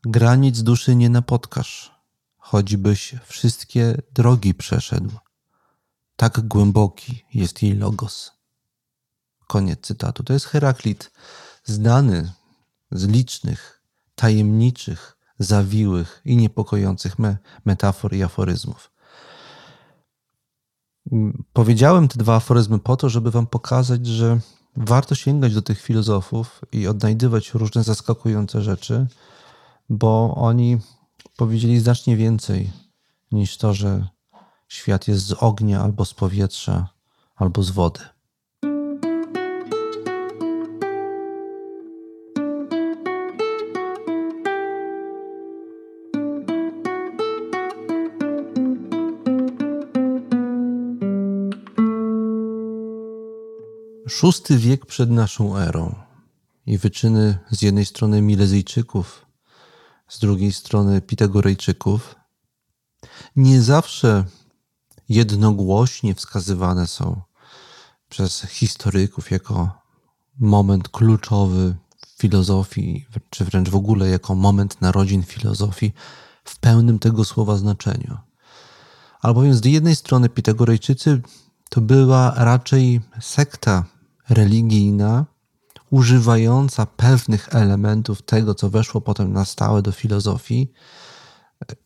Granic 0.03 0.63
duszy 0.63 0.95
nie 0.95 1.09
napotkasz, 1.09 1.91
choćbyś 2.37 3.15
wszystkie 3.25 4.01
drogi 4.13 4.53
przeszedł. 4.53 5.28
Tak 6.19 6.47
głęboki 6.47 7.25
jest 7.33 7.63
jej 7.63 7.75
logos. 7.75 8.31
Koniec 9.47 9.79
cytatu. 9.81 10.23
To 10.23 10.33
jest 10.33 10.45
Heraklit, 10.45 11.11
znany 11.63 12.31
z 12.91 13.07
licznych 13.07 13.83
tajemniczych, 14.15 15.17
zawiłych 15.39 16.21
i 16.25 16.37
niepokojących 16.37 17.19
me 17.19 17.37
metafor 17.65 18.13
i 18.13 18.23
aforyzmów. 18.23 18.91
Powiedziałem 21.53 22.07
te 22.07 22.19
dwa 22.19 22.35
aforyzmy 22.35 22.79
po 22.79 22.97
to, 22.97 23.09
żeby 23.09 23.31
Wam 23.31 23.47
pokazać, 23.47 24.07
że 24.07 24.39
warto 24.75 25.15
sięgać 25.15 25.53
do 25.53 25.61
tych 25.61 25.81
filozofów 25.81 26.61
i 26.71 26.87
odnajdywać 26.87 27.53
różne 27.53 27.83
zaskakujące 27.83 28.61
rzeczy, 28.61 29.07
bo 29.89 30.35
oni 30.35 30.77
powiedzieli 31.37 31.79
znacznie 31.79 32.17
więcej 32.17 32.71
niż 33.31 33.57
to, 33.57 33.73
że 33.73 34.07
świat 34.69 35.07
jest 35.07 35.25
z 35.25 35.33
ognia 35.33 35.81
albo 35.81 36.05
z 36.05 36.13
powietrza, 36.13 36.89
albo 37.35 37.63
z 37.63 37.69
wody. 37.69 37.99
VI 54.23 54.57
wiek 54.57 54.85
przed 54.85 55.09
naszą 55.09 55.57
erą 55.57 55.95
i 56.65 56.77
wyczyny 56.77 57.37
z 57.51 57.61
jednej 57.61 57.85
strony 57.85 58.21
Milezyjczyków, 58.21 59.25
z 60.07 60.19
drugiej 60.19 60.51
strony 60.51 61.01
Pitagorejczyków 61.01 62.15
nie 63.35 63.61
zawsze 63.61 64.25
jednogłośnie 65.09 66.15
wskazywane 66.15 66.87
są 66.87 67.21
przez 68.09 68.41
historyków 68.41 69.31
jako 69.31 69.69
moment 70.39 70.89
kluczowy 70.89 71.75
w 72.07 72.21
filozofii, 72.21 73.05
czy 73.29 73.45
wręcz 73.45 73.69
w 73.69 73.75
ogóle 73.75 74.09
jako 74.09 74.35
moment 74.35 74.81
narodzin 74.81 75.23
filozofii 75.23 75.93
w 76.43 76.59
pełnym 76.59 76.99
tego 76.99 77.25
słowa 77.25 77.57
znaczeniu. 77.57 78.17
Albowiem 79.21 79.53
z 79.53 79.65
jednej 79.65 79.95
strony 79.95 80.29
Pitagorejczycy 80.29 81.21
to 81.69 81.81
była 81.81 82.33
raczej 82.35 83.01
sekta 83.21 83.83
religijna, 84.29 85.25
używająca 85.89 86.85
pewnych 86.85 87.55
elementów 87.55 88.21
tego, 88.21 88.55
co 88.55 88.69
weszło 88.69 89.01
potem 89.01 89.33
na 89.33 89.45
stałe 89.45 89.81
do 89.81 89.91
filozofii, 89.91 90.71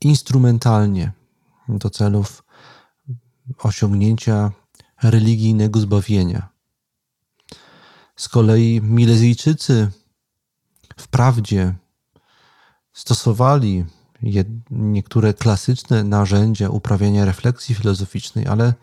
instrumentalnie 0.02 1.12
do 1.70 1.90
celów 1.90 2.43
osiągnięcia 3.58 4.52
religijnego 5.04 5.80
zbawienia. 5.80 6.50
Z 8.16 8.30
kolei 8.30 8.82
Milezyjczycy 8.82 9.92
wprawdzie 10.98 11.76
stosowali 12.94 13.86
niektóre 14.72 15.34
klasyczne 15.34 16.04
narzędzia 16.04 16.70
uprawiania 16.70 17.26
refleksji 17.26 17.76
filozoficznej, 17.76 18.48
ale 18.48 18.74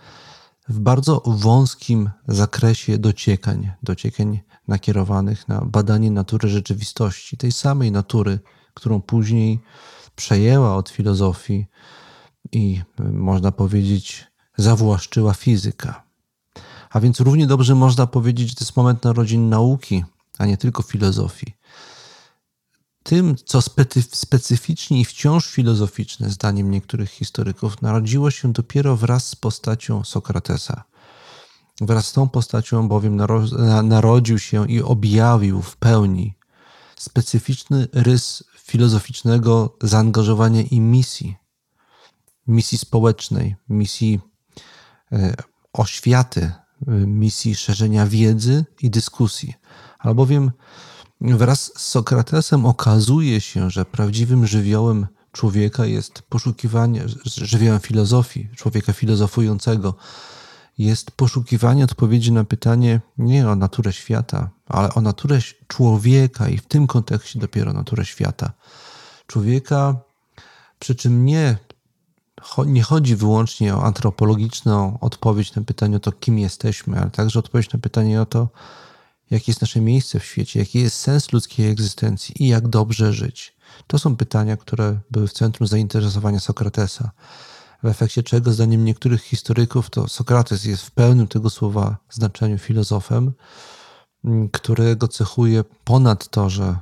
w 0.69 0.79
bardzo 0.79 1.23
wąskim 1.27 2.11
zakresie 2.29 2.99
dociekań, 2.99 3.71
dociekań 3.83 4.41
nakierowanych 4.69 5.49
na 5.49 5.61
badanie 5.61 6.11
natury 6.11 6.49
rzeczywistości, 6.49 7.37
tej 7.37 7.53
samej 7.53 7.93
natury, 7.93 8.39
którą 8.75 9.03
później 9.03 9.61
przejęła 10.17 10.77
od 10.77 10.89
filozofii 10.89 11.67
i 12.53 12.83
można 12.99 13.53
powiedzieć 13.53 14.30
zawłaszczyła 14.63 15.35
fizyka. 15.35 16.03
A 16.91 17.01
więc 17.01 17.21
równie 17.21 17.47
dobrze 17.47 17.75
można 17.75 18.07
powiedzieć, 18.07 18.49
że 18.49 18.55
to 18.55 18.65
jest 18.65 18.77
moment 18.77 19.05
narodzin 19.05 19.49
nauki, 19.49 20.05
a 20.39 20.47
nie 20.47 20.57
tylko 20.57 20.83
filozofii. 20.83 21.55
Tym, 23.03 23.37
co 23.45 23.61
specyficznie 24.13 25.01
i 25.01 25.05
wciąż 25.05 25.47
filozoficzne, 25.47 26.31
zdaniem 26.31 26.71
niektórych 26.71 27.11
historyków, 27.11 27.83
narodziło 27.83 28.31
się 28.31 28.53
dopiero 28.53 28.97
wraz 28.97 29.27
z 29.27 29.37
postacią 29.37 30.05
Sokratesa. 30.05 30.85
Wraz 31.81 32.07
z 32.07 32.13
tą 32.13 32.29
postacią 32.29 32.89
bowiem 32.89 33.21
narodził 33.83 34.39
się 34.39 34.69
i 34.69 34.83
objawił 34.83 35.63
w 35.63 35.77
pełni 35.77 36.35
specyficzny 36.97 37.89
rys 37.93 38.45
filozoficznego 38.59 39.77
zaangażowania 39.83 40.63
i 40.63 40.81
misji. 40.81 41.37
Misji 42.47 42.79
społecznej, 42.79 43.57
misji 43.69 44.21
oświaty, 45.73 46.53
misji 47.07 47.55
szerzenia 47.55 48.07
wiedzy 48.07 48.65
i 48.83 48.91
dyskusji. 48.91 49.55
Albowiem 49.99 50.51
wraz 51.21 51.73
z 51.77 51.81
Sokratesem 51.81 52.67
okazuje 52.67 53.41
się, 53.41 53.71
że 53.71 53.85
prawdziwym 53.85 54.47
żywiołem 54.47 55.07
człowieka 55.33 55.87
jest 55.87 56.23
poszukiwanie, 56.23 57.05
żywiołem 57.25 57.81
filozofii, 57.81 58.49
człowieka 58.57 58.93
filozofującego, 58.93 59.95
jest 60.79 61.11
poszukiwanie 61.11 61.85
odpowiedzi 61.85 62.33
na 62.33 62.45
pytanie 62.45 63.01
nie 63.19 63.49
o 63.49 63.57
naturę 63.57 63.93
świata, 63.93 64.51
ale 64.67 64.95
o 64.95 65.01
naturę 65.01 65.39
człowieka 65.69 66.49
i 66.49 66.59
w 66.59 66.67
tym 66.67 66.87
kontekście 66.87 67.39
dopiero 67.39 67.73
naturę 67.73 68.05
świata. 68.05 68.53
Człowieka, 69.27 69.97
przy 70.79 70.95
czym 70.95 71.25
nie, 71.25 71.57
nie 72.67 72.83
chodzi 72.83 73.17
wyłącznie 73.17 73.77
o 73.77 73.85
antropologiczną 73.85 74.99
odpowiedź 75.01 75.55
na 75.55 75.63
pytanie 75.63 75.97
o 75.97 76.01
to, 76.01 76.13
kim 76.13 76.39
jesteśmy, 76.39 77.01
ale 77.01 77.11
także 77.11 77.39
odpowiedź 77.39 77.73
na 77.73 77.79
pytanie 77.79 78.21
o 78.21 78.27
to, 78.27 78.49
jakie 79.31 79.45
jest 79.53 79.61
nasze 79.61 79.81
miejsce 79.81 80.21
w 80.21 80.25
świecie, 80.25 80.61
jaki 80.61 80.81
jest 80.81 80.97
sens 80.97 81.33
ludzkiej 81.33 81.71
egzystencji 81.71 82.43
i 82.43 82.49
jak 82.49 82.69
dobrze 82.69 83.13
żyć. 83.13 83.57
To 83.87 83.99
są 83.99 84.17
pytania, 84.17 84.57
które 84.57 84.99
były 85.11 85.29
w 85.29 85.33
centrum 85.33 85.67
zainteresowania 85.67 86.41
Sokratesa 86.41 87.11
w 87.83 87.87
efekcie 87.87 88.23
czego, 88.23 88.53
zdaniem 88.53 88.85
niektórych 88.85 89.23
historyków, 89.23 89.91
to 89.91 90.09
Sokrates 90.09 90.65
jest 90.65 90.83
w 90.83 90.91
pełnym 90.91 91.27
tego 91.29 91.51
słowa 91.51 91.97
znaczeniu 92.11 92.59
filozofem, 92.59 93.33
mm, 94.25 94.49
którego 94.49 95.09
cechuje 95.09 95.65
ponad 95.85 96.29
to, 96.29 96.51
że 96.51 96.77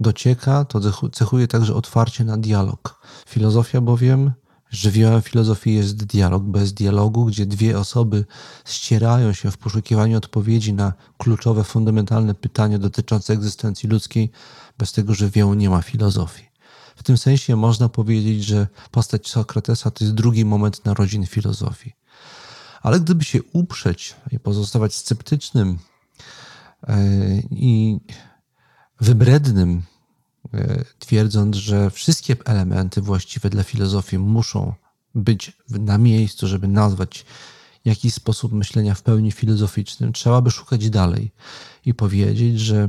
docieka, 0.00 0.64
to 0.64 0.80
cechuje 1.10 1.48
także 1.48 1.74
otwarcie 1.74 2.24
na 2.24 2.36
dialog. 2.36 3.00
Filozofia 3.28 3.80
bowiem, 3.80 4.32
żywiołem 4.70 5.22
filozofii 5.22 5.74
jest 5.74 6.04
dialog. 6.04 6.42
Bez 6.42 6.72
dialogu, 6.72 7.24
gdzie 7.24 7.46
dwie 7.46 7.78
osoby 7.78 8.24
ścierają 8.64 9.32
się 9.32 9.50
w 9.50 9.58
poszukiwaniu 9.58 10.18
odpowiedzi 10.18 10.72
na 10.72 10.92
kluczowe, 11.18 11.64
fundamentalne 11.64 12.34
pytania 12.34 12.78
dotyczące 12.78 13.32
egzystencji 13.32 13.88
ludzkiej, 13.88 14.30
bez 14.78 14.92
tego 14.92 15.14
żywiołu 15.14 15.54
nie 15.54 15.70
ma 15.70 15.82
filozofii. 15.82 16.46
W 16.96 17.02
tym 17.02 17.16
sensie 17.16 17.56
można 17.56 17.88
powiedzieć, 17.88 18.44
że 18.44 18.66
postać 18.90 19.28
Sokratesa 19.28 19.90
to 19.90 20.04
jest 20.04 20.14
drugi 20.14 20.44
moment 20.44 20.84
narodzin 20.84 21.26
filozofii. 21.26 21.92
Ale 22.82 23.00
gdyby 23.00 23.24
się 23.24 23.42
uprzeć 23.52 24.16
i 24.32 24.38
pozostawać 24.38 24.94
sceptycznym 24.94 25.78
e, 26.88 26.98
i 27.50 28.00
wybrednym, 29.00 29.82
twierdząc, 30.98 31.56
że 31.56 31.90
wszystkie 31.90 32.36
elementy 32.44 33.00
właściwe 33.00 33.50
dla 33.50 33.62
filozofii 33.62 34.18
muszą 34.18 34.72
być 35.14 35.52
na 35.68 35.98
miejscu, 35.98 36.46
żeby 36.46 36.68
nazwać 36.68 37.24
jakiś 37.84 38.14
sposób 38.14 38.52
myślenia 38.52 38.94
w 38.94 39.02
pełni 39.02 39.32
filozoficznym, 39.32 40.12
trzeba 40.12 40.40
by 40.40 40.50
szukać 40.50 40.90
dalej 40.90 41.32
i 41.84 41.94
powiedzieć, 41.94 42.60
że 42.60 42.88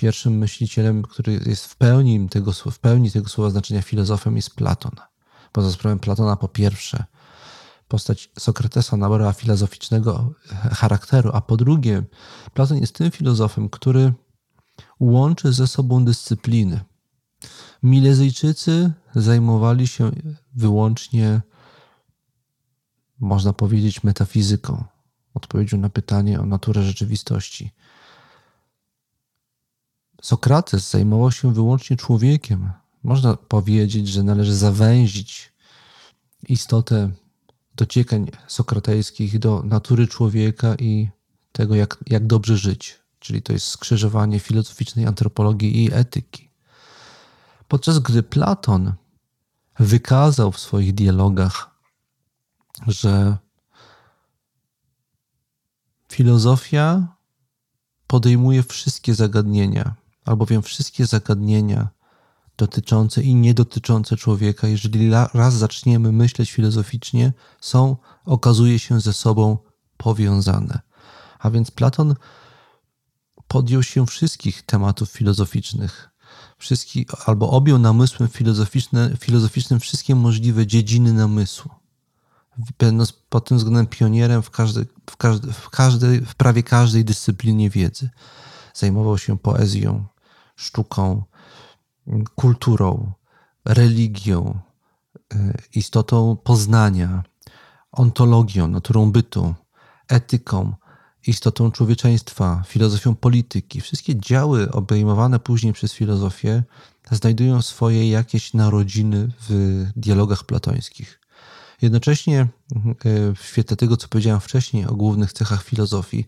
pierwszym 0.00 0.38
myślicielem, 0.38 1.02
który 1.02 1.40
jest 1.46 1.64
w 1.64 1.76
pełni 1.76 2.28
tego, 2.28 2.52
w 2.52 2.78
pełni 2.78 3.10
tego 3.10 3.28
słowa 3.28 3.50
znaczenia 3.50 3.82
filozofem 3.82 4.36
jest 4.36 4.54
Platon. 4.54 4.92
Poza 5.52 5.72
sprawą 5.72 5.98
Platona 5.98 6.36
po 6.36 6.48
pierwsze 6.48 7.04
postać 7.88 8.30
Sokratesa 8.38 8.96
nabrała 8.96 9.32
filozoficznego 9.32 10.34
charakteru, 10.72 11.30
a 11.32 11.40
po 11.40 11.56
drugie 11.56 12.02
Platon 12.54 12.78
jest 12.78 12.94
tym 12.94 13.10
filozofem, 13.10 13.68
który 13.68 14.12
łączy 15.00 15.52
ze 15.52 15.66
sobą 15.66 16.04
dyscypliny. 16.04 16.80
Milezyjczycy 17.82 18.92
zajmowali 19.14 19.86
się 19.86 20.10
wyłącznie, 20.54 21.40
można 23.20 23.52
powiedzieć, 23.52 24.02
metafizyką, 24.04 24.84
odpowiedzią 25.34 25.78
na 25.78 25.88
pytanie 25.88 26.40
o 26.40 26.46
naturę 26.46 26.82
rzeczywistości. 26.82 27.70
Sokrates 30.22 30.90
zajmował 30.90 31.32
się 31.32 31.54
wyłącznie 31.54 31.96
człowiekiem. 31.96 32.70
Można 33.02 33.36
powiedzieć, 33.36 34.08
że 34.08 34.22
należy 34.22 34.54
zawęzić 34.54 35.52
istotę 36.48 37.10
dociekań 37.76 38.30
sokratejskich 38.46 39.38
do 39.38 39.62
natury 39.62 40.06
człowieka 40.06 40.74
i 40.74 41.08
tego, 41.52 41.74
jak, 41.74 41.98
jak 42.06 42.26
dobrze 42.26 42.56
żyć. 42.56 42.98
Czyli 43.18 43.42
to 43.42 43.52
jest 43.52 43.66
skrzyżowanie 43.66 44.38
filozoficznej 44.38 45.06
antropologii 45.06 45.84
i 45.84 45.92
etyki. 45.92 46.49
Podczas 47.70 47.98
gdy 47.98 48.22
Platon 48.22 48.92
wykazał 49.78 50.52
w 50.52 50.60
swoich 50.60 50.94
dialogach, 50.94 51.70
że 52.86 53.36
filozofia 56.08 57.16
podejmuje 58.06 58.62
wszystkie 58.62 59.14
zagadnienia, 59.14 59.94
albowiem 60.24 60.62
wszystkie 60.62 61.06
zagadnienia 61.06 61.88
dotyczące 62.56 63.22
i 63.22 63.34
niedotyczące 63.34 64.16
człowieka, 64.16 64.66
jeżeli 64.66 65.10
raz 65.34 65.54
zaczniemy 65.54 66.12
myśleć 66.12 66.52
filozoficznie, 66.52 67.32
są, 67.60 67.96
okazuje 68.24 68.78
się 68.78 69.00
ze 69.00 69.12
sobą 69.12 69.58
powiązane. 69.96 70.80
A 71.38 71.50
więc 71.50 71.70
Platon 71.70 72.14
podjął 73.48 73.82
się 73.82 74.06
wszystkich 74.06 74.62
tematów 74.62 75.10
filozoficznych, 75.10 76.10
wszystkich, 76.58 77.06
albo 77.26 77.50
objął 77.50 77.78
namysłem 77.78 78.28
filozoficzne, 78.28 79.16
filozoficznym 79.20 79.80
wszystkie 79.80 80.14
możliwe 80.14 80.66
dziedziny 80.66 81.12
namysłu. 81.12 81.70
Będąc 82.78 83.12
pod 83.12 83.48
tym 83.48 83.58
względem 83.58 83.86
pionierem 83.86 84.42
w, 84.42 84.50
każdej, 84.50 84.84
w, 85.10 85.16
w, 85.52 85.70
każdej, 85.70 86.20
w 86.20 86.34
prawie 86.34 86.62
każdej 86.62 87.04
dyscyplinie 87.04 87.70
wiedzy. 87.70 88.10
Zajmował 88.74 89.18
się 89.18 89.38
poezją, 89.38 90.04
sztuką, 90.56 91.22
kulturą, 92.34 93.12
religią, 93.64 94.58
e, 95.34 95.54
istotą 95.74 96.36
poznania, 96.44 97.22
ontologią, 97.92 98.68
naturą 98.68 99.12
bytu, 99.12 99.54
etyką 100.08 100.74
istotą 101.26 101.70
człowieczeństwa, 101.70 102.62
filozofią 102.66 103.14
polityki. 103.14 103.80
Wszystkie 103.80 104.16
działy 104.16 104.72
obejmowane 104.72 105.38
później 105.38 105.72
przez 105.72 105.92
filozofię 105.92 106.62
znajdują 107.10 107.62
swoje 107.62 108.10
jakieś 108.10 108.54
narodziny 108.54 109.32
w 109.48 109.84
dialogach 109.96 110.44
platońskich. 110.44 111.20
Jednocześnie 111.82 112.46
w 113.36 113.44
świetle 113.44 113.76
tego, 113.76 113.96
co 113.96 114.08
powiedziałem 114.08 114.40
wcześniej 114.40 114.86
o 114.86 114.94
głównych 114.94 115.32
cechach 115.32 115.64
filozofii, 115.64 116.24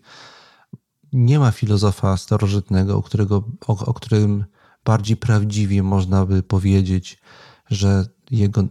nie 1.13 1.39
ma 1.39 1.51
filozofa 1.51 2.17
starożytnego, 2.17 2.97
o, 2.97 3.01
którego, 3.01 3.43
o, 3.67 3.85
o 3.85 3.93
którym 3.93 4.45
bardziej 4.85 5.17
prawdziwie 5.17 5.83
można 5.83 6.25
by 6.25 6.43
powiedzieć, 6.43 7.17
że 7.69 8.05
jego 8.31 8.63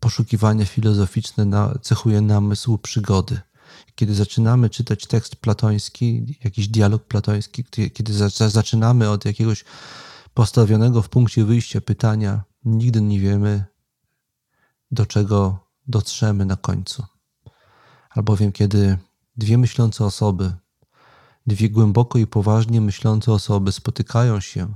poszukiwania 0.00 0.64
filozoficzne 0.64 1.44
na, 1.44 1.74
cechuje 1.82 2.20
namysł 2.20 2.78
przygody. 2.78 3.40
Kiedy 4.00 4.14
zaczynamy 4.14 4.70
czytać 4.70 5.06
tekst 5.06 5.36
platoński, 5.36 6.38
jakiś 6.44 6.68
dialog 6.68 7.04
platoński, 7.04 7.64
kiedy 7.64 8.12
za, 8.12 8.48
zaczynamy 8.48 9.10
od 9.10 9.24
jakiegoś 9.24 9.64
postawionego 10.34 11.02
w 11.02 11.08
punkcie 11.08 11.44
wyjścia 11.44 11.80
pytania, 11.80 12.44
nigdy 12.64 13.00
nie 13.00 13.20
wiemy, 13.20 13.64
do 14.90 15.06
czego 15.06 15.58
dotrzemy 15.86 16.44
na 16.44 16.56
końcu. 16.56 17.04
Albowiem, 18.10 18.52
kiedy 18.52 18.98
dwie 19.36 19.58
myślące 19.58 20.04
osoby, 20.04 20.52
dwie 21.46 21.70
głęboko 21.70 22.18
i 22.18 22.26
poważnie 22.26 22.80
myślące 22.80 23.32
osoby 23.32 23.72
spotykają 23.72 24.40
się 24.40 24.74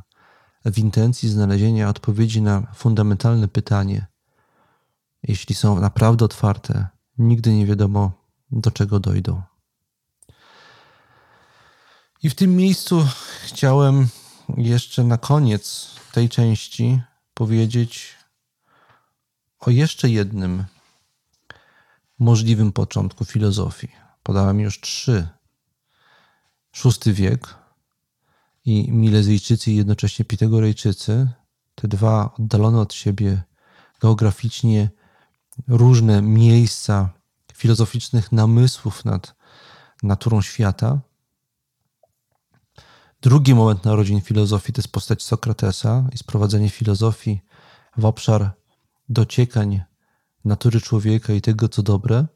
w 0.65 0.79
intencji 0.79 1.29
znalezienia 1.29 1.89
odpowiedzi 1.89 2.43
na 2.43 2.73
fundamentalne 2.75 3.49
pytanie, 3.49 4.07
jeśli 5.23 5.55
są 5.55 5.81
naprawdę 5.81 6.25
otwarte, 6.25 6.89
nigdy 7.19 7.55
nie 7.55 7.67
wiadomo, 7.67 8.24
do 8.51 8.71
czego 8.71 9.01
dojdą. 9.01 9.43
I 12.23 12.31
w 12.31 12.35
tym 12.35 12.57
miejscu 12.57 13.07
chciałem 13.45 14.09
jeszcze 14.57 15.05
na 15.05 15.19
koniec 15.19 15.91
tej 16.13 16.29
części 16.29 17.01
powiedzieć 17.35 18.15
o 19.61 19.71
jeszcze 19.71 20.11
jednym 20.11 20.65
możliwym 22.19 22.73
początku 22.73 23.25
filozofii. 23.25 23.89
Podałem 24.23 24.61
już 24.61 24.81
trzy. 24.81 25.29
Szósty 26.73 27.13
wiek 27.13 27.55
i 28.65 28.93
Milezyjczycy 28.93 29.71
i 29.71 29.77
jednocześnie 29.77 30.25
Pitagorejczycy, 30.25 31.29
te 31.75 31.89
dwa 31.89 32.35
oddalone 32.39 32.81
od 32.81 32.95
siebie 32.95 33.43
geograficznie 34.01 34.91
różne 35.69 36.23
miejsca 36.23 37.11
filozoficznych 37.57 38.33
namysłów 38.33 39.05
nad 39.05 39.35
naturą 40.03 40.43
świata. 40.43 41.01
Drugi 43.23 43.55
moment 43.55 43.85
narodzin 43.85 44.21
filozofii 44.21 44.73
to 44.73 44.79
jest 44.81 44.93
postać 44.93 45.23
Sokratesa 45.23 46.09
i 46.13 46.19
sprowadzenie 46.19 46.71
filozofii 46.71 47.41
w 47.97 48.05
obszar 48.05 48.51
dociekań 49.09 49.83
natury 50.45 50.81
człowieka 50.81 51.33
i 51.33 51.41
tego, 51.41 51.69
co 51.69 51.83
dobre. 51.83 52.27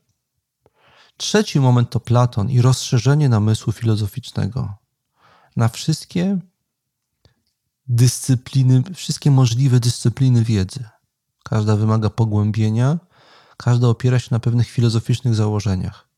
Trzeci 1.17 1.61
moment 1.61 1.91
to 1.91 2.01
Platon 2.01 2.51
i 2.51 2.61
rozszerzenie 2.61 3.29
namysłu 3.29 3.73
filozoficznego 3.73 4.75
na 5.57 5.69
wszystkie 5.69 6.39
dyscypliny, 7.87 8.83
wszystkie 8.95 9.31
możliwe 9.31 9.81
dyscypliny 9.81 10.45
wiedzy. 10.45 10.85
Każda 11.45 11.77
wymaga 11.77 12.11
pogłębienia, 12.11 12.99
każda 13.63 13.89
opiera 13.89 14.19
się 14.19 14.29
na 14.31 14.39
pewnych 14.39 14.69
filozoficznych 14.71 15.35
założeniach. 15.35 16.09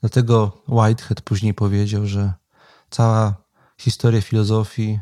Dlatego 0.00 0.62
Whitehead 0.68 1.20
później 1.20 1.54
powiedział, 1.54 2.06
że 2.06 2.32
cała 2.90 3.34
historia 3.78 4.20
filozofii 4.20 5.00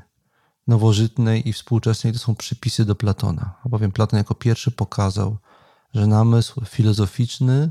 nowożytnej 0.66 1.48
i 1.48 1.53
współczesnej 1.53 2.12
to 2.12 2.18
są 2.18 2.34
przypisy 2.34 2.84
do 2.84 2.94
Platona, 2.94 3.55
albowiem 3.64 3.92
Platon 3.92 4.18
jako 4.18 4.34
pierwszy 4.34 4.70
pokazał, 4.70 5.38
że 5.94 6.07
namysł 6.07 6.64
filozoficzny 6.64 7.70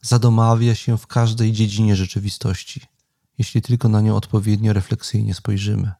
zadomawia 0.00 0.74
się 0.74 0.98
w 0.98 1.06
każdej 1.06 1.52
dziedzinie 1.52 1.96
rzeczywistości, 1.96 2.80
jeśli 3.38 3.62
tylko 3.62 3.88
na 3.88 4.00
nią 4.00 4.16
odpowiednio 4.16 4.72
refleksyjnie 4.72 5.34
spojrzymy. 5.34 5.92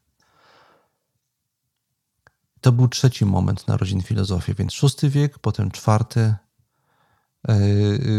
To 2.60 2.72
był 2.72 2.88
trzeci 2.88 3.24
moment 3.24 3.68
narodzin 3.68 4.02
filozofii, 4.02 4.54
więc 4.54 4.72
szósty 4.72 5.10
wiek, 5.10 5.38
potem 5.38 5.70
czwarty 5.70 6.34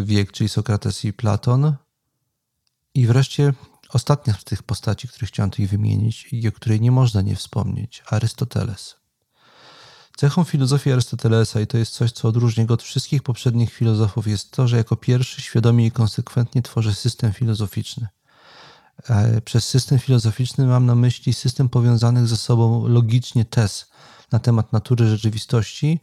wiek, 0.04 0.32
czyli 0.32 0.50
Sokrates 0.50 1.06
i 1.06 1.14
Platon. 1.14 1.76
I 2.94 3.08
wreszcie 3.08 3.54
ostatnia 3.90 4.34
z 4.34 4.44
tych 4.44 4.64
postaci, 4.64 5.08
których 5.08 5.30
chciałem 5.30 5.50
tutaj 5.50 5.68
wymienić 5.68 6.28
i 6.32 6.48
o 6.48 6.52
której 6.52 6.82
nie 6.82 6.92
można 6.92 7.22
nie 7.22 7.36
wspomnieć, 7.36 8.04
Arystoteles. 8.10 8.96
Cechą 10.18 10.44
filozofii 10.44 10.92
Arystotelesa, 10.92 11.60
i 11.60 11.68
to 11.68 11.78
jest 11.78 11.94
coś, 11.94 12.12
co 12.12 12.28
odróżnia 12.28 12.66
go 12.66 12.74
od 12.74 12.84
wszystkich 12.84 13.24
poprzednich 13.24 13.74
filozofów, 13.74 14.28
jest 14.28 14.52
to, 14.52 14.68
że 14.68 14.78
jako 14.78 14.96
pierwszy 14.96 15.42
świadomie 15.42 15.86
i 15.86 15.92
konsekwentnie 15.92 16.62
tworzy 16.62 16.94
system 16.94 17.34
filozoficzny. 17.34 18.08
E, 19.10 19.42
przez 19.42 19.66
system 19.68 20.00
filozoficzny 20.00 20.66
mam 20.66 20.86
na 20.86 20.96
myśli 20.96 21.34
system 21.34 21.70
powiązanych 21.70 22.28
ze 22.28 22.38
sobą 22.38 22.88
logicznie 22.88 23.46
tez 23.46 23.90
na 24.32 24.40
temat 24.40 24.74
natury 24.74 25.08
rzeczywistości 25.08 26.00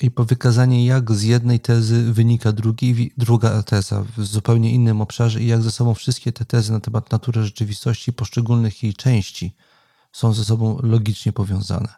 i 0.00 0.10
po 0.10 0.24
wykazanie, 0.24 0.86
jak 0.86 1.12
z 1.12 1.22
jednej 1.22 1.60
tezy 1.60 2.12
wynika 2.12 2.52
drugi, 2.52 3.12
druga 3.16 3.62
teza 3.62 4.04
w 4.16 4.24
zupełnie 4.24 4.70
innym 4.70 5.00
obszarze 5.00 5.42
i 5.42 5.46
jak 5.46 5.62
ze 5.62 5.70
sobą 5.70 5.94
wszystkie 5.94 6.32
te 6.32 6.44
tezy 6.44 6.72
na 6.72 6.80
temat 6.80 7.12
natury 7.12 7.44
rzeczywistości 7.44 8.12
poszczególnych 8.12 8.82
jej 8.82 8.94
części 8.94 9.56
są 10.12 10.32
ze 10.32 10.44
sobą 10.44 10.78
logicznie 10.82 11.32
powiązane. 11.32 11.88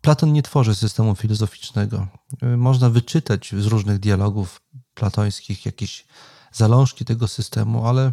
Platon 0.00 0.32
nie 0.32 0.42
tworzy 0.42 0.74
systemu 0.74 1.14
filozoficznego. 1.14 2.06
Można 2.56 2.90
wyczytać 2.90 3.54
z 3.58 3.66
różnych 3.66 3.98
dialogów 3.98 4.60
platońskich 4.94 5.66
jakieś 5.66 6.06
zalążki 6.52 7.04
tego 7.04 7.28
systemu, 7.28 7.86
ale 7.86 8.12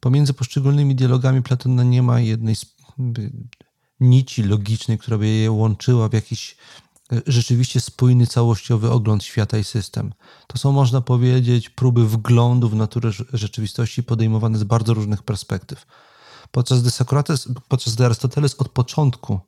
pomiędzy 0.00 0.34
poszczególnymi 0.34 0.94
dialogami 0.94 1.42
Platona 1.42 1.82
nie 1.82 2.02
ma 2.02 2.20
jednej 2.20 2.56
nici 4.00 4.42
logicznej, 4.42 4.98
która 4.98 5.18
by 5.18 5.26
je 5.26 5.50
łączyła 5.50 6.08
w 6.08 6.12
jakiś 6.12 6.56
rzeczywiście 7.26 7.80
spójny, 7.80 8.26
całościowy 8.26 8.90
ogląd 8.90 9.24
świata 9.24 9.58
i 9.58 9.64
system. 9.64 10.12
To 10.46 10.58
są, 10.58 10.72
można 10.72 11.00
powiedzieć, 11.00 11.70
próby 11.70 12.08
wglądu 12.08 12.68
w 12.68 12.74
naturę 12.74 13.10
rzeczywistości 13.32 14.02
podejmowane 14.02 14.58
z 14.58 14.64
bardzo 14.64 14.94
różnych 14.94 15.22
perspektyw. 15.22 15.86
Podczas 16.50 16.80
gdy 16.80 16.90
Sokrates, 16.90 17.48
podczas 17.68 17.94
gdy 17.94 18.04
Arystoteles 18.04 18.54
od 18.54 18.68
początku 18.68 19.40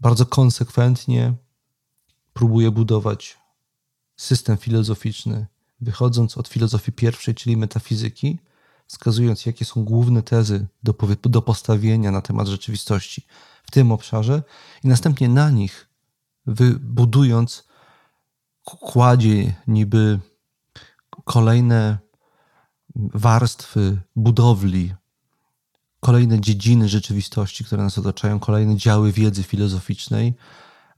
bardzo 0.00 0.26
konsekwentnie 0.26 1.34
próbuje 2.32 2.70
budować 2.70 3.38
system 4.16 4.56
filozoficzny, 4.56 5.46
wychodząc 5.80 6.38
od 6.38 6.48
filozofii 6.48 6.92
pierwszej, 6.92 7.34
czyli 7.34 7.56
metafizyki, 7.56 8.38
wskazując, 8.86 9.46
jakie 9.46 9.64
są 9.64 9.84
główne 9.84 10.22
tezy 10.22 10.66
do, 10.82 10.94
do 11.22 11.42
postawienia 11.42 12.10
na 12.10 12.20
temat 12.20 12.48
rzeczywistości 12.48 13.26
w 13.62 13.70
tym 13.70 13.92
obszarze, 13.92 14.42
i 14.84 14.88
następnie 14.88 15.28
na 15.28 15.50
nich 15.50 15.85
wybudując, 16.46 17.64
kładzie 18.64 19.54
niby 19.66 20.20
kolejne 21.24 21.98
warstwy 22.96 24.00
budowli 24.16 24.94
kolejne 26.00 26.40
dziedziny 26.40 26.88
rzeczywistości, 26.88 27.64
które 27.64 27.82
nas 27.82 27.98
otaczają, 27.98 28.38
kolejne 28.38 28.76
działy 28.76 29.12
wiedzy 29.12 29.42
filozoficznej 29.42 30.34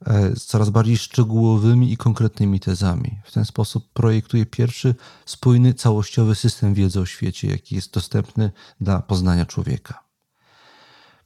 e, 0.07 0.37
z 0.37 0.47
coraz 0.47 0.71
bardziej 0.71 0.99
szczegółowymi 0.99 1.93
i 1.93 1.97
konkretnymi 1.97 2.61
tezami. 2.61 3.21
W 3.25 3.33
ten 3.33 3.45
sposób 3.45 3.93
projektuje 3.93 4.47
pierwszy 4.47 4.95
spójny, 5.27 5.75
całościowy 5.75 6.35
system 6.35 6.75
wiedzy 6.75 7.01
o 7.01 7.07
świecie, 7.07 7.49
jaki 7.49 7.75
jest 7.75 7.93
dostępny 7.93 8.51
dla 8.81 9.03
poznania 9.03 9.47
człowieka. 9.47 10.08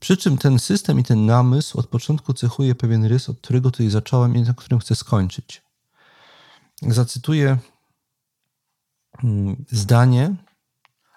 Przy 0.02 0.16
czym 0.16 0.38
ten 0.38 0.58
system 0.58 1.00
i 1.00 1.04
ten 1.04 1.26
namysł 1.26 1.78
od 1.78 1.86
początku 1.86 2.34
cechuje 2.34 2.74
pewien 2.74 3.04
rys, 3.04 3.28
od 3.28 3.38
którego 3.38 3.70
tutaj 3.70 3.90
zacząłem 3.90 4.36
i 4.36 4.42
na 4.42 4.54
którym 4.54 4.80
chcę 4.80 4.94
skończyć. 4.94 5.62
Zacytuję 6.82 7.58
mm, 9.24 9.64
zdanie 9.70 10.34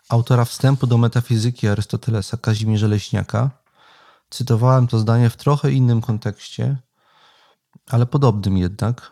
autora 0.10 0.46
wstępu 0.46 0.88
do 0.88 0.98
metafizyki 0.98 1.68
Arystotelesa, 1.68 2.38
Kazimierza 2.38 2.88
Leśniaka. 2.88 3.50
Cytowałem 4.30 4.88
to 4.88 5.00
zdanie 5.00 5.30
w 5.30 5.38
trochę 5.38 5.72
innym 5.72 6.02
kontekście, 6.02 6.78
ale 7.88 8.06
podobnym 8.06 8.58
jednak, 8.58 9.12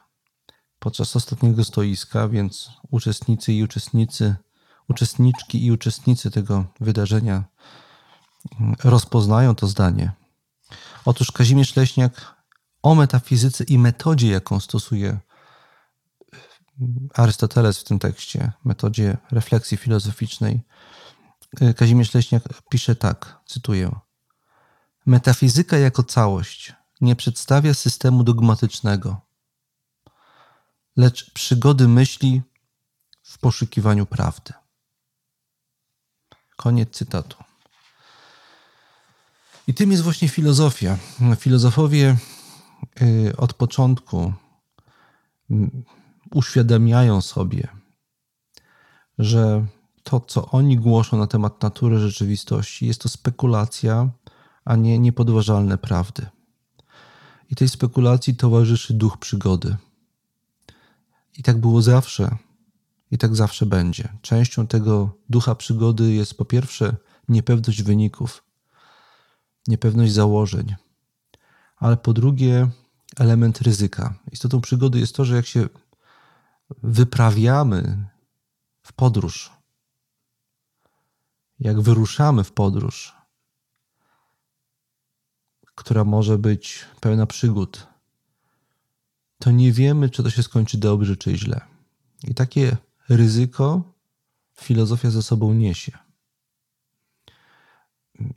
podczas 0.79 1.15
ostatniego 1.15 1.63
stoiska, 1.63 2.27
więc 2.29 2.69
uczestnicy 2.91 3.53
i 3.53 3.63
uczestnicy, 3.63 4.35
uczestniczki 4.89 5.65
i 5.65 5.71
uczestnicy 5.71 6.31
tego 6.31 6.65
wydarzenia 6.79 7.43
rozpoznają 8.83 9.55
to 9.55 9.67
zdanie. 9.67 10.11
Otóż 11.05 11.31
Kazimierz 11.31 11.75
Leśniak 11.75 12.35
o 12.83 12.95
metafizyce 12.95 13.63
i 13.63 13.77
metodzie, 13.77 14.31
jaką 14.31 14.59
stosuje 14.59 15.19
Arystoteles 17.13 17.79
w 17.79 17.83
tym 17.83 17.99
tekście, 17.99 18.51
metodzie 18.65 19.17
refleksji 19.31 19.77
filozoficznej, 19.77 20.61
Kazimierz 21.75 22.13
Leśniak 22.13 22.43
pisze 22.69 22.95
tak, 22.95 23.39
cytuję. 23.45 23.95
Metafizyka 25.05 25.77
jako 25.77 26.03
całość 26.03 26.73
nie 27.01 27.15
przedstawia 27.15 27.73
systemu 27.73 28.23
dogmatycznego, 28.23 29.21
lecz 30.97 31.31
przygody 31.33 31.87
myśli 31.87 32.41
w 33.23 33.37
poszukiwaniu 33.39 34.05
prawdy. 34.05 34.53
Koniec 36.55 36.89
cytatu. 36.89 37.52
I 39.67 39.73
tym 39.73 39.91
jest 39.91 40.03
właśnie 40.03 40.29
filozofia. 40.29 40.97
Filozofowie 41.37 42.17
y, 43.01 43.37
od 43.37 43.53
początku 43.53 44.33
uświadamiają 46.31 47.21
sobie, 47.21 47.67
że 49.19 49.65
to, 50.03 50.19
co 50.19 50.51
oni 50.51 50.77
głoszą 50.77 51.17
na 51.17 51.27
temat 51.27 51.61
natury 51.61 51.99
rzeczywistości, 51.99 52.87
jest 52.87 53.01
to 53.01 53.09
spekulacja, 53.09 54.09
a 54.65 54.75
nie 54.75 54.99
niepodważalne 54.99 55.77
prawdy. 55.77 56.25
I 57.49 57.55
tej 57.55 57.69
spekulacji 57.69 58.35
towarzyszy 58.35 58.93
duch 58.93 59.17
przygody. 59.17 59.75
I 61.37 61.43
tak 61.43 61.57
było 61.57 61.81
zawsze, 61.81 62.37
i 63.11 63.17
tak 63.17 63.35
zawsze 63.35 63.65
będzie. 63.65 64.09
Częścią 64.21 64.67
tego 64.67 65.17
ducha 65.29 65.55
przygody 65.55 66.13
jest 66.13 66.37
po 66.37 66.45
pierwsze 66.45 66.95
niepewność 67.29 67.83
wyników, 67.83 68.42
niepewność 69.67 70.13
założeń, 70.13 70.75
ale 71.77 71.97
po 71.97 72.13
drugie 72.13 72.69
element 73.17 73.61
ryzyka. 73.61 74.19
Istotą 74.31 74.61
przygody 74.61 74.99
jest 74.99 75.15
to, 75.15 75.25
że 75.25 75.35
jak 75.35 75.45
się 75.45 75.69
wyprawiamy 76.83 78.09
w 78.83 78.93
podróż, 78.93 79.51
jak 81.59 81.81
wyruszamy 81.81 82.43
w 82.43 82.51
podróż, 82.51 83.15
która 85.75 86.03
może 86.03 86.37
być 86.37 86.85
pełna 86.99 87.25
przygód, 87.25 87.87
to 89.39 89.51
nie 89.51 89.71
wiemy, 89.71 90.09
czy 90.09 90.23
to 90.23 90.29
się 90.29 90.43
skończy 90.43 90.77
dobrze, 90.77 91.17
czy 91.17 91.37
źle. 91.37 91.61
I 92.23 92.33
takie 92.33 92.77
ryzyko 93.09 93.93
filozofia 94.55 95.09
ze 95.09 95.23
sobą 95.23 95.53
niesie. 95.53 96.02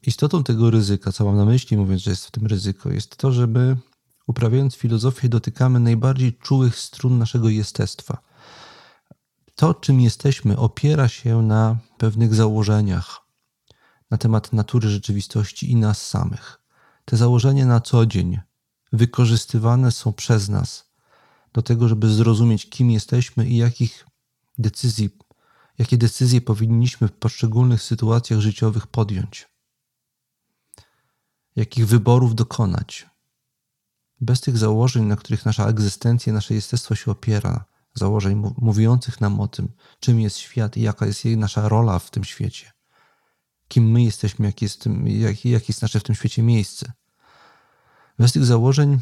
Istotą 0.03 0.45
tego 0.45 0.71
ryzyka, 0.71 1.13
co 1.13 1.25
mam 1.25 1.37
na 1.37 1.45
myśli, 1.45 1.77
mówiąc, 1.77 2.03
że 2.03 2.11
jest 2.11 2.27
w 2.27 2.31
tym 2.31 2.47
ryzyko, 2.47 2.93
jest 2.93 3.17
to, 3.17 3.33
że 3.33 3.47
my, 3.47 3.77
uprawiając 4.27 4.77
filozofię, 4.77 5.29
dotykamy 5.29 5.81
najbardziej 5.81 6.33
czułych 6.33 6.79
strun 6.79 7.19
naszego 7.19 7.49
jestestwa. 7.49 8.19
To, 9.55 9.75
czym 9.75 10.01
jesteśmy, 10.01 10.57
opiera 10.57 11.09
się 11.09 11.43
na 11.43 11.79
pewnych 11.99 12.35
założeniach 12.35 13.21
na 14.11 14.19
temat 14.19 14.53
natury 14.53 14.89
rzeczywistości 14.89 15.71
i 15.71 15.77
nas 15.77 16.07
samych. 16.07 16.61
Te 17.05 17.17
założenia 17.17 17.67
na 17.67 17.81
co 17.81 18.07
dzień 18.07 18.39
wykorzystywane 18.93 19.93
są 19.93 20.13
przez 20.13 20.49
nas 20.49 20.91
do 21.53 21.63
tego, 21.63 21.89
żeby 21.89 22.09
zrozumieć, 22.09 22.71
kim 22.71 22.91
jesteśmy 22.91 23.49
i 23.49 23.57
jakich 23.57 24.07
decyzji, 24.59 25.11
jakie 25.79 25.99
decyzje 25.99 26.41
powinniśmy 26.41 27.09
w 27.09 27.13
poszczególnych 27.13 27.83
sytuacjach 27.83 28.41
życiowych 28.41 28.87
podjąć, 28.87 29.49
jakich 31.57 31.87
wyborów 31.87 32.35
dokonać. 32.35 33.07
Bez 34.21 34.41
tych 34.41 34.59
założeń, 34.59 35.05
na 35.05 35.17
których 35.17 35.45
nasza 35.47 35.69
egzystencja, 35.69 36.33
nasze 36.33 36.55
jestestwo 36.55 36.95
się 36.95 37.11
opiera, 37.11 37.65
założeń 37.95 38.43
mówiących 38.59 39.21
nam 39.21 39.41
o 39.41 39.49
tym, 39.49 39.69
czym 40.01 40.21
jest 40.21 40.37
świat 40.37 40.77
i 40.77 40.81
jaka 40.81 41.07
jest 41.07 41.25
nasza 41.25 41.69
rola 41.69 41.99
w 41.99 42.11
tym 42.11 42.25
świecie, 42.25 42.73
kim 43.69 43.91
my 43.91 44.03
jesteśmy, 44.03 44.47
jakie 44.47 44.67
jest, 44.67 44.85
jak, 45.05 45.45
jak 45.45 45.69
jest 45.69 45.83
nasze 45.83 46.01
w 46.01 46.03
tym 46.03 46.15
świecie 46.15 46.43
miejsce. 46.43 46.93
Bez 48.19 48.33
tych 48.33 48.45
założeń 48.45 48.99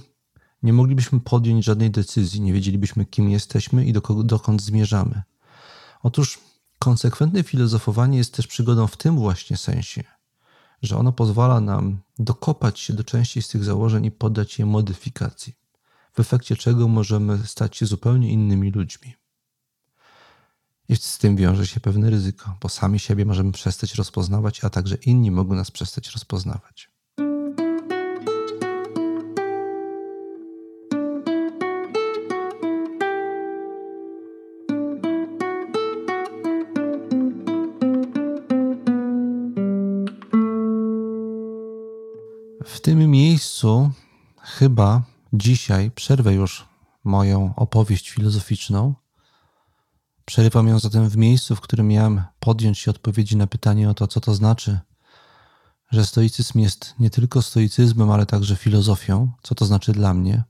nie 0.63 0.73
moglibyśmy 0.73 1.21
podjąć 1.21 1.65
żadnej 1.65 1.91
decyzji, 1.91 2.41
nie 2.41 2.53
wiedzielibyśmy, 2.53 3.05
kim 3.05 3.31
jesteśmy 3.31 3.87
i 3.87 3.93
dokąd 4.25 4.63
zmierzamy. 4.63 5.23
Otóż 6.03 6.39
konsekwentne 6.79 7.43
filozofowanie 7.43 8.19
jest 8.19 8.35
też 8.35 8.47
przygodą 8.47 8.87
w 8.87 8.97
tym 8.97 9.17
właśnie 9.17 9.57
sensie, 9.57 10.05
że 10.83 10.97
ono 10.97 11.13
pozwala 11.13 11.61
nam 11.61 11.99
dokopać 12.19 12.81
się 12.81 12.93
do 12.93 13.05
części 13.05 13.43
z 13.43 13.49
tych 13.49 13.65
założeń 13.65 14.05
i 14.05 14.11
poddać 14.11 14.59
je 14.59 14.67
modyfikacji, 14.67 15.55
w 16.13 16.21
efekcie 16.21 16.57
czego 16.57 16.89
możemy 16.89 17.47
stać 17.47 17.77
się 17.77 17.87
zupełnie 17.87 18.33
innymi 18.33 18.71
ludźmi. 18.71 19.15
I 20.89 20.97
z 20.97 21.19
tym 21.19 21.37
wiąże 21.37 21.67
się 21.67 21.81
pewne 21.81 22.11
ryzyko, 22.11 22.57
bo 22.61 22.69
sami 22.69 22.99
siebie 22.99 23.25
możemy 23.25 23.53
przestać 23.53 23.95
rozpoznawać, 23.95 24.65
a 24.65 24.71
także 24.71 24.95
inni 24.95 25.31
mogą 25.31 25.55
nas 25.55 25.71
przestać 25.71 26.11
rozpoznawać. 26.11 26.94
Chyba 44.59 45.03
dzisiaj 45.33 45.91
przerwę 45.91 46.35
już 46.35 46.69
moją 47.05 47.55
opowieść 47.57 48.11
filozoficzną. 48.11 48.95
Przerywam 50.25 50.69
ją 50.69 50.79
zatem 50.79 51.09
w 51.09 51.17
miejscu, 51.17 51.57
w 51.57 51.61
którym 51.61 51.89
miałem 51.89 52.23
podjąć 52.41 52.79
się 52.79 52.91
odpowiedzi 52.91 53.37
na 53.37 53.47
pytanie 53.47 53.91
o 53.91 53.95
to, 53.95 54.07
co 54.07 54.21
to 54.21 54.35
znaczy, 54.35 54.81
że 55.91 56.07
stoicyzm 56.07 56.59
jest 56.59 56.95
nie 56.99 57.11
tylko 57.11 57.43
stoicyzmem, 57.43 58.11
ale 58.11 58.27
także 58.27 58.57
filozofią, 58.57 59.33
co 59.43 59.55
to 59.55 59.67
znaczy 59.67 59.93
dla 59.93 60.15
mnie. 60.15 60.45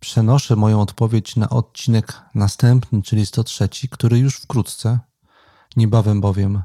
Przenoszę 0.00 0.56
moją 0.56 0.80
odpowiedź 0.80 1.36
na 1.36 1.48
odcinek 1.48 2.22
następny, 2.34 3.02
czyli 3.02 3.26
103, 3.26 3.68
który 3.90 4.18
już 4.18 4.36
wkrótce, 4.36 4.98
niebawem 5.76 6.20
bowiem 6.20 6.62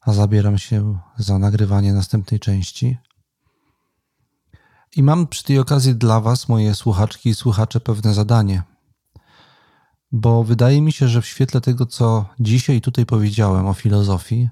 a 0.00 0.12
zabieram 0.12 0.58
się 0.58 0.98
za 1.16 1.38
nagrywanie 1.38 1.92
następnej 1.92 2.40
części. 2.40 2.98
I 4.96 5.02
mam 5.02 5.26
przy 5.26 5.44
tej 5.44 5.58
okazji 5.58 5.94
dla 5.94 6.20
Was, 6.20 6.48
moje 6.48 6.74
słuchaczki 6.74 7.28
i 7.28 7.34
słuchacze, 7.34 7.80
pewne 7.80 8.14
zadanie. 8.14 8.62
Bo 10.12 10.44
wydaje 10.44 10.82
mi 10.82 10.92
się, 10.92 11.08
że 11.08 11.22
w 11.22 11.26
świetle 11.26 11.60
tego, 11.60 11.86
co 11.86 12.26
dzisiaj 12.40 12.80
tutaj 12.80 13.06
powiedziałem 13.06 13.66
o 13.66 13.74
filozofii, 13.74 14.48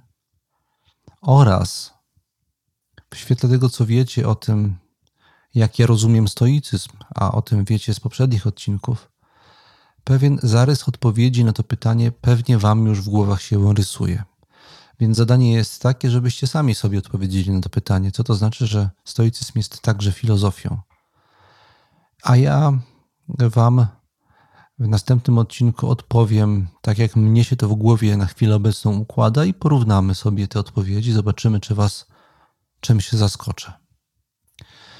oraz 1.22 1.94
w 3.14 3.16
świetle 3.16 3.48
tego, 3.48 3.68
co 3.68 3.86
wiecie 3.86 4.28
o 4.28 4.34
tym, 4.34 4.76
jak 5.54 5.78
ja 5.78 5.86
rozumiem 5.86 6.28
stoicyzm, 6.28 6.90
a 7.14 7.32
o 7.32 7.42
tym 7.42 7.64
wiecie 7.64 7.94
z 7.94 8.00
poprzednich 8.00 8.46
odcinków, 8.46 9.10
pewien 10.04 10.38
zarys 10.42 10.88
odpowiedzi 10.88 11.44
na 11.44 11.52
to 11.52 11.62
pytanie 11.62 12.12
pewnie 12.12 12.58
Wam 12.58 12.86
już 12.86 13.00
w 13.00 13.08
głowach 13.08 13.42
się 13.42 13.74
rysuje. 13.74 14.24
Więc 15.00 15.16
zadanie 15.16 15.52
jest 15.52 15.82
takie, 15.82 16.10
żebyście 16.10 16.46
sami 16.46 16.74
sobie 16.74 16.98
odpowiedzieli 16.98 17.50
na 17.50 17.60
to 17.60 17.68
pytanie, 17.68 18.12
co 18.12 18.24
to 18.24 18.34
znaczy, 18.34 18.66
że 18.66 18.90
stoicyzm 19.04 19.52
jest 19.56 19.80
także 19.80 20.12
filozofią. 20.12 20.78
A 22.22 22.36
ja 22.36 22.72
Wam 23.28 23.86
w 24.78 24.88
następnym 24.88 25.38
odcinku 25.38 25.90
odpowiem 25.90 26.68
tak, 26.80 26.98
jak 26.98 27.16
mnie 27.16 27.44
się 27.44 27.56
to 27.56 27.68
w 27.68 27.74
głowie 27.74 28.16
na 28.16 28.26
chwilę 28.26 28.56
obecną 28.56 28.98
układa, 28.98 29.44
i 29.44 29.54
porównamy 29.54 30.14
sobie 30.14 30.48
te 30.48 30.60
odpowiedzi, 30.60 31.12
zobaczymy, 31.12 31.60
czy 31.60 31.74
Was 31.74 32.06
czymś 32.80 33.12
zaskoczę. 33.12 33.72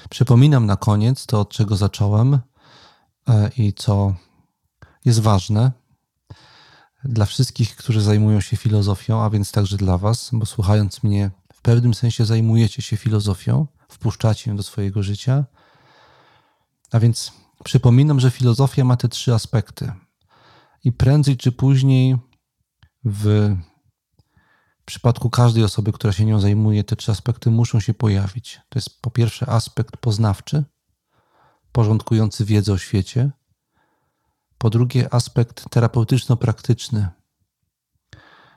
Przypominam 0.09 0.65
na 0.65 0.75
koniec 0.75 1.25
to, 1.25 1.41
od 1.41 1.49
czego 1.49 1.75
zacząłem 1.75 2.39
e, 3.29 3.49
i 3.57 3.73
co 3.73 4.15
jest 5.05 5.19
ważne, 5.19 5.71
dla 7.03 7.25
wszystkich, 7.25 7.75
którzy 7.75 8.01
zajmują 8.01 8.41
się 8.41 8.57
filozofią, 8.57 9.21
a 9.21 9.29
więc 9.29 9.51
także 9.51 9.77
dla 9.77 9.97
Was, 9.97 10.29
bo 10.33 10.45
słuchając 10.45 11.03
mnie, 11.03 11.31
w 11.53 11.61
pewnym 11.61 11.93
sensie 11.93 12.25
zajmujecie 12.25 12.81
się 12.81 12.97
filozofią, 12.97 13.67
wpuszczacie 13.89 14.51
ją 14.51 14.57
do 14.57 14.63
swojego 14.63 15.03
życia. 15.03 15.45
A 16.91 16.99
więc 16.99 17.31
przypominam, 17.63 18.19
że 18.19 18.31
filozofia 18.31 18.83
ma 18.83 18.97
te 18.97 19.09
trzy 19.09 19.33
aspekty. 19.33 19.91
I 20.83 20.91
prędzej 20.91 21.37
czy 21.37 21.51
później 21.51 22.17
w 23.05 23.55
przypadku 24.85 25.29
każdej 25.29 25.63
osoby, 25.63 25.91
która 25.91 26.13
się 26.13 26.25
nią 26.25 26.39
zajmuje, 26.39 26.83
te 26.83 26.95
trzy 26.95 27.11
aspekty 27.11 27.51
muszą 27.51 27.79
się 27.79 27.93
pojawić. 27.93 28.61
To 28.69 28.79
jest 28.79 29.01
po 29.01 29.11
pierwsze 29.11 29.49
aspekt 29.49 29.97
poznawczy, 29.97 30.63
porządkujący 31.71 32.45
wiedzę 32.45 32.73
o 32.73 32.77
świecie. 32.77 33.31
Po 34.57 34.69
drugie, 34.69 35.13
aspekt 35.13 35.69
terapeutyczno-praktyczny, 35.69 37.07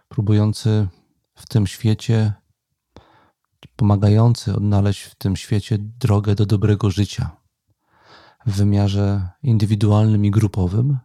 próbujący 0.09 0.89
w 1.35 1.47
tym 1.47 1.67
świecie, 1.67 2.33
pomagający 3.77 4.57
odnaleźć 4.57 5.03
w 5.03 5.15
tym 5.15 5.37
świecie 5.37 5.79
drogę 5.79 6.35
do 6.35 6.47
dobrego 6.47 6.91
życia 6.91 7.31
w 8.47 8.53
wymiarze 8.53 9.29
indywidualnym 9.43 10.25
i 10.25 10.31
grupowym. 10.31 10.99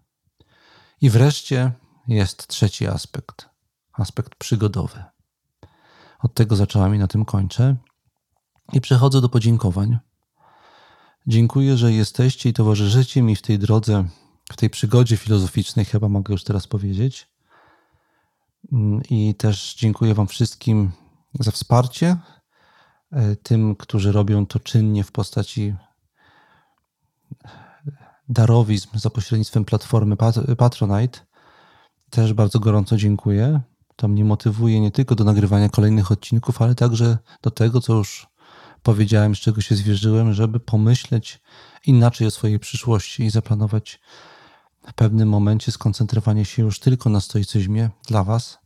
I 1.02 1.10
wreszcie 1.10 1.72
jest 2.08 2.48
trzeci 2.48 2.88
aspekt 2.88 3.56
aspekt 3.98 4.36
przygodowy. 4.36 5.04
Od 6.20 6.34
tego 6.34 6.56
zacząłem 6.56 6.96
i 6.96 7.00
na 7.00 7.08
tym 7.08 7.26
kończę. 7.26 7.76
I 8.74 8.82
przechodzę 8.82 9.22
do 9.22 9.30
podziękowań. 9.30 9.98
Dziękuję, 11.28 11.78
że 11.78 11.94
jesteście 11.94 12.50
i 12.50 12.54
towarzyszycie 12.54 13.22
mi 13.22 13.36
w 13.36 13.42
tej 13.42 13.60
drodze, 13.60 14.06
w 14.52 14.58
tej 14.58 14.70
przygodzie 14.70 15.18
filozoficznej, 15.18 15.86
chyba 15.86 16.10
mogę 16.10 16.34
już 16.34 16.44
teraz 16.44 16.68
powiedzieć. 16.68 17.28
I 19.10 19.36
też 19.36 19.76
dziękuję 19.76 20.14
Wam 20.14 20.28
wszystkim 20.28 20.92
za 21.40 21.52
wsparcie, 21.52 22.18
e, 23.12 23.36
tym, 23.36 23.76
którzy 23.76 24.12
robią 24.12 24.46
to 24.46 24.60
czynnie 24.60 25.04
w 25.04 25.12
postaci 25.12 25.76
darowizm 28.30 28.90
za 29.00 29.10
pośrednictwem 29.10 29.66
platformy 29.66 30.16
Patronite. 30.58 31.20
Też 32.10 32.34
bardzo 32.34 32.60
gorąco 32.60 32.98
dziękuję. 32.98 33.62
To 33.96 34.08
mnie 34.08 34.26
motywuje 34.26 34.80
nie 34.80 34.92
tylko 34.92 35.16
do 35.16 35.24
nagrywania 35.24 35.70
kolejnych 35.70 36.12
odcinków, 36.12 36.62
ale 36.62 36.76
także 36.76 37.18
do 37.42 37.52
tego, 37.52 37.82
co 37.82 37.94
już 37.94 38.28
powiedziałem, 38.84 39.36
z 39.36 39.40
czego 39.40 39.62
się 39.62 39.76
zwierzyłem, 39.76 40.34
żeby 40.34 40.60
pomyśleć 40.60 41.42
inaczej 41.86 42.28
o 42.28 42.32
swojej 42.32 42.60
przyszłości 42.60 43.24
i 43.24 43.30
zaplanować 43.30 44.00
w 44.88 44.94
pewnym 44.94 45.30
momencie 45.30 45.72
skoncentrowanie 45.72 46.46
się 46.46 46.64
już 46.64 46.80
tylko 46.80 47.10
na 47.10 47.22
stoicyzmie 47.22 47.90
dla 48.08 48.24
Was. 48.24 48.60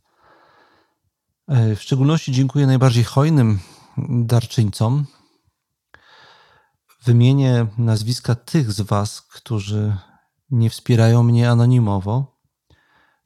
E, 1.48 1.76
w 1.76 1.82
szczególności 1.82 2.32
dziękuję 2.32 2.66
najbardziej 2.66 3.04
hojnym 3.04 3.58
darczyńcom. 4.08 5.06
Wymienię 7.04 7.66
nazwiska 7.78 8.34
tych 8.34 8.72
z 8.72 8.80
Was, 8.80 9.22
którzy 9.22 9.96
nie 10.50 10.70
wspierają 10.70 11.22
mnie 11.22 11.50
anonimowo. 11.50 12.40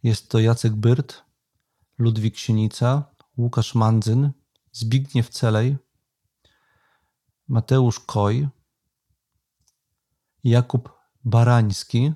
Jest 0.02 0.28
to 0.28 0.38
Jacek 0.38 0.72
Byrt, 0.72 1.22
Ludwik 1.98 2.36
Sienica, 2.36 3.04
Łukasz 3.36 3.74
Mandzyn, 3.74 4.32
Zbigniew 4.72 5.28
Celej, 5.28 5.76
Mateusz 7.48 8.00
Koj, 8.00 8.48
Jakub 10.44 10.92
Barański, 11.24 12.12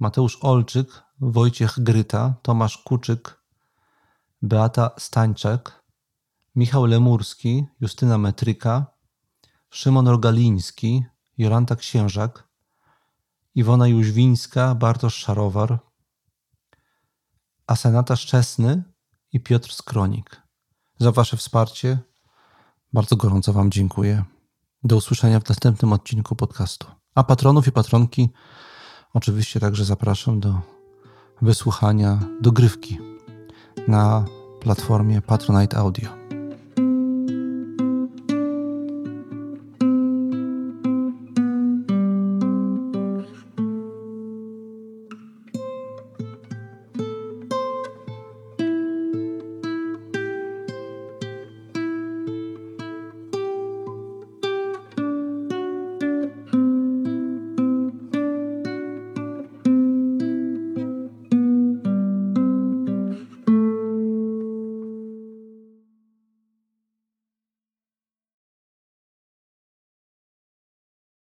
Mateusz 0.00 0.38
Olczyk, 0.40 1.02
Wojciech 1.20 1.74
Gryta, 1.78 2.34
Tomasz 2.42 2.78
Kuczyk, 2.78 3.40
Beata 4.42 4.90
Stańczek, 4.98 5.82
Michał 6.54 6.86
Lemurski, 6.86 7.66
Justyna 7.80 8.18
Metryka, 8.18 8.86
Szymon 9.70 10.08
Rogaliński, 10.08 11.04
Jolanta 11.38 11.76
Księżak, 11.76 12.48
Iwona 13.54 13.88
Jóźwińska, 13.88 14.74
Bartosz 14.74 15.14
Szarowar, 15.14 15.78
Asenata 17.66 18.16
Szczesny 18.16 18.82
i 19.32 19.40
Piotr 19.40 19.72
Skronik. 19.72 20.42
Za 20.98 21.12
Wasze 21.12 21.36
wsparcie 21.36 21.98
bardzo 22.92 23.16
gorąco 23.16 23.52
Wam 23.52 23.70
dziękuję. 23.70 24.24
Do 24.84 24.96
usłyszenia 24.96 25.40
w 25.40 25.48
następnym 25.48 25.92
odcinku 25.92 26.36
podcastu. 26.36 26.86
A 27.14 27.24
patronów 27.24 27.66
i 27.66 27.72
patronki 27.72 28.30
oczywiście 29.14 29.60
także 29.60 29.84
zapraszam 29.84 30.40
do 30.40 30.60
wysłuchania 31.42 32.18
dogrywki 32.40 32.98
na 33.88 34.24
platformie 34.60 35.22
Patronite 35.22 35.76
Audio. 35.76 36.19